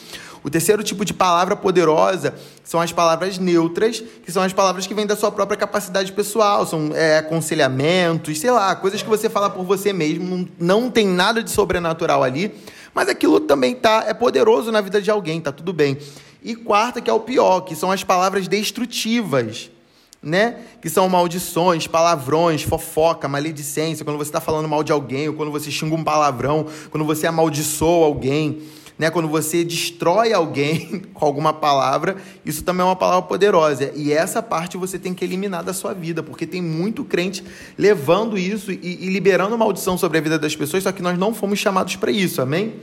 O 0.42 0.48
terceiro 0.48 0.82
tipo 0.82 1.04
de 1.04 1.12
palavra 1.12 1.54
poderosa 1.54 2.34
são 2.64 2.80
as 2.80 2.90
palavras 2.90 3.38
neutras, 3.38 4.02
que 4.24 4.32
são 4.32 4.42
as 4.42 4.54
palavras 4.54 4.86
que 4.86 4.94
vêm 4.94 5.06
da 5.06 5.14
sua 5.14 5.30
própria 5.30 5.58
capacidade 5.58 6.10
pessoal, 6.10 6.64
são 6.64 6.92
é, 6.94 7.18
aconselhamentos, 7.18 8.38
sei 8.38 8.50
lá, 8.50 8.74
coisas 8.76 9.02
que 9.02 9.08
você 9.10 9.28
fala 9.28 9.50
por 9.50 9.62
você 9.66 9.92
mesmo, 9.92 10.48
não, 10.58 10.80
não 10.82 10.90
tem 10.90 11.06
nada 11.06 11.42
de 11.42 11.50
sobrenatural 11.50 12.22
ali, 12.22 12.50
mas 12.94 13.10
aquilo 13.10 13.40
também 13.40 13.74
tá, 13.74 14.04
é 14.06 14.14
poderoso 14.14 14.72
na 14.72 14.80
vida 14.80 15.02
de 15.02 15.10
alguém, 15.10 15.38
tá 15.38 15.52
tudo 15.52 15.74
bem. 15.74 15.98
E 16.42 16.54
quarta, 16.54 17.00
que 17.00 17.10
é 17.10 17.12
o 17.12 17.20
pior, 17.20 17.60
que 17.60 17.76
são 17.76 17.90
as 17.90 18.02
palavras 18.02 18.48
destrutivas, 18.48 19.70
né? 20.22 20.56
Que 20.80 20.88
são 20.88 21.08
maldições, 21.08 21.86
palavrões, 21.86 22.62
fofoca, 22.62 23.28
maledicência, 23.28 24.04
quando 24.04 24.18
você 24.18 24.28
está 24.28 24.40
falando 24.40 24.68
mal 24.68 24.82
de 24.82 24.92
alguém, 24.92 25.28
ou 25.28 25.34
quando 25.34 25.52
você 25.52 25.70
xinga 25.70 25.94
um 25.94 26.04
palavrão, 26.04 26.66
quando 26.90 27.04
você 27.04 27.26
amaldiçoa 27.26 28.06
alguém, 28.06 28.62
né? 28.98 29.10
Quando 29.10 29.28
você 29.28 29.64
destrói 29.64 30.32
alguém 30.32 31.00
com 31.14 31.24
alguma 31.24 31.52
palavra, 31.52 32.16
isso 32.44 32.62
também 32.62 32.82
é 32.82 32.84
uma 32.84 32.96
palavra 32.96 33.22
poderosa. 33.22 33.90
E 33.94 34.12
essa 34.12 34.42
parte 34.42 34.76
você 34.76 34.98
tem 34.98 35.14
que 35.14 35.24
eliminar 35.24 35.64
da 35.64 35.72
sua 35.72 35.94
vida, 35.94 36.22
porque 36.22 36.46
tem 36.46 36.60
muito 36.60 37.02
crente 37.02 37.42
levando 37.78 38.36
isso 38.36 38.70
e, 38.70 38.78
e 38.82 39.08
liberando 39.08 39.56
maldição 39.56 39.96
sobre 39.96 40.18
a 40.18 40.20
vida 40.20 40.38
das 40.38 40.54
pessoas, 40.54 40.82
só 40.82 40.92
que 40.92 41.02
nós 41.02 41.18
não 41.18 41.34
fomos 41.34 41.58
chamados 41.58 41.96
para 41.96 42.10
isso, 42.10 42.42
amém? 42.42 42.74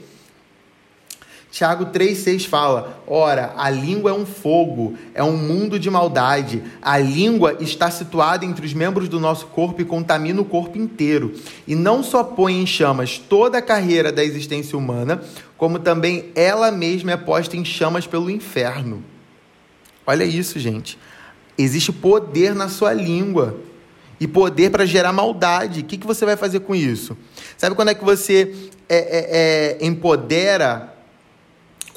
Tiago 1.58 1.88
3,6 1.88 2.48
fala: 2.48 3.02
Ora, 3.08 3.52
a 3.58 3.68
língua 3.68 4.12
é 4.12 4.14
um 4.14 4.28
fogo, 4.28 4.94
é 5.12 5.24
um 5.24 5.36
mundo 5.36 5.80
de 5.80 5.90
maldade. 5.90 6.62
A 6.80 7.00
língua 7.00 7.58
está 7.60 7.90
situada 7.90 8.46
entre 8.46 8.64
os 8.64 8.76
membros 8.76 9.10
do 9.10 9.20
nosso 9.20 9.48
corpo 9.48 9.82
e 9.82 9.86
contamina 9.86 10.40
o 10.40 10.46
corpo 10.46 10.78
inteiro. 10.78 11.34
E 11.68 11.74
não 11.74 12.04
só 12.04 12.24
põe 12.24 12.62
em 12.62 12.68
chamas 12.68 13.18
toda 13.18 13.58
a 13.58 13.62
carreira 13.62 14.12
da 14.12 14.24
existência 14.24 14.78
humana, 14.78 15.20
como 15.58 15.80
também 15.80 16.26
ela 16.36 16.70
mesma 16.70 17.14
é 17.14 17.18
posta 17.18 17.58
em 17.58 17.66
chamas 17.66 18.06
pelo 18.06 18.30
inferno. 18.30 19.04
Olha 20.06 20.26
isso, 20.26 20.60
gente. 20.60 20.96
Existe 21.58 21.92
poder 21.92 22.54
na 22.54 22.70
sua 22.70 22.94
língua 22.94 23.58
e 24.20 24.28
poder 24.28 24.70
para 24.70 24.86
gerar 24.86 25.12
maldade. 25.12 25.80
O 25.80 25.86
que, 25.86 25.98
que 25.98 26.06
você 26.06 26.24
vai 26.24 26.38
fazer 26.38 26.60
com 26.60 26.76
isso? 26.76 27.18
Sabe 27.58 27.76
quando 27.76 27.90
é 27.90 27.96
que 27.96 28.06
você 28.06 28.56
é, 28.88 28.98
é, 28.98 29.78
é, 29.82 29.88
empodera 29.88 30.97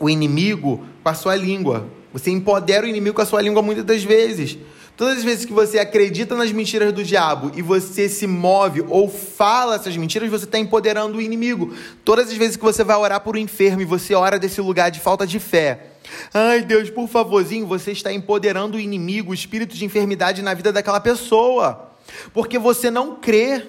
o 0.00 0.08
inimigo 0.08 0.84
com 1.02 1.08
a 1.08 1.14
sua 1.14 1.36
língua. 1.36 1.86
Você 2.12 2.30
empodera 2.30 2.86
o 2.86 2.88
inimigo 2.88 3.14
com 3.14 3.22
a 3.22 3.26
sua 3.26 3.40
língua 3.40 3.62
muitas 3.62 3.84
das 3.84 4.02
vezes. 4.02 4.58
Todas 4.96 5.18
as 5.18 5.24
vezes 5.24 5.44
que 5.46 5.52
você 5.52 5.78
acredita 5.78 6.34
nas 6.34 6.52
mentiras 6.52 6.92
do 6.92 7.02
diabo 7.02 7.52
e 7.54 7.62
você 7.62 8.06
se 8.06 8.26
move 8.26 8.84
ou 8.86 9.08
fala 9.08 9.76
essas 9.76 9.96
mentiras, 9.96 10.28
você 10.28 10.44
está 10.44 10.58
empoderando 10.58 11.16
o 11.16 11.22
inimigo. 11.22 11.74
Todas 12.04 12.28
as 12.28 12.36
vezes 12.36 12.56
que 12.56 12.62
você 12.62 12.84
vai 12.84 12.96
orar 12.96 13.20
por 13.20 13.34
um 13.34 13.38
enfermo 13.38 13.80
e 13.80 13.84
você 13.86 14.14
ora 14.14 14.38
desse 14.38 14.60
lugar 14.60 14.90
de 14.90 15.00
falta 15.00 15.26
de 15.26 15.38
fé. 15.38 15.92
Ai, 16.34 16.62
Deus, 16.62 16.90
por 16.90 17.08
favorzinho, 17.08 17.66
você 17.66 17.92
está 17.92 18.12
empoderando 18.12 18.76
o 18.76 18.80
inimigo, 18.80 19.30
o 19.30 19.34
espírito 19.34 19.74
de 19.74 19.84
enfermidade 19.86 20.42
na 20.42 20.52
vida 20.52 20.70
daquela 20.70 21.00
pessoa. 21.00 21.92
Porque 22.34 22.58
você 22.58 22.90
não 22.90 23.16
crê. 23.16 23.68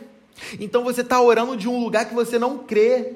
Então 0.60 0.84
você 0.84 1.00
está 1.00 1.22
orando 1.22 1.56
de 1.56 1.70
um 1.70 1.80
lugar 1.80 2.10
que 2.10 2.14
você 2.14 2.38
não 2.38 2.58
crê 2.58 3.14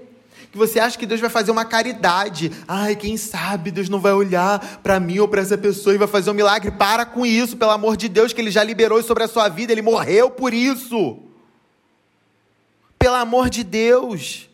que 0.52 0.58
você 0.58 0.80
acha 0.80 0.98
que 0.98 1.06
Deus 1.06 1.20
vai 1.20 1.30
fazer 1.30 1.52
uma 1.52 1.66
caridade. 1.66 2.52
Ai, 2.68 2.96
quem 2.96 3.18
sabe 3.18 3.72
Deus 3.72 3.90
não 3.90 4.00
vai 4.00 4.14
olhar 4.14 4.80
para 4.82 5.00
mim 5.00 5.20
ou 5.20 5.28
para 5.28 5.42
essa 5.42 5.58
pessoa 5.58 5.94
e 5.94 5.98
vai 5.98 6.08
fazer 6.08 6.32
um 6.32 6.34
milagre. 6.34 6.72
Para 6.72 7.06
com 7.06 7.26
isso, 7.26 7.58
pelo 7.58 7.72
amor 7.72 7.98
de 7.98 8.08
Deus, 8.08 8.34
que 8.34 8.42
ele 8.42 8.52
já 8.52 8.64
liberou 8.64 9.02
sobre 9.04 9.24
a 9.24 9.28
sua 9.28 9.50
vida, 9.50 9.72
ele 9.72 9.82
morreu 9.82 10.30
por 10.30 10.54
isso. 10.54 11.20
Pelo 12.98 13.16
amor 13.16 13.50
de 13.50 13.64
Deus. 13.64 14.50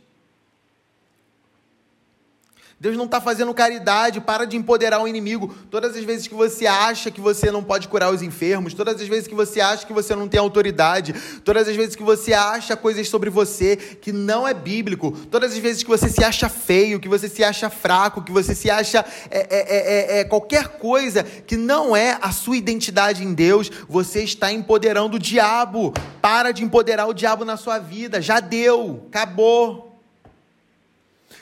Deus 2.82 2.98
não 2.98 3.06
está 3.06 3.22
fazendo 3.22 3.54
caridade, 3.54 4.20
para 4.20 4.44
de 4.44 4.58
empoderar 4.58 5.04
o 5.04 5.08
inimigo. 5.08 5.56
Todas 5.70 5.96
as 5.96 6.04
vezes 6.04 6.26
que 6.26 6.34
você 6.34 6.65
acha 6.65 7.12
que 7.12 7.22
você 7.22 7.52
não 7.52 7.63
pode 7.63 7.88
curar 7.88 8.12
os 8.12 8.24
enfermos, 8.24 8.74
todas 8.74 9.00
as 9.00 9.08
vezes 9.08 9.28
que 9.28 9.36
você 9.36 9.62
acha 9.62 9.86
que 9.86 9.94
você 9.94 10.15
não 10.15 10.28
tem 10.28 10.39
autoridade, 10.39 11.13
todas 11.46 11.67
as 11.67 11.76
vezes 11.76 11.96
que 11.96 12.02
você 12.02 12.34
acha 12.34 12.76
coisas 12.76 13.08
sobre 13.08 13.30
você 13.30 13.78
que 13.78 14.12
não 14.12 14.48
é 14.48 14.54
bíblico, 14.56 15.12
todas 15.30 15.52
as 15.52 15.60
vezes 15.60 15.84
que 15.84 15.89
você 15.89 16.10
se 16.10 16.24
acha 16.24 16.50
feio, 16.50 17.00
que 17.00 17.08
você 17.08 17.30
se 17.30 17.44
acha 17.44 17.70
fraco, 17.70 18.24
que 18.24 18.32
você 18.32 18.56
se 18.56 18.67
acha 18.67 19.06
é, 19.30 19.41
é, 19.52 20.17
é, 20.17 20.20
é 20.22 20.24
qualquer 20.24 20.70
coisa 20.80 21.24
que 21.24 21.56
não 21.56 21.96
é 21.96 22.17
a 22.20 22.32
sua 22.32 22.58
identidade 22.58 23.24
em 23.24 23.36
Deus, 23.36 23.70
você 23.88 24.24
está 24.24 24.52
empoderando 24.52 25.17
o 25.17 25.20
diabo. 25.20 25.94
Para 26.20 26.52
de 26.52 26.63
empoderar 26.63 27.06
o 27.06 27.13
diabo 27.13 27.46
na 27.46 27.58
sua 27.58 27.78
vida. 27.78 28.20
Já 28.20 28.39
deu, 28.39 29.06
acabou. 29.08 29.90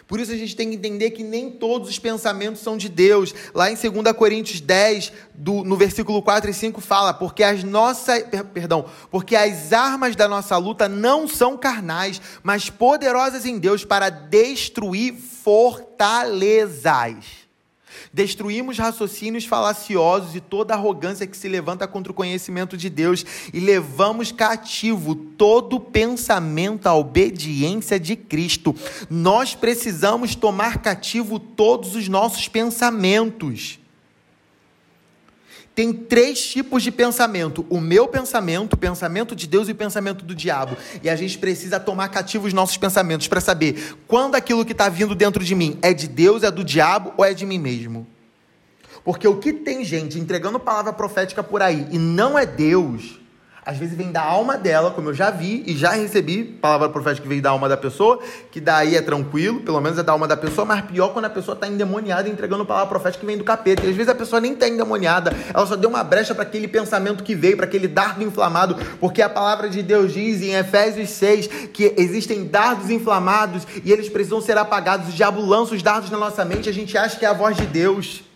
Por 0.10 0.19
isso 0.19 0.32
a 0.32 0.36
gente 0.36 0.56
tem 0.56 0.72
que 0.72 0.76
entender 0.76 1.12
que 1.12 1.24
nem 1.24 1.52
todos 1.52 1.88
os 1.88 2.00
pensamentos 2.00 2.63
são 2.63 2.76
de 2.76 2.89
Deus. 2.89 3.32
Lá 3.54 3.69
em 3.69 3.76
2 3.76 4.12
Coríntios 4.17 4.60
10, 4.60 5.13
do, 5.36 5.63
no 5.63 5.78
versículo 5.78 6.24
4 6.24 6.50
e 6.50 6.54
5 6.54 6.82
fala: 6.82 7.13
"Porque 7.13 7.43
as 7.43 7.63
nossas, 7.63 8.24
perdão, 8.52 8.86
porque 9.12 9.36
as 9.36 9.72
armas 9.72 10.15
da 10.15 10.28
nossa 10.28 10.58
luta 10.58 10.89
não 10.89 11.28
são 11.28 11.56
carnais, 11.56 12.19
mas 12.41 12.72
poderosas 12.72 13.45
em 13.45 13.60
Deus 13.60 13.86
para 13.86 14.10
destruir 14.10 15.13
fortalezas." 15.13 17.48
Destruímos 18.13 18.78
raciocínios 18.78 19.45
falaciosos 19.45 20.36
e 20.36 20.39
toda 20.39 20.73
arrogância 20.73 21.28
que 21.28 21.38
se 21.38 21.47
levanta 21.47 21.88
contra 21.88 22.12
o 22.12 22.15
conhecimento 22.15 22.78
de 22.78 22.89
Deus 22.89 23.25
e 23.54 23.60
levamos 23.60 24.32
cativo 24.32 25.15
todo 25.15 25.80
pensamento 25.80 26.88
à 26.88 26.95
obediência 26.95 27.99
de 27.99 28.15
Cristo. 28.15 28.75
Nós 29.10 29.56
precisamos 29.56 30.36
tomar 30.36 30.82
cativo 30.82 31.39
todos 31.39 31.95
os 31.95 32.08
nossos 32.08 32.47
pensamentos 32.47 33.79
tem 35.80 35.94
três 35.94 36.46
tipos 36.46 36.84
de 36.84 36.92
pensamento: 36.92 37.65
o 37.70 37.80
meu 37.80 38.06
pensamento, 38.06 38.74
o 38.74 38.78
pensamento 38.78 39.34
de 39.34 39.48
Deus 39.48 39.70
e 39.70 39.72
o 39.72 39.76
pensamento 39.76 40.26
do 40.26 40.36
diabo. 40.36 40.76
E 41.02 41.10
a 41.10 41.15
gente 41.15 41.38
precisa 41.38 41.80
tomar 41.80 42.10
cativo 42.10 42.48
os 42.48 42.52
nossos 42.52 42.76
pensamentos 42.76 43.30
para 43.30 43.39
saber 43.39 43.96
quando 44.06 44.36
aquilo 44.36 44.65
que 44.65 44.74
está 44.74 44.89
vindo 44.89 45.15
dentro 45.15 45.42
de 45.42 45.56
mim 45.56 45.80
é 45.82 45.94
de 45.94 46.06
Deus, 46.10 46.44
é 46.44 46.52
do 46.52 46.65
diabo 46.65 47.13
ou 47.15 47.24
é 47.24 47.34
de 47.34 47.46
mim 47.46 47.58
mesmo. 47.58 48.06
Porque 49.06 49.26
o 49.26 49.38
que 49.38 49.54
tem 49.54 49.86
gente 49.86 50.20
entregando 50.20 50.60
palavra 50.60 50.92
profética 50.92 51.42
por 51.42 51.62
aí 51.62 51.88
e 51.94 51.98
não 51.98 52.38
é 52.38 52.46
Deus, 52.46 53.18
às 53.69 53.77
vezes 53.77 53.95
vem 53.95 54.12
da 54.12 54.23
alma 54.23 54.58
dela, 54.58 54.89
como 54.89 55.10
eu 55.10 55.13
já 55.13 55.29
vi 55.29 55.63
e 55.67 55.77
já 55.77 55.91
recebi 55.91 56.43
palavra 56.43 56.89
profética 56.89 57.21
que 57.21 57.29
veio 57.29 57.39
da 57.39 57.51
alma 57.51 57.69
da 57.69 57.77
pessoa, 57.77 58.17
que 58.49 58.60
daí 58.60 58.95
é 58.95 59.01
tranquilo, 59.01 59.60
pelo 59.60 59.79
menos 59.79 59.99
é 59.99 60.01
da 60.01 60.12
alma 60.12 60.27
da 60.27 60.36
pessoa, 60.36 60.65
mas 60.65 60.82
pior 60.82 61.10
quando 61.10 61.25
a 61.25 61.29
pessoa 61.29 61.53
está 61.53 61.67
endemoniada 61.67 62.27
entregando 62.27 62.65
palavra 62.65 62.89
profética 62.89 63.19
que 63.19 63.27
vem 63.27 63.38
do 63.38 63.43
capeta. 63.43 63.86
E 63.86 63.91
às 63.91 63.95
vezes 63.95 64.10
a 64.10 64.15
pessoa 64.15 64.41
nem 64.41 64.53
está 64.53 64.67
endemoniada, 64.67 65.32
ela 65.53 65.67
só 65.67 65.75
deu 65.75 65.88
uma 65.88 66.03
brecha 66.03 66.34
para 66.34 66.41
aquele 66.41 66.67
pensamento 66.67 67.23
que 67.23 67.36
veio, 67.36 67.58
para 67.58 67.67
aquele 67.67 67.88
dardo 67.88 68.23
inflamado, 68.23 68.75
porque 68.99 69.21
a 69.21 69.29
palavra 69.29 69.69
de 69.69 69.84
Deus 69.84 70.13
diz 70.13 70.41
em 70.41 70.55
Efésios 70.55 71.12
6 71.12 71.47
que 71.71 71.93
existem 71.95 72.47
dardos 72.47 72.89
inflamados 72.89 73.67
e 73.86 73.91
eles 73.91 74.10
precisam 74.10 74.41
ser 74.41 74.58
apagados. 74.58 75.10
O 75.10 75.12
diabo 75.12 75.45
lança 75.45 75.75
os 75.75 75.84
dardos 75.84 76.10
na 76.10 76.17
nossa 76.17 76.43
mente, 76.43 76.67
a 76.67 76.73
gente 76.73 76.97
acha 76.97 77.19
que 77.19 77.23
é 77.23 77.29
a 77.29 77.34
voz 77.34 77.55
de 77.55 77.67
Deus. 77.67 78.29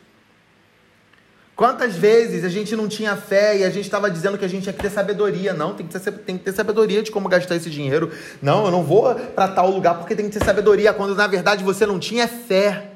Quantas 1.56 1.96
vezes 1.96 2.44
a 2.44 2.50
gente 2.50 2.76
não 2.76 2.88
tinha 2.88 3.16
fé 3.16 3.58
e 3.58 3.64
a 3.64 3.70
gente 3.70 3.86
estava 3.86 4.10
dizendo 4.10 4.40
que 4.40 4.46
a 4.46 4.48
gente 4.48 4.64
tinha 4.64 4.74
que 4.74 4.82
ter 4.82 4.90
sabedoria? 4.90 5.54
Não, 5.54 5.76
tem 5.76 5.86
que 5.86 6.00
ter, 6.00 6.12
tem 6.12 6.38
que 6.38 6.44
ter 6.44 6.52
sabedoria 6.52 7.04
de 7.04 7.12
como 7.12 7.30
gastar 7.30 7.56
esse 7.56 7.70
dinheiro. 7.70 8.12
Não, 8.42 8.66
eu 8.66 8.72
não 8.72 8.84
vou 8.84 9.14
para 9.14 9.48
tal 9.48 9.70
lugar 9.70 10.00
porque 10.00 10.16
tem 10.16 10.28
que 10.28 10.38
ter 10.38 10.44
sabedoria. 10.44 10.92
Quando 10.94 11.14
na 11.14 11.28
verdade 11.28 11.64
você 11.64 11.86
não 11.86 12.00
tinha 12.00 12.28
fé 12.28 12.94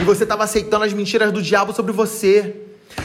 e 0.00 0.04
você 0.04 0.22
estava 0.22 0.44
aceitando 0.44 0.84
as 0.84 0.92
mentiras 0.92 1.32
do 1.32 1.42
diabo 1.42 1.72
sobre 1.72 1.90
você. 1.90 2.54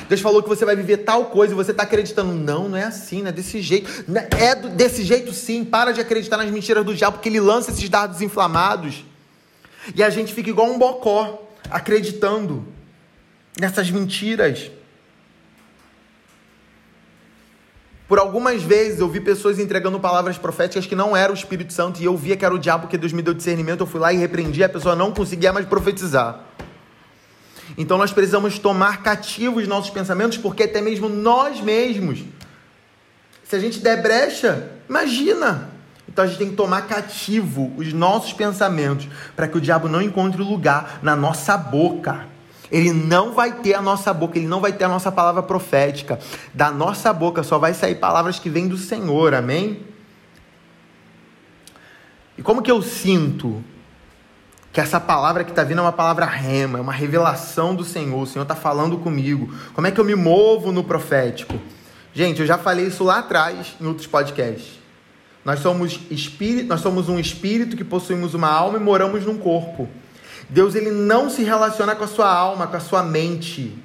Deus 0.07 0.21
falou 0.21 0.43
que 0.43 0.49
você 0.49 0.63
vai 0.63 0.75
viver 0.75 0.97
tal 0.97 1.25
coisa 1.25 1.53
e 1.53 1.55
você 1.55 1.71
está 1.71 1.83
acreditando. 1.83 2.31
Não, 2.31 2.69
não 2.69 2.77
é 2.77 2.83
assim, 2.83 3.23
não 3.23 3.29
é 3.29 3.31
desse 3.31 3.61
jeito. 3.63 3.89
É 4.37 4.53
desse 4.53 5.03
jeito 5.03 5.33
sim. 5.33 5.65
Para 5.65 5.91
de 5.91 6.01
acreditar 6.01 6.37
nas 6.37 6.51
mentiras 6.51 6.85
do 6.85 6.93
diabo, 6.93 7.17
porque 7.17 7.29
ele 7.29 7.39
lança 7.39 7.71
esses 7.71 7.89
dardos 7.89 8.21
inflamados. 8.21 9.03
E 9.95 10.03
a 10.03 10.09
gente 10.11 10.31
fica 10.35 10.51
igual 10.51 10.67
um 10.67 10.77
bocó, 10.77 11.49
acreditando 11.71 12.63
nessas 13.59 13.89
mentiras. 13.89 14.69
Por 18.13 18.19
algumas 18.19 18.61
vezes 18.61 18.99
eu 18.99 19.09
vi 19.09 19.19
pessoas 19.19 19.57
entregando 19.57 19.99
palavras 19.99 20.37
proféticas 20.37 20.85
que 20.85 20.95
não 20.95 21.17
era 21.17 21.31
o 21.31 21.35
Espírito 21.35 21.73
Santo 21.73 21.99
e 21.99 22.05
eu 22.05 22.15
via 22.15 22.37
que 22.37 22.45
era 22.45 22.53
o 22.53 22.59
diabo 22.59 22.87
que 22.87 22.95
Deus 22.95 23.11
me 23.11 23.23
deu 23.23 23.33
discernimento. 23.33 23.79
Eu 23.79 23.87
fui 23.87 23.99
lá 23.99 24.13
e 24.13 24.17
repreendi, 24.17 24.63
a 24.63 24.69
pessoa 24.69 24.95
não 24.95 25.11
conseguia 25.11 25.51
mais 25.51 25.65
profetizar. 25.65 26.41
Então 27.75 27.97
nós 27.97 28.13
precisamos 28.13 28.59
tomar 28.59 29.01
cativos 29.01 29.67
nossos 29.67 29.89
pensamentos, 29.89 30.37
porque 30.37 30.61
até 30.61 30.79
mesmo 30.79 31.09
nós 31.09 31.59
mesmos, 31.59 32.23
se 33.45 33.55
a 33.55 33.59
gente 33.59 33.79
der 33.79 34.03
brecha, 34.03 34.69
imagina. 34.87 35.71
Então 36.07 36.23
a 36.23 36.27
gente 36.27 36.37
tem 36.37 36.49
que 36.51 36.55
tomar 36.55 36.83
cativo 36.83 37.73
os 37.77 37.91
nossos 37.93 38.31
pensamentos 38.31 39.07
para 39.35 39.47
que 39.47 39.57
o 39.57 39.61
diabo 39.61 39.89
não 39.89 40.03
encontre 40.03 40.39
lugar 40.43 40.99
na 41.01 41.15
nossa 41.15 41.57
boca. 41.57 42.27
Ele 42.73 42.91
não 42.91 43.33
vai 43.33 43.51
ter 43.59 43.75
a 43.75 43.81
nossa 43.83 44.11
boca, 44.11 44.35
ele 44.35 44.47
não 44.47 44.59
vai 44.59 44.73
ter 44.73 44.85
a 44.85 44.87
nossa 44.87 45.11
palavra 45.11 45.43
profética. 45.43 46.19
Da 46.51 46.71
nossa 46.71 47.13
boca 47.13 47.43
só 47.43 47.59
vai 47.59 47.71
sair 47.71 47.93
palavras 47.93 48.39
que 48.39 48.49
vêm 48.49 48.67
do 48.67 48.77
Senhor, 48.77 49.35
amém? 49.35 49.81
E 52.35 52.41
como 52.41 52.63
que 52.63 52.71
eu 52.71 52.81
sinto 52.81 53.63
que 54.71 54.81
essa 54.81 54.99
palavra 54.99 55.43
que 55.43 55.51
está 55.51 55.63
vindo 55.63 55.77
é 55.77 55.81
uma 55.83 55.91
palavra 55.91 56.25
rema, 56.25 56.79
é 56.79 56.81
uma 56.81 56.91
revelação 56.91 57.75
do 57.75 57.83
Senhor, 57.83 58.19
o 58.19 58.25
Senhor 58.25 58.41
está 58.41 58.55
falando 58.55 58.97
comigo. 58.97 59.53
Como 59.75 59.85
é 59.85 59.91
que 59.91 59.99
eu 59.99 60.03
me 60.03 60.15
movo 60.15 60.71
no 60.71 60.83
profético? 60.83 61.53
Gente, 62.11 62.41
eu 62.41 62.47
já 62.47 62.57
falei 62.57 62.87
isso 62.87 63.03
lá 63.03 63.19
atrás 63.19 63.75
em 63.79 63.85
outros 63.85 64.07
podcasts. 64.07 64.79
Nós 65.45 65.59
somos 65.59 65.99
espírito, 66.09 66.69
nós 66.69 66.81
somos 66.81 67.07
um 67.07 67.19
espírito 67.19 67.77
que 67.77 67.83
possuímos 67.83 68.33
uma 68.33 68.49
alma 68.49 68.79
e 68.79 68.81
moramos 68.81 69.23
num 69.27 69.37
corpo. 69.37 69.87
Deus 70.49 70.75
ele 70.75 70.91
não 70.91 71.29
se 71.29 71.43
relaciona 71.43 71.95
com 71.95 72.03
a 72.03 72.07
sua 72.07 72.31
alma, 72.31 72.67
com 72.67 72.77
a 72.77 72.79
sua 72.79 73.03
mente. 73.03 73.75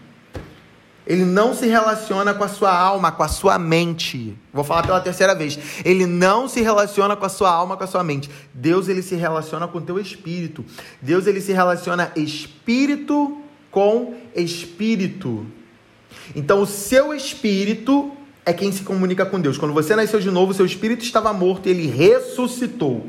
Ele 1.09 1.25
não 1.25 1.55
se 1.55 1.66
relaciona 1.66 2.35
com 2.35 2.44
a 2.44 2.49
sua 2.49 2.71
alma, 2.71 3.11
com 3.11 3.23
a 3.23 3.29
sua 3.29 3.59
mente. 3.59 4.37
Vou 4.53 4.62
falar 4.62 4.83
pela 4.83 5.01
terceira 5.01 5.35
vez. 5.35 5.59
Ele 5.83 6.05
não 6.05 6.47
se 6.47 6.61
relaciona 6.61 7.16
com 7.16 7.25
a 7.25 7.31
sua 7.31 7.51
alma, 7.51 7.79
com 7.79 7.85
a 7.85 7.87
sua 7.87 8.05
mente. 8.05 8.29
Deus 8.53 8.88
ele 8.88 9.01
se 9.01 9.14
relaciona 9.14 9.66
com 9.66 9.79
o 9.79 9.81
teu 9.81 9.99
espírito. 9.99 10.62
Deus 11.01 11.27
ele 11.27 11.40
se 11.40 11.51
relaciona 11.51 12.12
espírito 12.14 13.40
com 13.71 14.16
espírito. 14.37 15.47
Então 16.37 16.61
o 16.61 16.66
seu 16.66 17.14
espírito 17.14 18.12
é 18.44 18.53
quem 18.53 18.71
se 18.71 18.83
comunica 18.83 19.25
com 19.25 19.40
Deus. 19.40 19.57
Quando 19.57 19.73
você 19.73 19.97
nasceu 19.97 20.21
de 20.21 20.31
novo, 20.31 20.53
seu 20.53 20.66
espírito 20.66 21.03
estava 21.03 21.33
morto 21.33 21.68
e 21.68 21.71
ele 21.71 21.87
ressuscitou. 21.87 23.09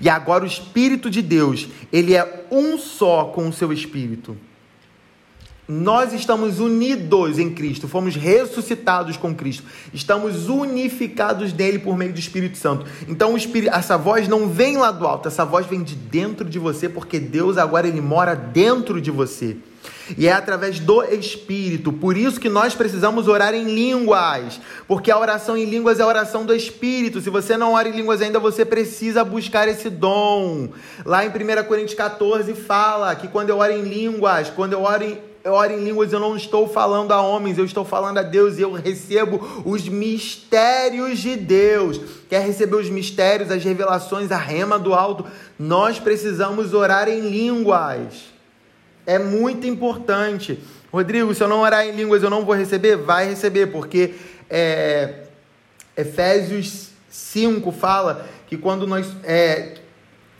E 0.00 0.08
agora 0.08 0.44
o 0.44 0.46
Espírito 0.46 1.10
de 1.10 1.22
Deus, 1.22 1.68
ele 1.92 2.14
é 2.14 2.46
um 2.50 2.78
só 2.78 3.26
com 3.26 3.48
o 3.48 3.52
seu 3.52 3.72
Espírito. 3.72 4.36
Nós 5.68 6.12
estamos 6.12 6.60
unidos 6.60 7.40
em 7.40 7.50
Cristo, 7.50 7.88
fomos 7.88 8.14
ressuscitados 8.14 9.16
com 9.16 9.34
Cristo, 9.34 9.64
estamos 9.92 10.48
unificados 10.48 11.52
nele 11.52 11.80
por 11.80 11.96
meio 11.96 12.12
do 12.12 12.20
Espírito 12.20 12.56
Santo. 12.56 12.86
Então, 13.08 13.36
Espírito, 13.36 13.74
essa 13.74 13.98
voz 13.98 14.28
não 14.28 14.48
vem 14.48 14.76
lá 14.76 14.92
do 14.92 15.04
alto, 15.04 15.26
essa 15.26 15.44
voz 15.44 15.66
vem 15.66 15.82
de 15.82 15.96
dentro 15.96 16.48
de 16.48 16.60
você, 16.60 16.88
porque 16.88 17.18
Deus 17.18 17.58
agora 17.58 17.88
ele 17.88 18.00
mora 18.00 18.36
dentro 18.36 19.00
de 19.00 19.10
você. 19.10 19.56
E 20.16 20.28
é 20.28 20.32
através 20.32 20.78
do 20.78 21.02
Espírito. 21.02 21.92
Por 21.92 22.16
isso 22.16 22.38
que 22.38 22.48
nós 22.48 22.74
precisamos 22.74 23.26
orar 23.26 23.54
em 23.54 23.64
línguas. 23.64 24.60
Porque 24.86 25.10
a 25.10 25.18
oração 25.18 25.56
em 25.56 25.64
línguas 25.64 25.98
é 25.98 26.02
a 26.02 26.06
oração 26.06 26.44
do 26.44 26.54
Espírito. 26.54 27.20
Se 27.20 27.30
você 27.30 27.56
não 27.56 27.72
ora 27.72 27.88
em 27.88 27.92
línguas 27.92 28.22
ainda, 28.22 28.38
você 28.38 28.64
precisa 28.64 29.24
buscar 29.24 29.66
esse 29.68 29.90
dom. 29.90 30.68
Lá 31.04 31.24
em 31.24 31.28
1 31.28 31.64
Coríntios 31.64 31.94
14 31.94 32.54
fala 32.54 33.14
que 33.16 33.28
quando 33.28 33.50
eu 33.50 33.58
oro 33.58 33.72
em 33.72 33.82
línguas, 33.82 34.50
quando 34.50 34.74
eu 34.74 34.82
oro 34.82 35.02
em, 35.02 35.18
eu 35.46 35.52
oro 35.52 35.72
em 35.72 35.84
línguas, 35.84 36.12
eu 36.12 36.18
não 36.18 36.36
estou 36.36 36.66
falando 36.66 37.12
a 37.12 37.22
homens, 37.22 37.56
eu 37.56 37.64
estou 37.64 37.84
falando 37.84 38.18
a 38.18 38.22
Deus 38.24 38.58
e 38.58 38.62
eu 38.62 38.72
recebo 38.72 39.62
os 39.64 39.88
mistérios 39.88 41.20
de 41.20 41.36
Deus. 41.36 42.00
Quer 42.28 42.44
receber 42.44 42.74
os 42.74 42.90
mistérios, 42.90 43.48
as 43.48 43.62
revelações, 43.62 44.32
a 44.32 44.36
rema 44.36 44.76
do 44.76 44.92
alto? 44.92 45.24
Nós 45.56 46.00
precisamos 46.00 46.74
orar 46.74 47.08
em 47.08 47.20
línguas. 47.20 48.24
É 49.06 49.20
muito 49.20 49.68
importante. 49.68 50.58
Rodrigo, 50.92 51.32
se 51.32 51.44
eu 51.44 51.48
não 51.48 51.60
orar 51.60 51.86
em 51.86 51.92
línguas, 51.92 52.24
eu 52.24 52.30
não 52.30 52.44
vou 52.44 52.56
receber? 52.56 52.96
Vai 52.96 53.28
receber, 53.28 53.66
porque 53.68 54.14
é, 54.50 55.26
Efésios 55.96 56.88
5 57.08 57.70
fala 57.70 58.26
que 58.48 58.56
quando 58.56 58.84
nós. 58.84 59.06
É, 59.22 59.74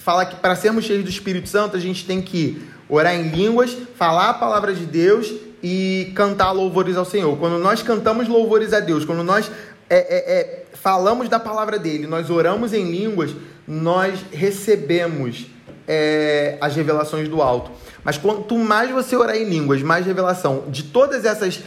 fala 0.00 0.26
que 0.26 0.34
para 0.34 0.56
sermos 0.56 0.84
cheios 0.84 1.04
do 1.04 1.10
Espírito 1.10 1.48
Santo, 1.48 1.76
a 1.76 1.80
gente 1.80 2.04
tem 2.04 2.20
que 2.20 2.74
orar 2.88 3.14
em 3.14 3.28
línguas, 3.28 3.76
falar 3.96 4.30
a 4.30 4.34
palavra 4.34 4.74
de 4.74 4.84
Deus 4.86 5.32
e 5.62 6.12
cantar 6.14 6.52
louvores 6.52 6.96
ao 6.96 7.04
Senhor. 7.04 7.36
Quando 7.38 7.58
nós 7.58 7.82
cantamos 7.82 8.28
louvores 8.28 8.72
a 8.72 8.80
Deus, 8.80 9.04
quando 9.04 9.24
nós 9.24 9.50
é, 9.88 9.96
é, 9.96 10.40
é, 10.40 10.64
falamos 10.74 11.28
da 11.28 11.38
palavra 11.38 11.78
dele, 11.78 12.06
nós 12.06 12.30
oramos 12.30 12.72
em 12.72 12.90
línguas, 12.90 13.32
nós 13.66 14.20
recebemos 14.32 15.46
é, 15.86 16.56
as 16.60 16.74
revelações 16.74 17.28
do 17.28 17.42
alto. 17.42 17.70
Mas 18.04 18.16
quanto 18.18 18.56
mais 18.56 18.90
você 18.90 19.16
orar 19.16 19.36
em 19.36 19.44
línguas, 19.44 19.82
mais 19.82 20.06
revelação. 20.06 20.64
De 20.68 20.84
todas 20.84 21.24
essas. 21.24 21.60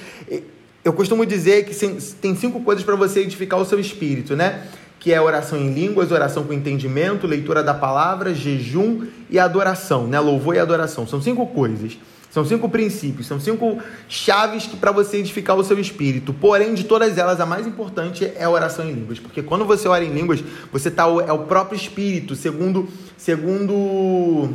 Eu 0.84 0.94
costumo 0.94 1.26
dizer 1.26 1.66
que 1.66 1.76
tem 2.22 2.36
cinco 2.36 2.62
coisas 2.62 2.84
para 2.84 2.96
você 2.96 3.20
edificar 3.20 3.60
o 3.60 3.66
seu 3.66 3.80
espírito, 3.80 4.36
né? 4.36 4.66
Que 5.00 5.14
é 5.14 5.22
oração 5.22 5.58
em 5.58 5.72
línguas, 5.72 6.12
oração 6.12 6.44
com 6.44 6.54
entendimento, 6.54 7.26
leitura 7.26 7.64
da 7.64 7.74
palavra, 7.74 8.34
jejum 8.34 9.08
e 9.30 9.40
adoração, 9.40 10.06
né? 10.06 10.20
Louvor 10.20 10.56
e 10.56 10.60
adoração. 10.60 11.08
São 11.08 11.22
cinco 11.22 11.48
coisas. 11.48 11.98
São 12.30 12.46
cinco 12.46 12.70
princípios, 12.70 13.26
são 13.26 13.40
cinco 13.40 13.80
chaves 14.08 14.68
para 14.68 14.92
você 14.92 15.18
edificar 15.18 15.58
o 15.58 15.64
seu 15.64 15.80
espírito. 15.80 16.32
Porém, 16.32 16.76
de 16.76 16.84
todas 16.84 17.18
elas, 17.18 17.42
a 17.42 17.46
mais 17.46 17.66
importante 17.66 18.24
é 18.24 18.44
a 18.44 18.50
oração 18.52 18.88
em 18.88 18.94
línguas, 18.94 19.18
porque 19.18 19.42
quando 19.42 19.66
você 19.66 19.88
ora 19.88 20.06
em 20.06 20.14
línguas, 20.14 20.44
você 20.72 20.92
tá 20.92 21.06
é 21.28 21.34
o 21.34 21.40
próprio 21.40 21.76
espírito, 21.76 22.36
segundo 22.36 22.88
segundo 23.18 24.54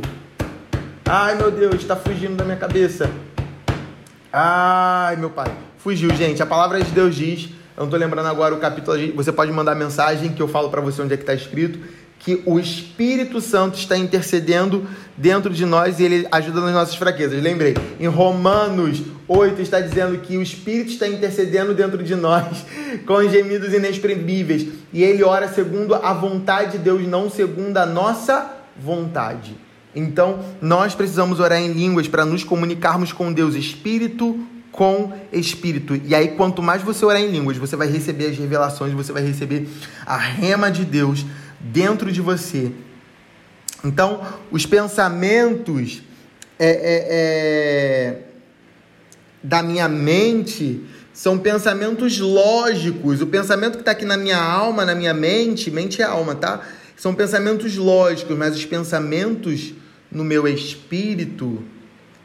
Ai, 1.07 1.35
meu 1.35 1.51
Deus, 1.51 1.75
está 1.75 1.95
fugindo 1.95 2.35
da 2.35 2.43
minha 2.43 2.57
cabeça. 2.57 3.11
Ai, 4.33 5.15
meu 5.17 5.29
pai. 5.29 5.53
Fugiu, 5.77 6.09
gente. 6.15 6.41
A 6.41 6.47
palavra 6.47 6.81
de 6.81 6.89
Deus 6.89 7.15
diz, 7.15 7.49
eu 7.77 7.81
não 7.81 7.85
estou 7.87 7.99
lembrando 7.99 8.27
agora 8.27 8.55
o 8.55 8.57
capítulo, 8.57 8.97
você 9.15 9.33
pode 9.33 9.51
mandar 9.51 9.75
mensagem 9.75 10.31
que 10.31 10.41
eu 10.41 10.47
falo 10.47 10.69
para 10.69 10.79
você 10.79 11.01
onde 11.01 11.13
é 11.13 11.17
que 11.17 11.23
está 11.23 11.33
escrito, 11.33 11.77
que 12.19 12.41
o 12.45 12.57
Espírito 12.57 13.41
Santo 13.41 13.77
está 13.77 13.97
intercedendo 13.97 14.87
dentro 15.17 15.53
de 15.53 15.65
nós 15.65 15.99
e 15.99 16.03
ele 16.05 16.27
ajuda 16.31 16.61
nas 16.61 16.73
nossas 16.73 16.95
fraquezas. 16.95 17.43
Lembrei, 17.43 17.75
em 17.99 18.07
Romanos 18.07 19.03
8 19.27 19.61
está 19.61 19.81
dizendo 19.81 20.17
que 20.19 20.37
o 20.37 20.41
Espírito 20.41 20.91
está 20.91 21.05
intercedendo 21.05 21.73
dentro 21.73 22.01
de 22.01 22.15
nós 22.15 22.65
com 23.05 23.21
gemidos 23.27 23.73
inexprimíveis 23.73 24.67
e 24.93 25.03
ele 25.03 25.21
ora 25.21 25.49
segundo 25.49 25.95
a 25.95 26.13
vontade 26.13 26.73
de 26.73 26.77
Deus, 26.77 27.05
não 27.05 27.29
segundo 27.29 27.77
a 27.77 27.85
nossa 27.85 28.53
vontade. 28.79 29.53
Então, 29.93 30.39
nós 30.61 30.95
precisamos 30.95 31.41
orar 31.41 31.59
em 31.59 31.73
línguas 31.73 32.07
para 32.07 32.25
nos 32.25 32.43
comunicarmos 32.43 33.11
com 33.11 33.33
Deus, 33.33 33.53
espírito 33.53 34.47
com 34.75 35.13
espírito. 35.31 35.95
E 36.03 36.13
aí, 36.13 36.29
quanto 36.35 36.61
mais 36.61 36.81
você 36.81 37.05
orar 37.05 37.21
em 37.21 37.31
línguas, 37.31 37.55
você 37.55 37.77
vai 37.77 37.87
receber 37.87 38.27
as 38.27 38.37
revelações, 38.37 38.91
você 38.91 39.13
vai 39.13 39.23
receber 39.23 39.69
a 40.05 40.17
rema 40.17 40.69
de 40.69 40.83
Deus 40.83 41.25
dentro 41.61 42.11
de 42.11 42.19
você. 42.19 42.73
Então, 43.85 44.21
os 44.51 44.65
pensamentos 44.65 46.03
é, 46.59 46.67
é, 46.67 47.07
é, 47.09 48.21
da 49.41 49.63
minha 49.63 49.87
mente 49.87 50.83
são 51.13 51.37
pensamentos 51.37 52.19
lógicos. 52.19 53.21
O 53.21 53.27
pensamento 53.27 53.75
que 53.75 53.81
está 53.81 53.91
aqui 53.91 54.03
na 54.03 54.17
minha 54.17 54.41
alma, 54.41 54.83
na 54.83 54.93
minha 54.93 55.13
mente, 55.13 55.71
mente 55.71 56.01
é 56.01 56.05
alma, 56.05 56.35
tá? 56.35 56.59
São 56.97 57.15
pensamentos 57.15 57.77
lógicos, 57.77 58.37
mas 58.37 58.53
os 58.53 58.65
pensamentos 58.65 59.73
no 60.11 60.25
meu 60.25 60.45
espírito 60.45 61.63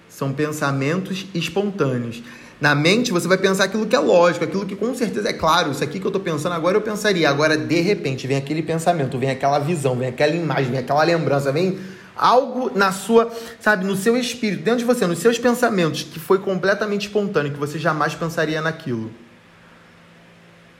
são 0.08 0.32
pensamentos 0.32 1.26
espontâneos. 1.32 2.20
Na 2.61 2.75
mente 2.75 3.11
você 3.11 3.27
vai 3.27 3.38
pensar 3.38 3.64
aquilo 3.64 3.87
que 3.87 3.96
é 3.96 3.99
lógico, 3.99 4.44
aquilo 4.44 4.66
que 4.66 4.77
com 4.77 4.94
certeza 4.94 5.31
é 5.31 5.33
claro. 5.33 5.70
Isso 5.70 5.83
aqui 5.83 5.99
que 5.99 6.05
eu 6.05 6.11
estou 6.11 6.20
pensando 6.20 6.53
agora 6.53 6.77
eu 6.77 6.83
pensaria. 6.83 7.29
Agora, 7.29 7.57
de 7.57 7.81
repente, 7.81 8.27
vem 8.27 8.37
aquele 8.37 8.62
pensamento, 8.62 9.18
vem 9.18 9.31
aquela 9.31 9.59
visão, 9.59 9.96
vem 9.96 10.09
aquela 10.09 10.35
imagem, 10.35 10.70
vem 10.70 10.81
aquela 10.81 11.03
lembrança, 11.03 11.51
vem 11.51 11.79
algo 12.14 12.70
na 12.75 12.92
sua, 12.92 13.31
sabe, 13.61 13.87
no 13.87 13.96
seu 13.96 14.14
espírito, 14.14 14.62
dentro 14.62 14.81
de 14.81 14.85
você, 14.85 15.07
nos 15.07 15.20
seus 15.20 15.38
pensamentos, 15.38 16.03
que 16.03 16.20
foi 16.20 16.38
completamente 16.38 17.07
espontâneo, 17.07 17.51
que 17.51 17.59
você 17.59 17.79
jamais 17.79 18.14
pensaria 18.14 18.61
naquilo. 18.61 19.11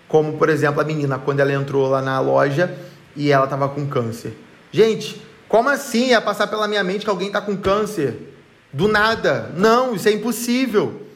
Como, 0.07 0.37
por 0.37 0.51
exemplo, 0.51 0.83
a 0.83 0.85
menina, 0.85 1.19
quando 1.19 1.41
ela 1.41 1.53
entrou 1.53 1.89
lá 1.89 2.03
na 2.03 2.21
loja 2.21 2.77
e 3.17 3.33
ela 3.33 3.45
estava 3.45 3.71
com 3.71 3.87
câncer. 3.87 4.37
Gente, 4.71 5.23
como 5.49 5.71
assim 5.71 6.09
ia 6.09 6.21
passar 6.21 6.47
pela 6.47 6.69
minha 6.69 6.85
mente 6.85 7.05
que 7.05 7.11
alguém 7.11 7.29
está 7.29 7.41
com 7.41 7.57
câncer? 7.57 8.35
Do 8.71 8.87
nada. 8.87 9.51
Não, 9.57 9.95
isso 9.95 10.09
é 10.09 10.13
impossível. 10.13 11.10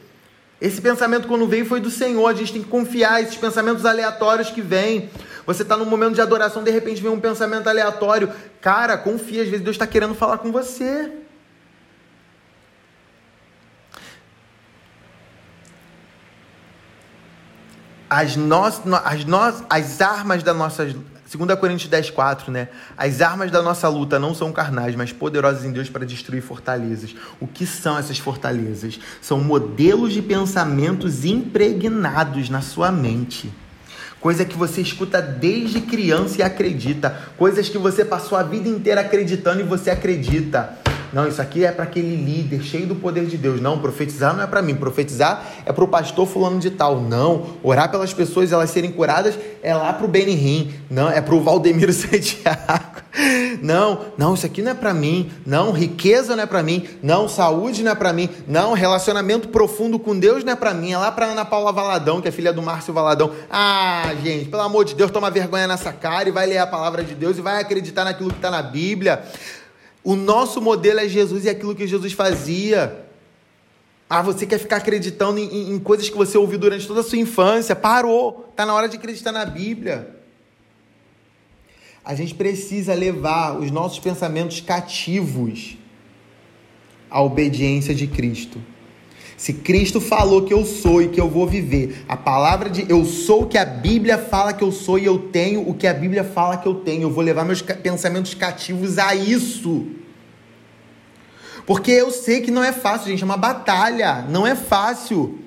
Esse 0.59 0.81
pensamento, 0.81 1.27
quando 1.27 1.47
veio, 1.47 1.65
foi 1.65 1.79
do 1.79 1.89
Senhor. 1.89 2.27
A 2.27 2.33
gente 2.33 2.53
tem 2.53 2.63
que 2.63 2.69
confiar. 2.69 3.21
Esses 3.21 3.35
pensamentos 3.35 3.85
aleatórios 3.85 4.49
que 4.49 4.61
vêm. 4.61 5.09
Você 5.45 5.61
está 5.61 5.77
num 5.77 5.85
momento 5.85 6.15
de 6.15 6.21
adoração, 6.21 6.63
de 6.63 6.71
repente 6.71 7.01
vem 7.01 7.11
um 7.11 7.19
pensamento 7.19 7.67
aleatório. 7.67 8.31
Cara, 8.61 8.97
confia. 8.97 9.43
Às 9.43 9.49
vezes 9.49 9.63
Deus 9.63 9.75
está 9.75 9.85
querendo 9.85 10.15
falar 10.15 10.37
com 10.37 10.51
você. 10.51 11.11
As, 18.09 18.35
no, 18.35 18.63
as, 18.63 19.25
no, 19.25 19.37
as 19.69 20.01
armas 20.01 20.41
da 20.41 20.53
nossa 20.53 20.85
2 21.31 21.59
Coríntios 21.59 21.89
10, 21.89 22.11
4, 22.11 22.51
né? 22.51 22.67
As 22.95 23.19
armas 23.19 23.49
da 23.49 23.61
nossa 23.61 23.89
luta 23.89 24.19
não 24.19 24.35
são 24.35 24.51
carnais, 24.51 24.95
mas 24.95 25.11
poderosas 25.11 25.65
em 25.65 25.71
Deus 25.71 25.89
para 25.89 26.05
destruir 26.05 26.41
fortalezas. 26.41 27.15
O 27.39 27.47
que 27.47 27.65
são 27.65 27.97
essas 27.97 28.19
fortalezas? 28.19 28.99
São 29.21 29.39
modelos 29.39 30.13
de 30.13 30.21
pensamentos 30.21 31.25
impregnados 31.25 32.49
na 32.49 32.61
sua 32.61 32.91
mente. 32.91 33.51
Coisa 34.19 34.45
que 34.45 34.55
você 34.55 34.81
escuta 34.81 35.21
desde 35.21 35.81
criança 35.81 36.39
e 36.39 36.43
acredita. 36.43 37.15
Coisas 37.37 37.69
que 37.69 37.77
você 37.77 38.05
passou 38.05 38.37
a 38.37 38.43
vida 38.43 38.69
inteira 38.69 39.01
acreditando 39.01 39.61
e 39.61 39.63
você 39.63 39.89
acredita. 39.89 40.84
Não, 41.15 41.25
isso 41.25 41.41
aqui 41.41 41.63
é 41.63 41.71
para 41.71 41.85
aquele 41.85 42.13
líder 42.13 42.61
cheio 42.61 42.85
do 42.85 42.93
poder 42.93 43.25
de 43.25 43.37
Deus. 43.37 43.61
Não, 43.61 43.79
profetizar 43.79 44.35
não 44.35 44.43
é 44.43 44.47
para 44.47 44.61
mim. 44.61 44.75
Profetizar 44.75 45.45
é 45.65 45.71
para 45.71 45.81
o 45.81 45.87
pastor 45.87 46.27
fulano 46.27 46.59
de 46.59 46.69
tal. 46.69 46.99
Não, 46.99 47.51
orar 47.63 47.89
pelas 47.89 48.13
pessoas 48.13 48.51
elas 48.51 48.69
serem 48.69 48.91
curadas 48.91 49.39
é 49.63 49.73
lá 49.73 49.93
para 49.93 50.05
o 50.05 50.09
Benihim. 50.09 50.73
Não, 50.89 51.09
é 51.09 51.21
para 51.21 51.33
o 51.33 51.41
Valdemiro 51.41 51.93
Santiago. 51.95 53.01
Não, 53.61 54.07
não, 54.17 54.33
isso 54.33 54.45
aqui 54.45 54.61
não 54.61 54.71
é 54.71 54.73
para 54.73 54.93
mim. 54.93 55.31
Não, 55.45 55.71
riqueza 55.71 56.35
não 56.35 56.43
é 56.43 56.45
para 56.45 56.61
mim. 56.61 56.85
Não, 57.01 57.29
saúde 57.29 57.81
não 57.81 57.93
é 57.93 57.95
para 57.95 58.11
mim. 58.11 58.29
Não, 58.45 58.73
relacionamento 58.73 59.47
profundo 59.47 59.97
com 59.97 60.19
Deus 60.19 60.43
não 60.43 60.51
é 60.51 60.55
para 60.57 60.73
mim. 60.73 60.91
É 60.91 60.97
lá 60.97 61.13
para 61.13 61.27
Ana 61.27 61.45
Paula 61.45 61.71
Valadão, 61.71 62.19
que 62.19 62.27
é 62.27 62.31
filha 62.31 62.51
do 62.51 62.61
Márcio 62.61 62.93
Valadão. 62.93 63.31
Ah, 63.49 64.11
gente, 64.21 64.49
pelo 64.49 64.63
amor 64.63 64.83
de 64.83 64.93
Deus, 64.93 65.11
toma 65.11 65.31
vergonha 65.31 65.65
nessa 65.65 65.93
cara 65.93 66.27
e 66.27 66.31
vai 66.33 66.45
ler 66.45 66.57
a 66.57 66.67
palavra 66.67 67.05
de 67.05 67.15
Deus 67.15 67.37
e 67.37 67.41
vai 67.41 67.61
acreditar 67.61 68.03
naquilo 68.03 68.31
que 68.31 68.35
está 68.35 68.51
na 68.51 68.61
Bíblia. 68.61 69.23
O 70.05 70.15
nosso 70.15 70.61
modelo 70.61 70.99
é 70.99 71.09
Jesus 71.09 71.45
e 71.45 71.49
aquilo 71.49 71.73
que 71.73 71.87
Jesus 71.87 72.13
fazia. 72.13 73.07
Ah, 74.07 74.21
você 74.21 74.45
quer 74.45 74.59
ficar 74.59 74.77
acreditando 74.77 75.39
em, 75.39 75.47
em, 75.51 75.71
em 75.71 75.79
coisas 75.79 76.07
que 76.07 76.15
você 76.15 76.37
ouviu 76.37 76.59
durante 76.59 76.85
toda 76.85 76.99
a 76.99 77.03
sua 77.03 77.17
infância? 77.17 77.75
Parou. 77.75 78.47
Está 78.51 78.67
na 78.67 78.75
hora 78.75 78.87
de 78.87 78.97
acreditar 78.97 79.31
na 79.31 79.43
Bíblia. 79.43 80.15
A 82.03 82.13
gente 82.13 82.35
precisa 82.35 82.93
levar 82.93 83.57
os 83.59 83.71
nossos 83.71 83.97
pensamentos 83.97 84.61
cativos 84.61 85.75
à 87.09 87.19
obediência 87.19 87.95
de 87.95 88.05
Cristo. 88.05 88.61
Se 89.37 89.51
Cristo 89.51 89.99
falou 89.99 90.43
que 90.43 90.53
eu 90.53 90.63
sou 90.65 91.01
e 91.01 91.09
que 91.09 91.19
eu 91.19 91.29
vou 91.29 91.45
viver, 91.45 92.05
a 92.07 92.15
palavra 92.15 92.69
de 92.69 92.89
eu 92.89 93.03
sou 93.03 93.45
que 93.45 93.57
a 93.57 93.65
Bíblia 93.65 94.17
fala 94.17 94.53
que 94.53 94.63
eu 94.63 94.71
sou 94.71 94.97
e 94.97 95.05
eu 95.05 95.19
tenho 95.19 95.67
o 95.67 95.73
que 95.73 95.85
a 95.87 95.93
Bíblia 95.93 96.23
fala 96.23 96.57
que 96.57 96.67
eu 96.67 96.75
tenho, 96.75 97.03
eu 97.03 97.11
vou 97.11 97.23
levar 97.23 97.43
meus 97.43 97.61
pensamentos 97.61 98.33
cativos 98.33 98.97
a 98.97 99.13
isso. 99.13 99.87
Porque 101.65 101.91
eu 101.91 102.11
sei 102.11 102.41
que 102.41 102.51
não 102.51 102.63
é 102.63 102.71
fácil, 102.71 103.09
gente, 103.09 103.23
é 103.23 103.25
uma 103.25 103.37
batalha, 103.37 104.21
não 104.29 104.47
é 104.47 104.55
fácil. 104.55 105.39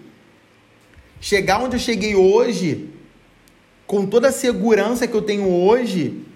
Chegar 1.21 1.63
onde 1.63 1.77
eu 1.77 1.81
cheguei 1.81 2.15
hoje, 2.15 2.91
com 3.87 4.05
toda 4.05 4.29
a 4.29 4.33
segurança 4.33 5.07
que 5.07 5.15
eu 5.15 5.23
tenho 5.23 5.49
hoje, 5.49 6.27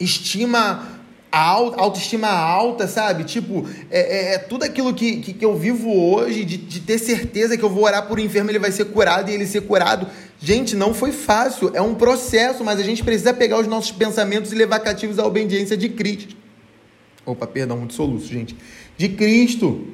estima 0.00 1.01
autoestima 1.32 2.28
alta, 2.28 2.86
sabe? 2.86 3.24
Tipo, 3.24 3.66
é, 3.90 4.00
é, 4.00 4.34
é 4.34 4.38
tudo 4.38 4.64
aquilo 4.64 4.92
que, 4.92 5.16
que, 5.16 5.32
que, 5.32 5.44
eu 5.44 5.56
vivo 5.56 5.90
hoje, 5.90 6.44
de, 6.44 6.58
de 6.58 6.80
ter 6.80 6.98
certeza 6.98 7.56
que 7.56 7.62
eu 7.62 7.70
vou 7.70 7.84
orar 7.84 8.06
por 8.06 8.18
um 8.18 8.22
enfermo, 8.22 8.50
ele 8.50 8.58
vai 8.58 8.70
ser 8.70 8.84
curado 8.86 9.30
e 9.30 9.34
ele 9.34 9.46
ser 9.46 9.62
curado. 9.62 10.06
Gente, 10.38 10.76
não 10.76 10.92
foi 10.92 11.10
fácil, 11.10 11.70
é 11.72 11.80
um 11.80 11.94
processo, 11.94 12.62
mas 12.62 12.78
a 12.78 12.82
gente 12.82 13.02
precisa 13.02 13.32
pegar 13.32 13.58
os 13.58 13.66
nossos 13.66 13.92
pensamentos 13.92 14.52
e 14.52 14.54
levar 14.54 14.80
cativos 14.80 15.18
à 15.18 15.26
obediência 15.26 15.76
de 15.76 15.88
Cristo. 15.88 16.36
Opa, 17.24 17.46
perdão, 17.46 17.78
muito 17.78 17.94
soluço, 17.94 18.26
gente. 18.26 18.54
De 18.98 19.08
Cristo. 19.08 19.86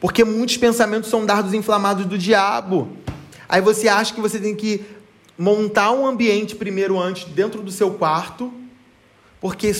Porque 0.00 0.24
muitos 0.24 0.56
pensamentos 0.56 1.08
são 1.08 1.24
dardos 1.24 1.54
inflamados 1.54 2.04
do 2.04 2.18
diabo. 2.18 2.88
Aí 3.48 3.60
você 3.60 3.88
acha 3.88 4.12
que 4.12 4.20
você 4.20 4.38
tem 4.38 4.54
que 4.54 4.84
montar 5.38 5.92
um 5.92 6.06
ambiente 6.06 6.54
primeiro 6.54 6.98
antes 6.98 7.24
dentro 7.24 7.62
do 7.62 7.70
seu 7.70 7.92
quarto, 7.92 8.52
porque 9.40 9.72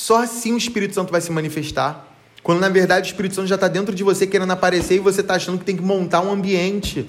só 0.00 0.22
assim 0.22 0.54
o 0.54 0.56
Espírito 0.56 0.94
Santo 0.94 1.12
vai 1.12 1.20
se 1.20 1.30
manifestar. 1.30 2.08
Quando 2.42 2.58
na 2.58 2.70
verdade 2.70 3.06
o 3.06 3.12
Espírito 3.12 3.34
Santo 3.34 3.46
já 3.46 3.56
está 3.56 3.68
dentro 3.68 3.94
de 3.94 4.02
você 4.02 4.26
querendo 4.26 4.50
aparecer 4.50 4.94
e 4.94 4.98
você 4.98 5.20
está 5.20 5.34
achando 5.34 5.58
que 5.58 5.64
tem 5.64 5.76
que 5.76 5.82
montar 5.82 6.22
um 6.22 6.32
ambiente. 6.32 7.06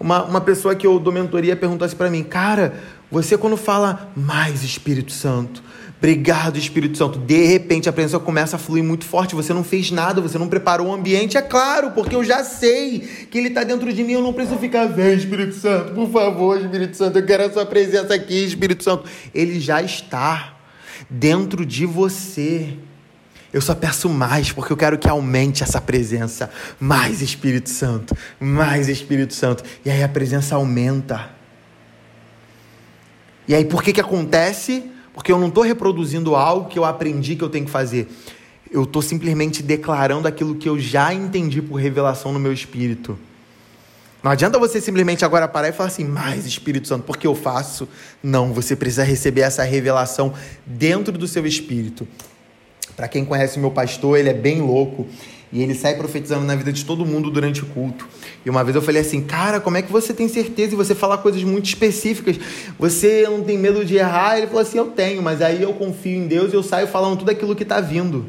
Uma, 0.00 0.24
uma 0.24 0.40
pessoa 0.40 0.74
que 0.74 0.84
eu 0.84 0.98
dou 0.98 1.12
mentoria 1.12 1.54
perguntou 1.54 1.86
assim 1.86 1.94
para 1.94 2.10
mim: 2.10 2.24
Cara, 2.24 2.74
você 3.08 3.38
quando 3.38 3.56
fala 3.56 4.10
mais 4.16 4.64
Espírito 4.64 5.12
Santo, 5.12 5.62
obrigado 5.96 6.58
Espírito 6.58 6.98
Santo, 6.98 7.20
de 7.20 7.46
repente 7.46 7.88
a 7.88 7.92
presença 7.92 8.18
começa 8.18 8.56
a 8.56 8.58
fluir 8.58 8.82
muito 8.82 9.04
forte. 9.04 9.36
Você 9.36 9.54
não 9.54 9.62
fez 9.62 9.92
nada, 9.92 10.20
você 10.20 10.36
não 10.36 10.48
preparou 10.48 10.88
o 10.88 10.92
ambiente. 10.92 11.36
É 11.36 11.42
claro, 11.42 11.92
porque 11.92 12.16
eu 12.16 12.24
já 12.24 12.42
sei 12.42 12.98
que 13.30 13.38
Ele 13.38 13.46
está 13.46 13.62
dentro 13.62 13.92
de 13.92 14.02
mim. 14.02 14.14
Eu 14.14 14.22
não 14.22 14.32
preciso 14.32 14.58
ficar, 14.58 14.86
vem 14.86 15.14
Espírito 15.14 15.54
Santo, 15.54 15.94
por 15.94 16.10
favor, 16.10 16.60
Espírito 16.60 16.96
Santo, 16.96 17.16
eu 17.20 17.24
quero 17.24 17.44
a 17.44 17.52
Sua 17.52 17.64
presença 17.64 18.12
aqui, 18.12 18.44
Espírito 18.44 18.82
Santo. 18.82 19.04
Ele 19.32 19.60
já 19.60 19.80
está 19.80 20.56
dentro 21.08 21.64
de 21.64 21.86
você. 21.86 22.76
Eu 23.52 23.60
só 23.60 23.74
peço 23.74 24.08
mais, 24.08 24.50
porque 24.50 24.72
eu 24.72 24.76
quero 24.76 24.98
que 24.98 25.08
aumente 25.08 25.62
essa 25.62 25.80
presença. 25.80 26.50
Mais 26.80 27.20
Espírito 27.20 27.68
Santo, 27.68 28.16
mais 28.40 28.88
Espírito 28.88 29.34
Santo. 29.34 29.62
E 29.84 29.90
aí 29.90 30.02
a 30.02 30.08
presença 30.08 30.54
aumenta. 30.54 31.30
E 33.46 33.54
aí 33.54 33.64
por 33.64 33.82
que 33.82 33.92
que 33.92 34.00
acontece? 34.00 34.90
Porque 35.12 35.30
eu 35.30 35.38
não 35.38 35.48
estou 35.48 35.62
reproduzindo 35.62 36.34
algo 36.34 36.68
que 36.68 36.78
eu 36.78 36.84
aprendi 36.84 37.36
que 37.36 37.44
eu 37.44 37.50
tenho 37.50 37.66
que 37.66 37.70
fazer. 37.70 38.08
Eu 38.70 38.84
estou 38.84 39.02
simplesmente 39.02 39.62
declarando 39.62 40.26
aquilo 40.26 40.54
que 40.54 40.68
eu 40.68 40.78
já 40.78 41.12
entendi 41.12 41.60
por 41.60 41.76
revelação 41.76 42.32
no 42.32 42.38
meu 42.38 42.52
espírito. 42.52 43.18
Não 44.22 44.30
adianta 44.30 44.58
você 44.58 44.80
simplesmente 44.80 45.24
agora 45.24 45.48
parar 45.48 45.68
e 45.68 45.72
falar 45.72 45.88
assim, 45.88 46.04
mais 46.04 46.46
Espírito 46.46 46.86
Santo, 46.86 47.04
porque 47.04 47.26
eu 47.26 47.34
faço. 47.34 47.88
Não, 48.22 48.52
você 48.52 48.76
precisa 48.76 49.02
receber 49.02 49.40
essa 49.40 49.64
revelação 49.64 50.32
dentro 50.64 51.18
do 51.18 51.26
seu 51.26 51.44
espírito. 51.44 52.06
Para 52.94 53.08
quem 53.08 53.24
conhece 53.24 53.58
meu 53.58 53.70
pastor, 53.70 54.18
ele 54.18 54.28
é 54.28 54.34
bem 54.34 54.60
louco 54.60 55.08
e 55.52 55.60
ele 55.60 55.74
sai 55.74 55.96
profetizando 55.96 56.44
na 56.44 56.54
vida 56.54 56.72
de 56.72 56.84
todo 56.84 57.04
mundo 57.04 57.30
durante 57.30 57.62
o 57.62 57.66
culto. 57.66 58.08
E 58.46 58.48
uma 58.48 58.62
vez 58.62 58.76
eu 58.76 58.82
falei 58.82 59.02
assim, 59.02 59.20
cara, 59.22 59.60
como 59.60 59.76
é 59.76 59.82
que 59.82 59.90
você 59.90 60.14
tem 60.14 60.28
certeza 60.28 60.72
e 60.72 60.76
você 60.76 60.94
fala 60.94 61.18
coisas 61.18 61.42
muito 61.42 61.66
específicas? 61.66 62.38
Você 62.78 63.24
não 63.28 63.42
tem 63.42 63.58
medo 63.58 63.84
de 63.84 63.96
errar? 63.96 64.38
Ele 64.38 64.46
falou 64.46 64.62
assim, 64.62 64.78
eu 64.78 64.86
tenho, 64.86 65.20
mas 65.20 65.42
aí 65.42 65.62
eu 65.62 65.72
confio 65.74 66.16
em 66.16 66.28
Deus 66.28 66.52
e 66.52 66.56
eu 66.56 66.62
saio 66.62 66.86
falando 66.86 67.18
tudo 67.18 67.30
aquilo 67.30 67.56
que 67.56 67.64
está 67.64 67.80
vindo. 67.80 68.26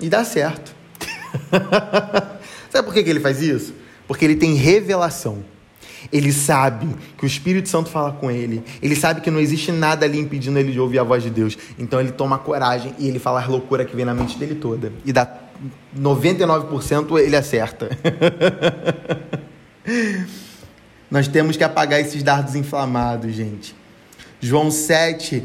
E 0.00 0.08
dá 0.08 0.24
certo. 0.24 0.74
Sabe 2.70 2.86
por 2.86 2.94
que, 2.94 3.02
que 3.02 3.10
ele 3.10 3.20
faz 3.20 3.42
isso? 3.42 3.74
Porque 4.08 4.24
ele 4.24 4.34
tem 4.34 4.54
revelação. 4.54 5.44
Ele 6.12 6.32
sabe 6.32 6.88
que 7.16 7.24
o 7.24 7.26
Espírito 7.26 7.68
Santo 7.68 7.90
fala 7.90 8.12
com 8.12 8.30
ele. 8.30 8.62
Ele 8.82 8.96
sabe 8.96 9.20
que 9.20 9.30
não 9.30 9.38
existe 9.38 9.70
nada 9.70 10.06
ali 10.06 10.18
impedindo 10.18 10.58
ele 10.58 10.72
de 10.72 10.80
ouvir 10.80 10.98
a 10.98 11.04
voz 11.04 11.22
de 11.22 11.30
Deus. 11.30 11.56
Então 11.78 12.00
ele 12.00 12.12
toma 12.12 12.38
coragem 12.38 12.94
e 12.98 13.06
ele 13.06 13.18
fala 13.18 13.42
a 13.42 13.46
loucura 13.46 13.84
que 13.84 13.94
vem 13.94 14.04
na 14.04 14.14
mente 14.14 14.38
dele 14.38 14.54
toda. 14.54 14.92
E 15.04 15.12
dá 15.12 15.30
99% 15.96 17.20
ele 17.20 17.36
acerta. 17.36 17.90
Nós 21.10 21.28
temos 21.28 21.56
que 21.56 21.64
apagar 21.64 22.00
esses 22.00 22.22
dardos 22.22 22.54
inflamados, 22.54 23.34
gente. 23.34 23.74
João 24.40 24.70
7, 24.70 25.42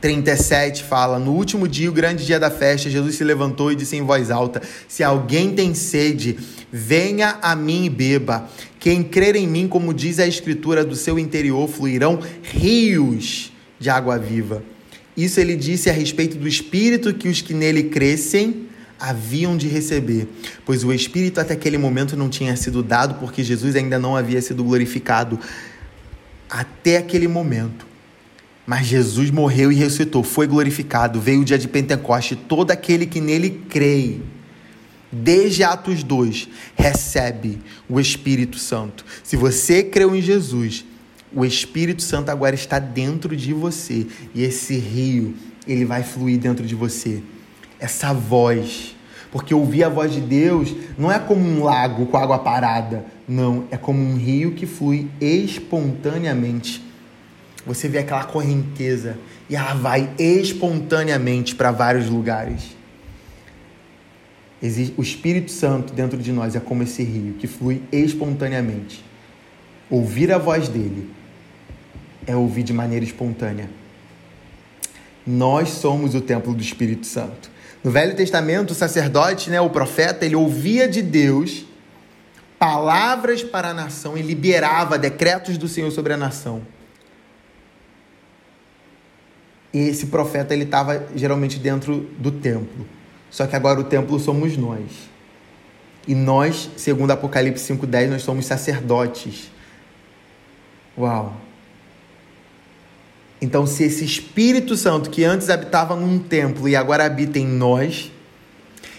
37 0.00 0.84
fala: 0.84 1.18
No 1.18 1.32
último 1.32 1.66
dia, 1.66 1.90
o 1.90 1.92
grande 1.92 2.24
dia 2.24 2.38
da 2.38 2.50
festa, 2.50 2.90
Jesus 2.90 3.16
se 3.16 3.24
levantou 3.24 3.72
e 3.72 3.76
disse 3.76 3.96
em 3.96 4.02
voz 4.02 4.30
alta: 4.30 4.62
Se 4.88 5.02
alguém 5.02 5.54
tem 5.54 5.74
sede, 5.74 6.38
venha 6.72 7.38
a 7.42 7.54
mim 7.56 7.84
e 7.84 7.90
beba. 7.90 8.48
Quem 8.78 9.02
crer 9.02 9.36
em 9.36 9.46
mim, 9.46 9.68
como 9.68 9.92
diz 9.92 10.18
a 10.18 10.26
Escritura, 10.26 10.84
do 10.84 10.96
seu 10.96 11.18
interior 11.18 11.68
fluirão 11.68 12.20
rios 12.42 13.52
de 13.78 13.90
água 13.90 14.18
viva. 14.18 14.62
Isso 15.16 15.40
ele 15.40 15.56
disse 15.56 15.90
a 15.90 15.92
respeito 15.92 16.38
do 16.38 16.48
Espírito 16.48 17.12
que 17.12 17.28
os 17.28 17.42
que 17.42 17.52
nele 17.52 17.84
crescem 17.84 18.68
haviam 18.98 19.56
de 19.56 19.66
receber, 19.66 20.28
pois 20.64 20.84
o 20.84 20.92
Espírito 20.92 21.40
até 21.40 21.54
aquele 21.54 21.78
momento 21.78 22.16
não 22.16 22.28
tinha 22.28 22.54
sido 22.54 22.82
dado, 22.82 23.14
porque 23.14 23.42
Jesus 23.42 23.74
ainda 23.74 23.98
não 23.98 24.14
havia 24.14 24.40
sido 24.42 24.62
glorificado 24.62 25.38
até 26.48 26.98
aquele 26.98 27.26
momento. 27.26 27.89
Mas 28.66 28.86
Jesus 28.86 29.30
morreu 29.30 29.72
e 29.72 29.74
ressuscitou, 29.74 30.22
foi 30.22 30.46
glorificado, 30.46 31.20
veio 31.20 31.40
o 31.40 31.44
dia 31.44 31.58
de 31.58 31.66
Pentecoste, 31.66 32.36
todo 32.36 32.70
aquele 32.70 33.06
que 33.06 33.20
nele 33.20 33.62
crê, 33.68 34.20
desde 35.10 35.64
Atos 35.64 36.02
2, 36.02 36.48
recebe 36.76 37.58
o 37.88 37.98
Espírito 37.98 38.58
Santo. 38.58 39.04
Se 39.24 39.36
você 39.36 39.82
creu 39.82 40.14
em 40.14 40.22
Jesus, 40.22 40.84
o 41.34 41.44
Espírito 41.44 42.02
Santo 42.02 42.30
agora 42.30 42.54
está 42.54 42.78
dentro 42.78 43.36
de 43.36 43.52
você 43.52 44.06
e 44.34 44.42
esse 44.42 44.76
rio, 44.76 45.34
ele 45.66 45.84
vai 45.84 46.02
fluir 46.02 46.38
dentro 46.38 46.66
de 46.66 46.74
você. 46.74 47.22
Essa 47.78 48.12
voz 48.12 48.94
Porque 49.30 49.54
ouvir 49.54 49.84
a 49.84 49.88
voz 49.88 50.12
de 50.12 50.20
Deus 50.20 50.74
não 50.98 51.10
é 51.10 51.18
como 51.18 51.40
um 51.40 51.62
lago 51.62 52.06
com 52.06 52.16
água 52.16 52.38
parada, 52.40 53.04
não, 53.28 53.64
é 53.70 53.76
como 53.76 54.02
um 54.02 54.16
rio 54.16 54.52
que 54.52 54.66
flui 54.66 55.08
espontaneamente. 55.20 56.84
Você 57.66 57.88
vê 57.88 57.98
aquela 57.98 58.24
correnteza 58.24 59.18
e 59.48 59.56
ela 59.56 59.74
vai 59.74 60.10
espontaneamente 60.18 61.54
para 61.54 61.70
vários 61.70 62.08
lugares. 62.08 62.76
O 64.96 65.02
Espírito 65.02 65.50
Santo 65.50 65.92
dentro 65.92 66.18
de 66.18 66.32
nós 66.32 66.54
é 66.54 66.60
como 66.60 66.82
esse 66.82 67.02
rio 67.02 67.34
que 67.34 67.46
flui 67.46 67.82
espontaneamente. 67.90 69.04
Ouvir 69.88 70.32
a 70.32 70.38
voz 70.38 70.68
dele 70.68 71.10
é 72.26 72.36
ouvir 72.36 72.62
de 72.62 72.72
maneira 72.72 73.04
espontânea. 73.04 73.68
Nós 75.26 75.70
somos 75.70 76.14
o 76.14 76.20
templo 76.20 76.54
do 76.54 76.62
Espírito 76.62 77.06
Santo. 77.06 77.50
No 77.82 77.90
Velho 77.90 78.14
Testamento, 78.14 78.72
o 78.72 78.74
sacerdote, 78.74 79.48
né, 79.50 79.60
o 79.60 79.70
profeta, 79.70 80.24
ele 80.24 80.36
ouvia 80.36 80.86
de 80.86 81.02
Deus 81.02 81.64
palavras 82.58 83.42
para 83.42 83.70
a 83.70 83.74
nação 83.74 84.18
e 84.18 84.22
liberava 84.22 84.98
decretos 84.98 85.56
do 85.56 85.66
Senhor 85.66 85.90
sobre 85.90 86.12
a 86.12 86.16
nação. 86.16 86.60
E 89.72 89.78
esse 89.78 90.06
profeta 90.06 90.52
ele 90.52 90.64
estava 90.64 91.06
geralmente 91.14 91.58
dentro 91.58 92.08
do 92.18 92.30
templo. 92.30 92.86
Só 93.30 93.46
que 93.46 93.54
agora 93.54 93.80
o 93.80 93.84
templo 93.84 94.18
somos 94.18 94.56
nós. 94.56 95.10
E 96.06 96.14
nós, 96.14 96.70
segundo 96.76 97.12
Apocalipse 97.12 97.64
5:10, 97.64 98.10
nós 98.10 98.22
somos 98.22 98.46
sacerdotes. 98.46 99.50
Uau. 100.98 101.36
Então, 103.40 103.66
se 103.66 103.84
esse 103.84 104.04
Espírito 104.04 104.76
Santo 104.76 105.08
que 105.08 105.24
antes 105.24 105.48
habitava 105.48 105.96
num 105.96 106.18
templo 106.18 106.68
e 106.68 106.76
agora 106.76 107.06
habita 107.06 107.38
em 107.38 107.46
nós, 107.46 108.12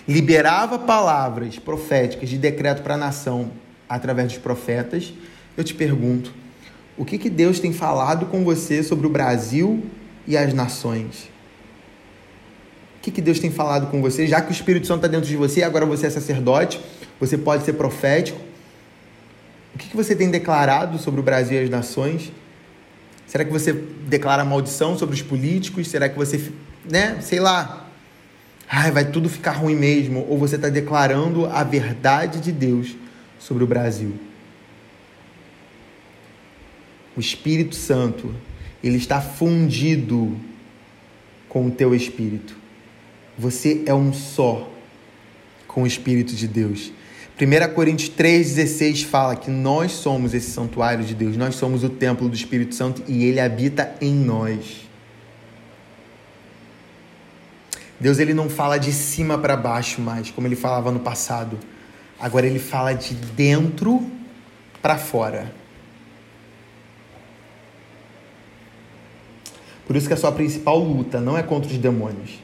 liberava 0.08 0.80
palavras 0.80 1.60
proféticas 1.60 2.30
de 2.30 2.38
decreto 2.38 2.82
para 2.82 2.96
a 2.96 2.98
nação 2.98 3.52
através 3.88 4.30
dos 4.30 4.38
profetas, 4.42 5.14
eu 5.56 5.64
te 5.64 5.76
pergunto, 5.76 6.34
o 6.98 7.06
que, 7.06 7.18
que 7.18 7.30
Deus 7.30 7.60
tem 7.60 7.72
falado 7.72 8.26
com 8.26 8.44
você 8.44 8.82
sobre 8.82 9.06
o 9.06 9.10
Brasil 9.10 9.84
e 10.28 10.38
as 10.38 10.54
nações? 10.54 11.30
O 12.98 13.02
que, 13.02 13.12
que 13.12 13.22
Deus 13.22 13.40
tem 13.40 13.50
falado 13.50 13.88
com 13.88 14.02
você? 14.02 14.28
Já 14.28 14.42
que 14.42 14.50
o 14.50 14.52
Espírito 14.52 14.86
Santo 14.86 14.98
está 14.98 15.08
dentro 15.08 15.28
de 15.28 15.36
você, 15.36 15.64
agora 15.64 15.86
você 15.86 16.08
é 16.08 16.10
sacerdote, 16.10 16.80
você 17.20 17.38
pode 17.38 17.64
ser 17.64 17.74
profético. 17.74 18.40
O 19.74 19.78
que, 19.78 19.90
que 19.90 19.96
você 19.96 20.16
tem 20.16 20.30
declarado 20.30 21.00
sobre 21.00 21.20
o 21.20 21.24
Brasil 21.24 21.60
e 21.60 21.64
as 21.64 21.70
nações? 21.70 22.32
Será 23.26 23.46
que 23.46 23.52
você 23.52 23.74
declara 23.74 24.44
maldição 24.44 24.98
sobre 24.98 25.16
os 25.16 25.22
políticos? 25.22 25.88
Será 25.88 26.10
que 26.10 26.18
você, 26.18 26.52
né, 26.84 27.18
sei 27.22 27.40
lá, 27.40 27.88
ai, 28.70 28.92
vai 28.92 29.06
tudo 29.06 29.30
ficar 29.30 29.54
ruim 29.54 29.76
mesmo? 29.76 30.26
Ou 30.30 30.38
você 30.38 30.58
está 30.58 30.70
declarando 30.70 31.46
a 31.46 31.64
verdade 31.64 32.40
de 32.40 32.52
Deus 32.52 32.96
sobre 33.40 33.64
o 33.64 33.68
Brasil? 33.68 34.14
O 37.16 37.20
Espírito 37.20 37.76
Santo, 37.76 38.36
ele 38.84 38.98
está 38.98 39.22
fundido 39.22 40.36
com 41.48 41.68
o 41.68 41.72
teu 41.72 41.94
espírito. 41.94 42.56
Você 43.38 43.84
é 43.86 43.94
um 43.94 44.14
só 44.14 44.70
com 45.68 45.84
o 45.84 45.88
Espírito 45.88 46.36
de 46.36 46.48
Deus. 46.48 46.92
1 47.40 47.74
Coríntios 47.74 48.12
3,16 48.12 49.06
fala 49.06 49.36
que 49.36 49.50
nós 49.50 49.94
somos 49.94 50.34
esse 50.34 50.52
santuário 50.52 51.04
de 51.04 51.16
Deus, 51.16 51.36
nós 51.38 51.56
somos 51.56 51.84
o 51.84 51.90
templo 51.90 52.30
do 52.30 52.36
Espírito 52.36 52.76
Santo 52.76 53.02
e 53.08 53.24
ele 53.24 53.40
habita 53.40 53.96
em 54.00 54.14
nós. 54.14 54.82
Deus 58.00 58.20
ele 58.20 58.34
não 58.34 58.50
fala 58.50 58.78
de 58.78 58.92
cima 58.92 59.38
para 59.38 59.56
baixo 59.56 60.02
mais, 60.02 60.30
como 60.30 60.48
ele 60.48 60.56
falava 60.56 60.92
no 60.92 61.00
passado. 61.00 61.58
Agora 62.20 62.46
ele 62.46 62.60
fala 62.60 62.94
de 62.94 63.14
dentro 63.14 64.06
para 64.82 64.98
fora. 64.98 65.54
Por 69.92 69.98
isso 69.98 70.08
que 70.08 70.14
a 70.14 70.18
sua 70.18 70.32
principal 70.32 70.80
luta 70.80 71.20
não 71.20 71.38
é 71.38 71.44
contra 71.44 71.70
os 71.70 71.78
demônios. 71.78 72.40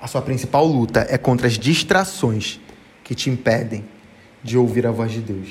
A 0.00 0.08
sua 0.08 0.20
principal 0.20 0.66
luta 0.66 1.06
é 1.08 1.16
contra 1.16 1.46
as 1.46 1.56
distrações 1.56 2.58
que 3.04 3.14
te 3.14 3.30
impedem 3.30 3.84
de 4.42 4.58
ouvir 4.58 4.88
a 4.88 4.90
voz 4.90 5.12
de 5.12 5.20
Deus. 5.20 5.50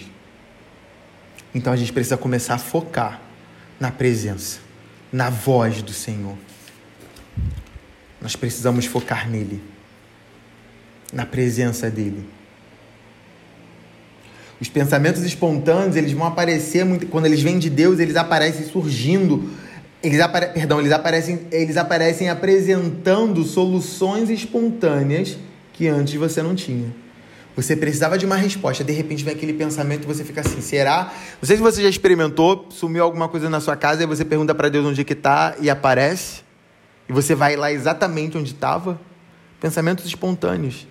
Então 1.53 1.71
a 1.71 1.77
gente 1.77 1.93
precisa 1.93 2.17
começar 2.17 2.55
a 2.55 2.57
focar 2.57 3.21
na 3.79 3.89
presença, 3.89 4.59
na 5.13 5.29
voz 5.29 5.81
do 5.81 5.93
Senhor. 5.93 6.35
Nós 8.21 8.35
precisamos 8.35 8.85
focar 8.85 9.29
nele, 9.29 9.63
na 11.13 11.25
presença 11.25 11.89
dele. 11.89 12.27
Os 14.59 14.67
pensamentos 14.67 15.23
espontâneos, 15.23 15.95
eles 15.95 16.11
vão 16.11 16.27
aparecer 16.27 16.83
muito, 16.83 17.07
quando 17.07 17.27
eles 17.27 17.41
vêm 17.41 17.59
de 17.59 17.69
Deus, 17.69 17.97
eles 17.97 18.17
aparecem 18.17 18.65
surgindo 18.65 19.49
eles, 20.05 20.19
apare... 20.19 20.47
Perdão, 20.47 20.79
eles, 20.79 20.91
aparecem, 20.91 21.47
eles 21.51 21.77
aparecem 21.77 22.29
apresentando 22.29 23.43
soluções 23.43 24.29
espontâneas 24.29 25.37
que 25.73 25.87
antes 25.87 26.13
você 26.13 26.43
não 26.43 26.53
tinha. 26.53 26.93
Você 27.55 27.75
precisava 27.75 28.17
de 28.17 28.25
uma 28.25 28.35
resposta, 28.35 28.83
de 28.83 28.91
repente 28.91 29.23
vem 29.23 29.33
aquele 29.33 29.53
pensamento 29.53 30.03
e 30.03 30.05
você 30.05 30.23
fica 30.23 30.41
assim: 30.41 30.61
será? 30.61 31.13
Não 31.41 31.47
sei 31.47 31.55
se 31.55 31.63
você 31.63 31.81
já 31.81 31.89
experimentou, 31.89 32.67
sumiu 32.69 33.03
alguma 33.03 33.29
coisa 33.29 33.49
na 33.49 33.59
sua 33.59 33.75
casa 33.75 34.03
e 34.03 34.05
você 34.05 34.25
pergunta 34.25 34.53
para 34.53 34.69
Deus 34.69 34.85
onde 34.85 35.01
é 35.01 35.03
que 35.03 35.13
está 35.13 35.55
e 35.59 35.69
aparece, 35.69 36.43
e 37.09 37.13
você 37.13 37.33
vai 37.33 37.55
lá 37.55 37.71
exatamente 37.71 38.37
onde 38.37 38.51
estava. 38.51 38.99
Pensamentos 39.59 40.05
espontâneos. 40.05 40.85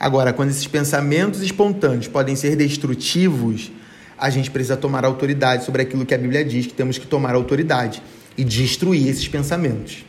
Agora, 0.00 0.32
quando 0.32 0.48
esses 0.48 0.66
pensamentos 0.66 1.42
espontâneos 1.42 2.08
podem 2.08 2.34
ser 2.34 2.56
destrutivos, 2.56 3.70
a 4.16 4.30
gente 4.30 4.50
precisa 4.50 4.74
tomar 4.74 5.04
autoridade 5.04 5.62
sobre 5.62 5.82
aquilo 5.82 6.06
que 6.06 6.14
a 6.14 6.18
Bíblia 6.18 6.42
diz 6.42 6.66
que 6.66 6.72
temos 6.72 6.96
que 6.96 7.06
tomar 7.06 7.34
autoridade 7.34 8.02
e 8.34 8.42
destruir 8.42 9.06
esses 9.06 9.28
pensamentos. 9.28 10.06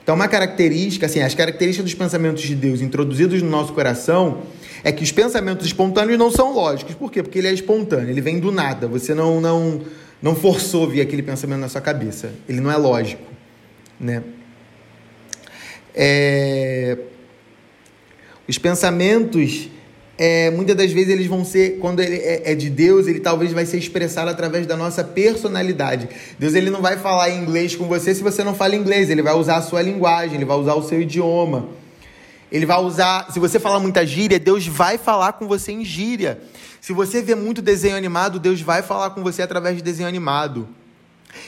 Então, 0.00 0.14
uma 0.14 0.28
característica, 0.28 1.06
assim, 1.06 1.20
as 1.20 1.34
características 1.34 1.84
dos 1.84 1.94
pensamentos 1.94 2.42
de 2.44 2.54
Deus 2.54 2.80
introduzidos 2.80 3.42
no 3.42 3.50
nosso 3.50 3.72
coração 3.72 4.42
é 4.84 4.92
que 4.92 5.02
os 5.02 5.10
pensamentos 5.10 5.66
espontâneos 5.66 6.16
não 6.16 6.30
são 6.30 6.54
lógicos. 6.54 6.94
Por 6.94 7.10
quê? 7.10 7.20
Porque 7.20 7.40
ele 7.40 7.48
é 7.48 7.52
espontâneo, 7.52 8.08
ele 8.10 8.20
vem 8.20 8.38
do 8.38 8.52
nada. 8.52 8.86
Você 8.86 9.12
não 9.12 9.40
não 9.40 9.82
não 10.22 10.36
forçou 10.36 10.88
vir 10.88 11.00
aquele 11.00 11.22
pensamento 11.22 11.60
na 11.60 11.68
sua 11.68 11.80
cabeça. 11.80 12.30
Ele 12.48 12.60
não 12.60 12.70
é 12.70 12.76
lógico, 12.76 13.24
né? 13.98 14.22
É... 15.94 16.96
Os 18.48 18.56
pensamentos, 18.56 19.68
é, 20.16 20.50
muitas 20.50 20.74
das 20.74 20.90
vezes, 20.90 21.10
eles 21.10 21.26
vão 21.26 21.44
ser, 21.44 21.78
quando 21.78 22.00
ele 22.00 22.16
é, 22.16 22.52
é, 22.52 22.54
de 22.54 22.70
Deus, 22.70 23.06
ele 23.06 23.20
talvez 23.20 23.52
vai 23.52 23.66
ser 23.66 23.76
expressado 23.76 24.30
através 24.30 24.66
da 24.66 24.74
nossa 24.74 25.04
personalidade. 25.04 26.08
Deus 26.38 26.54
ele 26.54 26.70
não 26.70 26.80
vai 26.80 26.96
falar 26.96 27.28
inglês 27.30 27.76
com 27.76 27.86
você 27.86 28.14
se 28.14 28.22
você 28.22 28.42
não 28.42 28.54
fala 28.54 28.74
inglês, 28.74 29.10
ele 29.10 29.22
vai 29.22 29.34
usar 29.34 29.58
a 29.58 29.62
sua 29.62 29.82
linguagem, 29.82 30.36
ele 30.36 30.46
vai 30.46 30.56
usar 30.56 30.74
o 30.74 30.82
seu 30.82 31.00
idioma. 31.00 31.68
Ele 32.50 32.64
vai 32.64 32.80
usar, 32.80 33.30
se 33.30 33.38
você 33.38 33.60
falar 33.60 33.78
muita 33.78 34.06
gíria, 34.06 34.38
Deus 34.38 34.66
vai 34.66 34.96
falar 34.96 35.34
com 35.34 35.46
você 35.46 35.70
em 35.70 35.84
gíria. 35.84 36.40
Se 36.80 36.94
você 36.94 37.20
vê 37.20 37.34
muito 37.34 37.60
desenho 37.60 37.96
animado, 37.96 38.40
Deus 38.40 38.62
vai 38.62 38.82
falar 38.82 39.10
com 39.10 39.22
você 39.22 39.42
através 39.42 39.76
de 39.76 39.82
desenho 39.82 40.08
animado. 40.08 40.66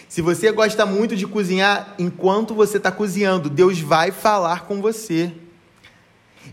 Se 0.06 0.20
você 0.20 0.52
gosta 0.52 0.84
muito 0.84 1.16
de 1.16 1.26
cozinhar, 1.26 1.94
enquanto 1.98 2.54
você 2.54 2.76
está 2.76 2.92
cozinhando, 2.92 3.48
Deus 3.48 3.80
vai 3.80 4.10
falar 4.10 4.66
com 4.66 4.82
você. 4.82 5.32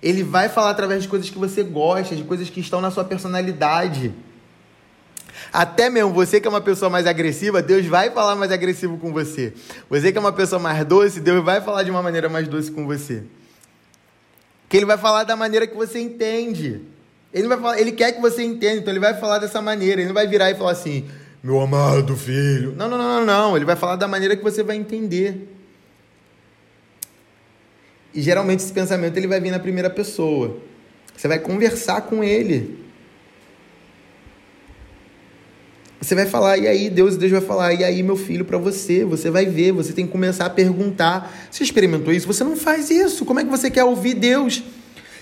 Ele 0.01 0.23
vai 0.23 0.49
falar 0.49 0.71
através 0.71 1.03
de 1.03 1.09
coisas 1.09 1.29
que 1.29 1.37
você 1.37 1.63
gosta, 1.63 2.15
de 2.15 2.23
coisas 2.23 2.49
que 2.49 2.59
estão 2.59 2.81
na 2.81 2.91
sua 2.91 3.03
personalidade. 3.03 4.13
Até 5.51 5.89
mesmo 5.89 6.13
você 6.13 6.39
que 6.39 6.47
é 6.47 6.49
uma 6.49 6.61
pessoa 6.61 6.89
mais 6.89 7.07
agressiva, 7.07 7.61
Deus 7.61 7.85
vai 7.85 8.11
falar 8.11 8.35
mais 8.35 8.51
agressivo 8.51 8.97
com 8.97 9.11
você. 9.13 9.53
Você 9.89 10.11
que 10.11 10.17
é 10.17 10.21
uma 10.21 10.33
pessoa 10.33 10.59
mais 10.59 10.85
doce, 10.85 11.19
Deus 11.19 11.43
vai 11.43 11.61
falar 11.61 11.83
de 11.83 11.91
uma 11.91 12.01
maneira 12.01 12.27
mais 12.29 12.47
doce 12.47 12.71
com 12.71 12.85
você. 12.85 13.23
Que 14.69 14.77
ele 14.77 14.85
vai 14.85 14.97
falar 14.97 15.23
da 15.23 15.35
maneira 15.35 15.65
que 15.65 15.75
você 15.75 15.99
entende. 15.99 16.81
Ele, 17.33 17.47
vai 17.47 17.57
falar, 17.57 17.79
ele 17.79 17.91
quer 17.91 18.11
que 18.13 18.21
você 18.21 18.43
entenda, 18.43 18.77
então 18.77 18.91
ele 18.91 18.99
vai 18.99 19.13
falar 19.13 19.39
dessa 19.39 19.61
maneira. 19.61 20.01
Ele 20.01 20.07
não 20.07 20.13
vai 20.13 20.27
virar 20.27 20.51
e 20.51 20.55
falar 20.55 20.71
assim, 20.71 21.07
meu 21.41 21.61
amado 21.61 22.15
filho. 22.15 22.73
Não, 22.75 22.89
não, 22.89 22.97
não, 22.97 23.19
não, 23.19 23.25
não. 23.25 23.55
Ele 23.55 23.65
vai 23.65 23.75
falar 23.75 23.95
da 23.95 24.07
maneira 24.07 24.35
que 24.35 24.43
você 24.43 24.63
vai 24.63 24.75
entender. 24.75 25.56
E 28.17 28.21
geralmente 28.23 28.61
esse 28.61 28.73
pensamento 28.73 29.15
ele 29.15 29.27
vai 29.27 29.39
vir 29.39 29.51
na 29.51 29.59
primeira 29.59 29.91
pessoa. 29.91 30.57
Você 31.15 31.27
vai 31.27 31.37
conversar 31.37 32.01
com 32.01 32.23
ele. 32.23 32.79
Você 36.01 36.15
vai 36.15 36.25
falar, 36.25 36.57
e 36.57 36.67
aí, 36.67 36.89
Deus, 36.89 37.15
Deus 37.15 37.31
vai 37.31 37.41
falar, 37.41 37.75
e 37.75 37.83
aí, 37.83 38.01
meu 38.01 38.15
filho, 38.15 38.43
para 38.43 38.57
você, 38.57 39.05
você 39.05 39.29
vai 39.29 39.45
ver, 39.45 39.71
você 39.71 39.93
tem 39.93 40.07
que 40.07 40.11
começar 40.11 40.47
a 40.47 40.49
perguntar. 40.49 41.31
Você 41.51 41.63
experimentou 41.63 42.11
isso? 42.11 42.25
Você 42.25 42.43
não 42.43 42.57
faz 42.57 42.89
isso. 42.89 43.23
Como 43.23 43.39
é 43.39 43.43
que 43.43 43.51
você 43.51 43.69
quer 43.69 43.83
ouvir 43.83 44.15
Deus? 44.15 44.63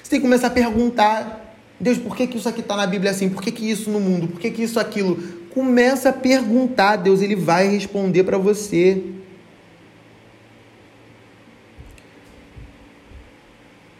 Você 0.01 0.11
tem 0.11 0.21
que 0.21 0.25
começar 0.25 0.47
a 0.47 0.51
perguntar. 0.51 1.53
Deus, 1.77 1.97
por 1.97 2.15
que, 2.15 2.25
que 2.27 2.37
isso 2.37 2.47
aqui 2.47 2.61
está 2.61 2.77
na 2.77 2.87
Bíblia 2.87 3.11
assim? 3.11 3.27
Por 3.27 3.43
que, 3.43 3.51
que 3.51 3.69
isso 3.69 3.89
no 3.89 3.99
mundo? 3.99 4.29
Por 4.29 4.39
que, 4.39 4.49
que 4.49 4.63
isso 4.63 4.79
aquilo? 4.79 5.21
Começa 5.49 6.11
a 6.11 6.13
perguntar, 6.13 6.95
Deus 6.95 7.21
ele 7.21 7.35
vai 7.35 7.67
responder 7.67 8.23
para 8.23 8.37
você. 8.37 9.03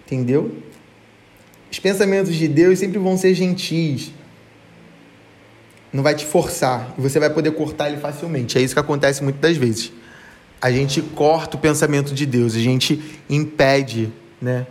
Entendeu? 0.05 0.55
Os 1.71 1.79
pensamentos 1.79 2.35
de 2.35 2.47
Deus 2.47 2.79
sempre 2.79 2.99
vão 2.99 3.17
ser 3.17 3.33
gentis. 3.33 4.11
Não 5.91 6.03
vai 6.03 6.15
te 6.15 6.25
forçar. 6.25 6.93
E 6.97 7.01
você 7.01 7.19
vai 7.19 7.29
poder 7.29 7.51
cortar 7.51 7.89
ele 7.89 7.97
facilmente. 7.97 8.57
É 8.57 8.61
isso 8.61 8.73
que 8.73 8.79
acontece 8.79 9.23
muitas 9.23 9.41
das 9.41 9.57
vezes. 9.57 9.91
A 10.61 10.71
gente 10.71 11.01
corta 11.01 11.57
o 11.57 11.59
pensamento 11.59 12.13
de 12.13 12.25
Deus, 12.25 12.55
a 12.55 12.59
gente 12.59 13.19
impede, 13.29 14.11
né? 14.41 14.65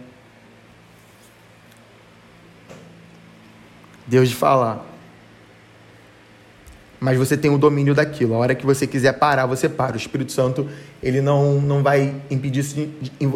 Deus 4.07 4.28
de 4.28 4.35
falar 4.35 4.94
mas 7.05 7.19
você 7.19 7.37
tem 7.37 7.51
o 7.51 7.59
domínio 7.59 7.95
daquilo. 7.95 8.33
A 8.33 8.39
hora 8.39 8.55
que 8.55 8.65
você 8.65 8.87
quiser 8.87 9.13
parar, 9.13 9.45
você 9.45 9.69
para. 9.69 9.93
O 9.93 9.99
Espírito 9.99 10.33
Santo, 10.33 10.67
ele 11.03 11.21
não, 11.21 11.61
não 11.61 11.83
vai 11.83 12.15
impedir 12.31 12.61
isso, 12.61 12.89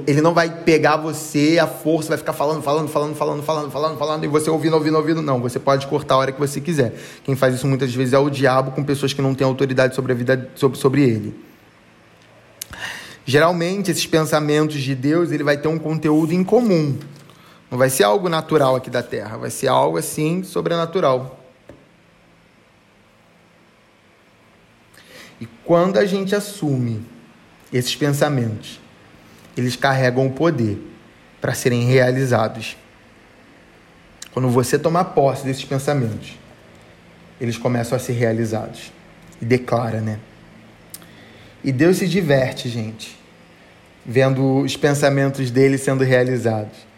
ele 0.07 0.23
não 0.23 0.33
vai 0.33 0.49
pegar 0.65 0.97
você, 0.97 1.59
a 1.61 1.67
força, 1.67 2.09
vai 2.09 2.17
ficar 2.17 2.33
falando, 2.33 2.63
falando, 2.63 2.89
falando, 2.89 3.15
falando, 3.15 3.43
falando, 3.43 3.71
falando, 3.71 3.99
falando, 3.99 4.25
e 4.25 4.27
você 4.27 4.49
ouvindo, 4.49 4.73
ouvindo, 4.73 4.97
ouvindo. 4.97 5.21
Não, 5.21 5.39
você 5.39 5.59
pode 5.59 5.87
cortar 5.87 6.15
a 6.15 6.17
hora 6.17 6.33
que 6.33 6.41
você 6.41 6.63
quiser. 6.63 6.95
Quem 7.23 7.37
faz 7.37 7.57
isso 7.57 7.67
muitas 7.67 7.95
vezes 7.95 8.15
é 8.15 8.19
o 8.19 8.31
diabo 8.31 8.71
com 8.71 8.83
pessoas 8.83 9.13
que 9.13 9.21
não 9.21 9.35
têm 9.35 9.47
autoridade 9.47 9.95
sobre 9.95 10.13
a 10.13 10.15
vida, 10.15 10.49
sobre, 10.55 10.79
sobre 10.79 11.03
ele. 11.03 11.35
Geralmente, 13.27 13.91
esses 13.91 14.07
pensamentos 14.07 14.81
de 14.81 14.95
Deus, 14.95 15.31
ele 15.31 15.45
vai 15.45 15.59
ter 15.59 15.69
um 15.69 15.79
conteúdo 15.79 16.33
em 16.33 16.43
comum. 16.43 16.97
Não 17.71 17.77
vai 17.77 17.91
ser 17.91 18.05
algo 18.05 18.31
natural 18.31 18.77
aqui 18.77 18.89
da 18.89 19.03
Terra, 19.03 19.37
vai 19.37 19.51
ser 19.51 19.69
algo 19.69 19.99
assim 19.99 20.43
sobrenatural. 20.43 21.38
E 25.41 25.47
quando 25.65 25.99
a 25.99 26.05
gente 26.05 26.35
assume 26.35 27.05
esses 27.73 27.95
pensamentos, 27.95 28.81
eles 29.57 29.77
carregam 29.77 30.27
o 30.27 30.33
poder 30.33 30.79
para 31.41 31.55
serem 31.55 31.85
realizados. 31.85 32.77
Quando 34.33 34.49
você 34.49 34.79
tomar 34.79 35.05
posse 35.07 35.45
desses 35.45 35.65
pensamentos, 35.65 36.39
eles 37.41 37.57
começam 37.57 37.97
a 37.97 37.99
ser 37.99 38.13
realizados. 38.13 38.93
E 39.41 39.45
declara, 39.45 40.01
né? 40.01 40.19
E 41.63 41.73
Deus 41.73 41.97
se 41.99 42.09
diverte, 42.09 42.69
gente, 42.69 43.19
vendo 44.05 44.61
os 44.61 44.77
pensamentos 44.77 45.51
dele 45.51 45.79
sendo 45.79 46.05
realizados. 46.05 46.89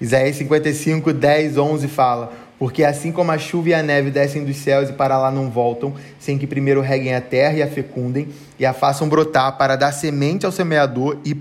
Isaías 0.00 0.36
55, 0.36 1.12
10, 1.12 1.58
11 1.58 1.88
fala: 1.88 2.32
porque 2.60 2.84
assim 2.84 3.10
como 3.10 3.32
a 3.32 3.38
chuva 3.38 3.70
e 3.70 3.74
a 3.74 3.82
neve 3.82 4.10
descem 4.10 4.44
dos 4.44 4.58
céus 4.58 4.90
e 4.90 4.92
para 4.92 5.16
lá 5.16 5.30
não 5.30 5.48
voltam, 5.48 5.94
sem 6.18 6.36
que 6.36 6.46
primeiro 6.46 6.82
reguem 6.82 7.14
a 7.14 7.20
terra 7.20 7.54
e 7.54 7.62
a 7.62 7.66
fecundem, 7.66 8.28
e 8.58 8.66
a 8.66 8.74
façam 8.74 9.08
brotar 9.08 9.56
para 9.56 9.76
dar 9.76 9.92
semente 9.92 10.44
ao 10.44 10.52
semeador 10.52 11.16
e, 11.24 11.34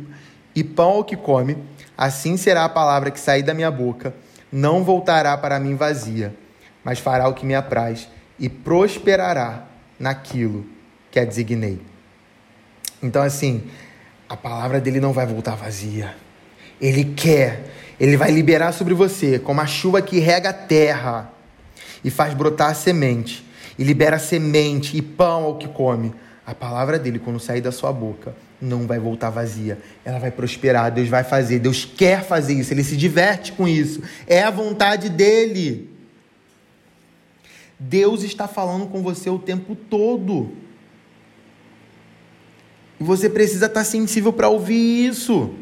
e 0.56 0.64
pão 0.64 0.92
ao 0.92 1.04
que 1.04 1.18
come, 1.18 1.58
assim 1.98 2.38
será 2.38 2.64
a 2.64 2.70
palavra 2.70 3.12
que 3.12 3.20
sair 3.20 3.44
da 3.44 3.54
minha 3.54 3.70
boca, 3.70 4.14
não 4.50 4.82
voltará 4.82 5.38
para 5.38 5.60
mim 5.60 5.76
vazia, 5.76 6.34
mas 6.86 7.00
fará 7.00 7.28
o 7.28 7.34
que 7.34 7.46
me 7.46 7.54
apraz 7.54 8.08
e 8.40 8.48
prosperará 8.48 9.66
naquilo 10.00 10.66
que 11.12 11.20
a 11.20 11.26
designei. 11.26 11.82
Então, 13.04 13.22
assim, 13.22 13.64
a 14.30 14.38
palavra 14.38 14.80
dele 14.80 15.02
não 15.02 15.12
vai 15.12 15.26
voltar 15.26 15.56
vazia. 15.56 16.16
Ele 16.80 17.04
quer 17.04 17.66
ele 18.00 18.16
vai 18.16 18.32
liberar 18.32 18.72
sobre 18.72 18.94
você 18.94 19.38
como 19.38 19.62
a 19.62 19.68
chuva 19.68 20.02
que 20.02 20.20
rega 20.20 20.50
a 20.50 20.54
terra 20.54 21.34
e 22.04 22.10
faz 22.10 22.34
brotar 22.34 22.72
a 22.72 22.74
semente, 22.74 23.46
e 23.78 23.84
libera 23.84 24.18
semente 24.18 24.96
e 24.98 25.02
pão 25.02 25.44
ao 25.44 25.58
que 25.58 25.68
come. 25.68 26.14
A 26.46 26.56
palavra 26.56 26.98
dele, 26.98 27.20
quando 27.20 27.40
sair 27.40 27.62
da 27.62 27.72
sua 27.72 27.92
boca, 27.92 28.34
não 28.62 28.88
vai 28.88 29.00
voltar 29.00 29.30
vazia. 29.30 29.78
Ela 30.04 30.18
vai 30.20 30.32
prosperar. 30.32 30.92
Deus 30.92 31.08
vai 31.08 31.24
fazer. 31.24 31.60
Deus 31.60 31.86
quer 31.86 32.24
fazer 32.24 32.54
isso. 32.54 32.74
Ele 32.74 32.84
se 32.84 32.98
diverte 32.98 33.52
com 33.52 33.68
isso. 33.68 34.02
É 34.26 34.42
a 34.42 34.50
vontade 34.50 35.10
dele. 35.10 35.90
Deus 37.78 38.24
está 38.24 38.48
falando 38.48 38.88
com 38.88 39.02
você 39.02 39.30
o 39.30 39.40
tempo 39.40 39.76
todo. 39.76 40.52
E 43.00 43.04
você 43.04 43.30
precisa 43.30 43.68
estar 43.68 43.84
sensível 43.84 44.34
para 44.34 44.50
ouvir 44.50 45.08
isso. 45.08 45.54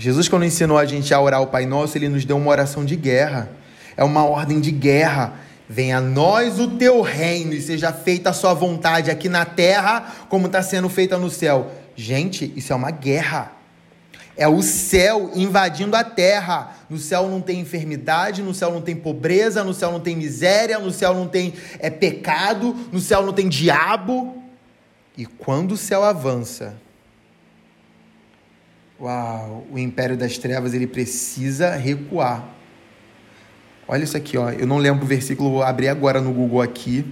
Jesus, 0.00 0.30
quando 0.30 0.46
ensinou 0.46 0.78
a 0.78 0.86
gente 0.86 1.12
a 1.12 1.20
orar 1.20 1.42
o 1.42 1.48
Pai 1.48 1.66
Nosso, 1.66 1.98
ele 1.98 2.08
nos 2.08 2.24
deu 2.24 2.38
uma 2.38 2.50
oração 2.50 2.86
de 2.86 2.96
guerra. 2.96 3.50
É 3.94 4.02
uma 4.02 4.24
ordem 4.24 4.58
de 4.58 4.70
guerra. 4.70 5.34
Venha 5.68 5.98
a 5.98 6.00
nós 6.00 6.58
o 6.58 6.68
teu 6.68 7.02
reino 7.02 7.52
e 7.52 7.60
seja 7.60 7.92
feita 7.92 8.30
a 8.30 8.32
sua 8.32 8.54
vontade 8.54 9.10
aqui 9.10 9.28
na 9.28 9.44
terra, 9.44 10.10
como 10.30 10.46
está 10.46 10.62
sendo 10.62 10.88
feita 10.88 11.18
no 11.18 11.28
céu. 11.28 11.70
Gente, 11.94 12.50
isso 12.56 12.72
é 12.72 12.76
uma 12.76 12.90
guerra. 12.90 13.52
É 14.38 14.48
o 14.48 14.62
céu 14.62 15.32
invadindo 15.34 15.94
a 15.94 16.02
terra. 16.02 16.74
No 16.88 16.96
céu 16.96 17.28
não 17.28 17.42
tem 17.42 17.60
enfermidade, 17.60 18.40
no 18.40 18.54
céu 18.54 18.72
não 18.72 18.80
tem 18.80 18.96
pobreza, 18.96 19.62
no 19.62 19.74
céu 19.74 19.92
não 19.92 20.00
tem 20.00 20.16
miséria, 20.16 20.78
no 20.78 20.90
céu 20.90 21.12
não 21.12 21.28
tem 21.28 21.52
é, 21.78 21.90
pecado, 21.90 22.74
no 22.90 23.00
céu 23.00 23.22
não 23.22 23.34
tem 23.34 23.50
diabo. 23.50 24.42
E 25.14 25.26
quando 25.26 25.72
o 25.72 25.76
céu 25.76 26.02
avança, 26.02 26.74
Uau, 29.00 29.66
o 29.70 29.78
império 29.78 30.14
das 30.14 30.36
trevas 30.36 30.74
ele 30.74 30.86
precisa 30.86 31.74
recuar. 31.74 32.46
Olha 33.88 34.04
isso 34.04 34.16
aqui, 34.16 34.36
ó. 34.36 34.50
Eu 34.50 34.66
não 34.66 34.76
lembro 34.76 35.04
o 35.04 35.08
versículo, 35.08 35.50
vou 35.50 35.62
abrir 35.62 35.88
agora 35.88 36.20
no 36.20 36.32
Google 36.32 36.60
aqui 36.60 37.04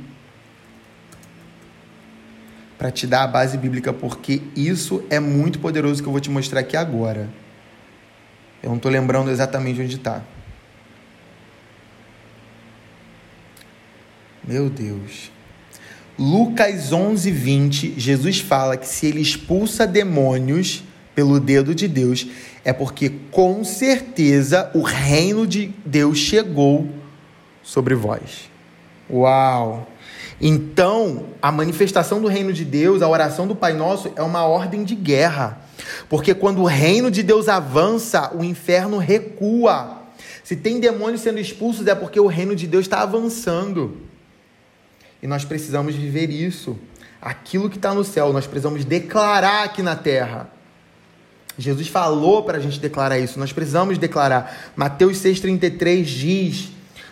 para 2.76 2.90
te 2.92 3.06
dar 3.06 3.24
a 3.24 3.26
base 3.26 3.56
bíblica, 3.56 3.92
porque 3.92 4.42
isso 4.54 5.02
é 5.10 5.18
muito 5.18 5.58
poderoso 5.58 6.02
que 6.02 6.08
eu 6.08 6.12
vou 6.12 6.20
te 6.20 6.30
mostrar 6.30 6.60
aqui 6.60 6.76
agora. 6.76 7.28
Eu 8.62 8.68
não 8.68 8.76
estou 8.76 8.90
lembrando 8.90 9.30
exatamente 9.30 9.80
onde 9.80 9.96
está. 9.96 10.22
Meu 14.46 14.68
Deus. 14.68 15.32
Lucas 16.18 16.92
11, 16.92 17.30
20, 17.30 17.94
Jesus 17.98 18.40
fala 18.40 18.76
que 18.76 18.86
se 18.86 19.06
ele 19.06 19.20
expulsa 19.20 19.86
demônios, 19.86 20.82
pelo 21.18 21.40
dedo 21.40 21.74
de 21.74 21.88
Deus, 21.88 22.28
é 22.64 22.72
porque 22.72 23.10
com 23.32 23.64
certeza 23.64 24.70
o 24.72 24.82
reino 24.82 25.48
de 25.48 25.74
Deus 25.84 26.16
chegou 26.16 26.88
sobre 27.60 27.96
vós. 27.96 28.48
Uau! 29.10 29.88
Então, 30.40 31.30
a 31.42 31.50
manifestação 31.50 32.22
do 32.22 32.28
reino 32.28 32.52
de 32.52 32.64
Deus, 32.64 33.02
a 33.02 33.08
oração 33.08 33.48
do 33.48 33.56
Pai 33.56 33.72
Nosso, 33.72 34.12
é 34.14 34.22
uma 34.22 34.44
ordem 34.44 34.84
de 34.84 34.94
guerra. 34.94 35.60
Porque 36.08 36.32
quando 36.34 36.60
o 36.60 36.66
reino 36.66 37.10
de 37.10 37.24
Deus 37.24 37.48
avança, 37.48 38.32
o 38.32 38.44
inferno 38.44 38.98
recua. 38.98 40.02
Se 40.44 40.54
tem 40.54 40.78
demônios 40.78 41.22
sendo 41.22 41.40
expulsos, 41.40 41.84
é 41.88 41.96
porque 41.96 42.20
o 42.20 42.28
reino 42.28 42.54
de 42.54 42.68
Deus 42.68 42.84
está 42.84 43.00
avançando. 43.02 43.96
E 45.20 45.26
nós 45.26 45.44
precisamos 45.44 45.96
viver 45.96 46.30
isso. 46.30 46.78
Aquilo 47.20 47.68
que 47.68 47.76
está 47.76 47.92
no 47.92 48.04
céu, 48.04 48.32
nós 48.32 48.46
precisamos 48.46 48.84
declarar 48.84 49.64
aqui 49.64 49.82
na 49.82 49.96
terra. 49.96 50.56
Jesus 51.58 51.88
falou 51.88 52.44
para 52.44 52.58
a 52.58 52.60
gente 52.60 52.78
declarar 52.78 53.18
isso, 53.18 53.38
nós 53.38 53.52
precisamos 53.52 53.98
declarar. 53.98 54.72
Mateus 54.76 55.18
6,33 55.18 56.04
diz: 56.04 56.68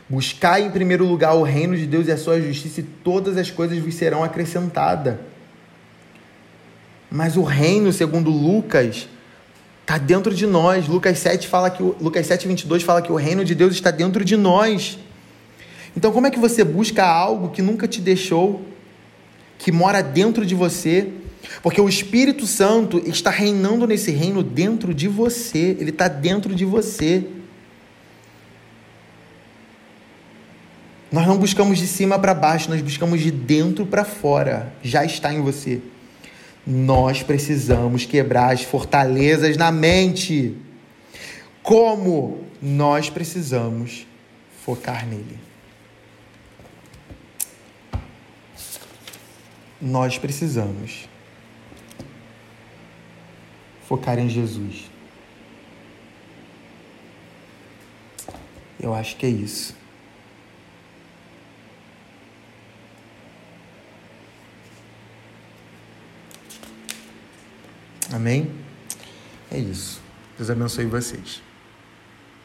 Buscai 0.09 0.63
em 0.63 0.71
primeiro 0.71 1.05
lugar 1.05 1.35
o 1.35 1.43
reino 1.43 1.77
de 1.77 1.85
Deus 1.85 2.07
e 2.07 2.13
a 2.13 2.17
sua 2.17 2.41
justiça, 2.41 2.81
e 2.81 2.85
todas 2.85 3.37
as 3.37 3.51
coisas 3.51 3.77
vos 3.79 3.95
serão 3.95 4.23
acrescentadas. 4.23 5.17
Mas 7.11 7.37
o 7.37 7.43
reino, 7.43 7.93
segundo 7.93 8.31
Lucas, 8.31 9.09
está 9.81 9.99
dentro 9.99 10.33
de 10.33 10.47
nós. 10.47 10.87
Lucas 10.87 11.19
7 11.19 11.49
fala 11.49 11.69
que 11.69 11.83
Lucas 11.83 12.27
7, 12.27 12.47
22 12.47 12.85
fala 12.85 13.03
que 13.03 13.11
o 13.11 13.17
reino 13.17 13.45
de 13.45 13.55
Deus 13.55 13.75
está 13.75 13.91
dentro 13.91 14.25
de 14.25 14.37
nós. 14.37 14.97
Então, 15.97 16.13
como 16.13 16.27
é 16.27 16.31
que 16.31 16.39
você 16.39 16.63
busca 16.63 17.05
algo 17.05 17.49
que 17.49 17.63
nunca 17.63 17.89
te 17.89 18.01
deixou, 18.01 18.63
que 19.59 19.73
mora 19.73 20.03
dentro 20.03 20.47
de 20.47 20.55
você? 20.55 21.11
Porque 21.63 21.81
o 21.81 21.89
Espírito 21.89 22.47
Santo 22.47 22.99
está 23.07 23.31
reinando 23.31 23.87
nesse 23.87 24.11
reino 24.11 24.43
dentro 24.43 24.95
de 24.95 25.09
você, 25.09 25.77
ele 25.79 25.91
está 25.91 26.09
dentro 26.09 26.55
de 26.55 26.65
você. 26.65 27.27
Nós 31.11 31.27
não 31.27 31.39
buscamos 31.39 31.79
de 31.79 31.87
cima 31.87 32.19
para 32.19 32.35
baixo, 32.35 32.69
nós 32.69 32.83
buscamos 32.83 33.21
de 33.21 33.31
dentro 33.31 33.87
para 33.87 34.05
fora. 34.05 34.73
Já 34.83 35.05
está 35.05 35.33
em 35.33 35.41
você. 35.41 35.81
Nós 36.67 37.23
precisamos 37.23 38.05
quebrar 38.05 38.53
as 38.53 38.63
fortalezas 38.63 39.57
na 39.57 39.71
mente. 39.71 40.57
Como? 41.63 42.45
Nós 42.61 43.09
precisamos 43.09 44.07
focar 44.65 45.07
nele. 45.07 45.39
Nós 49.81 50.19
precisamos 50.19 51.09
focar 53.87 54.19
em 54.19 54.29
Jesus. 54.29 54.91
Eu 58.81 58.95
acho 58.95 59.17
que 59.17 59.27
é 59.27 59.29
isso. 59.29 59.75
Amém? 68.13 68.51
É 69.51 69.59
isso. 69.59 70.01
Deus 70.37 70.51
abençoe 70.51 70.87
vocês. 70.87 71.46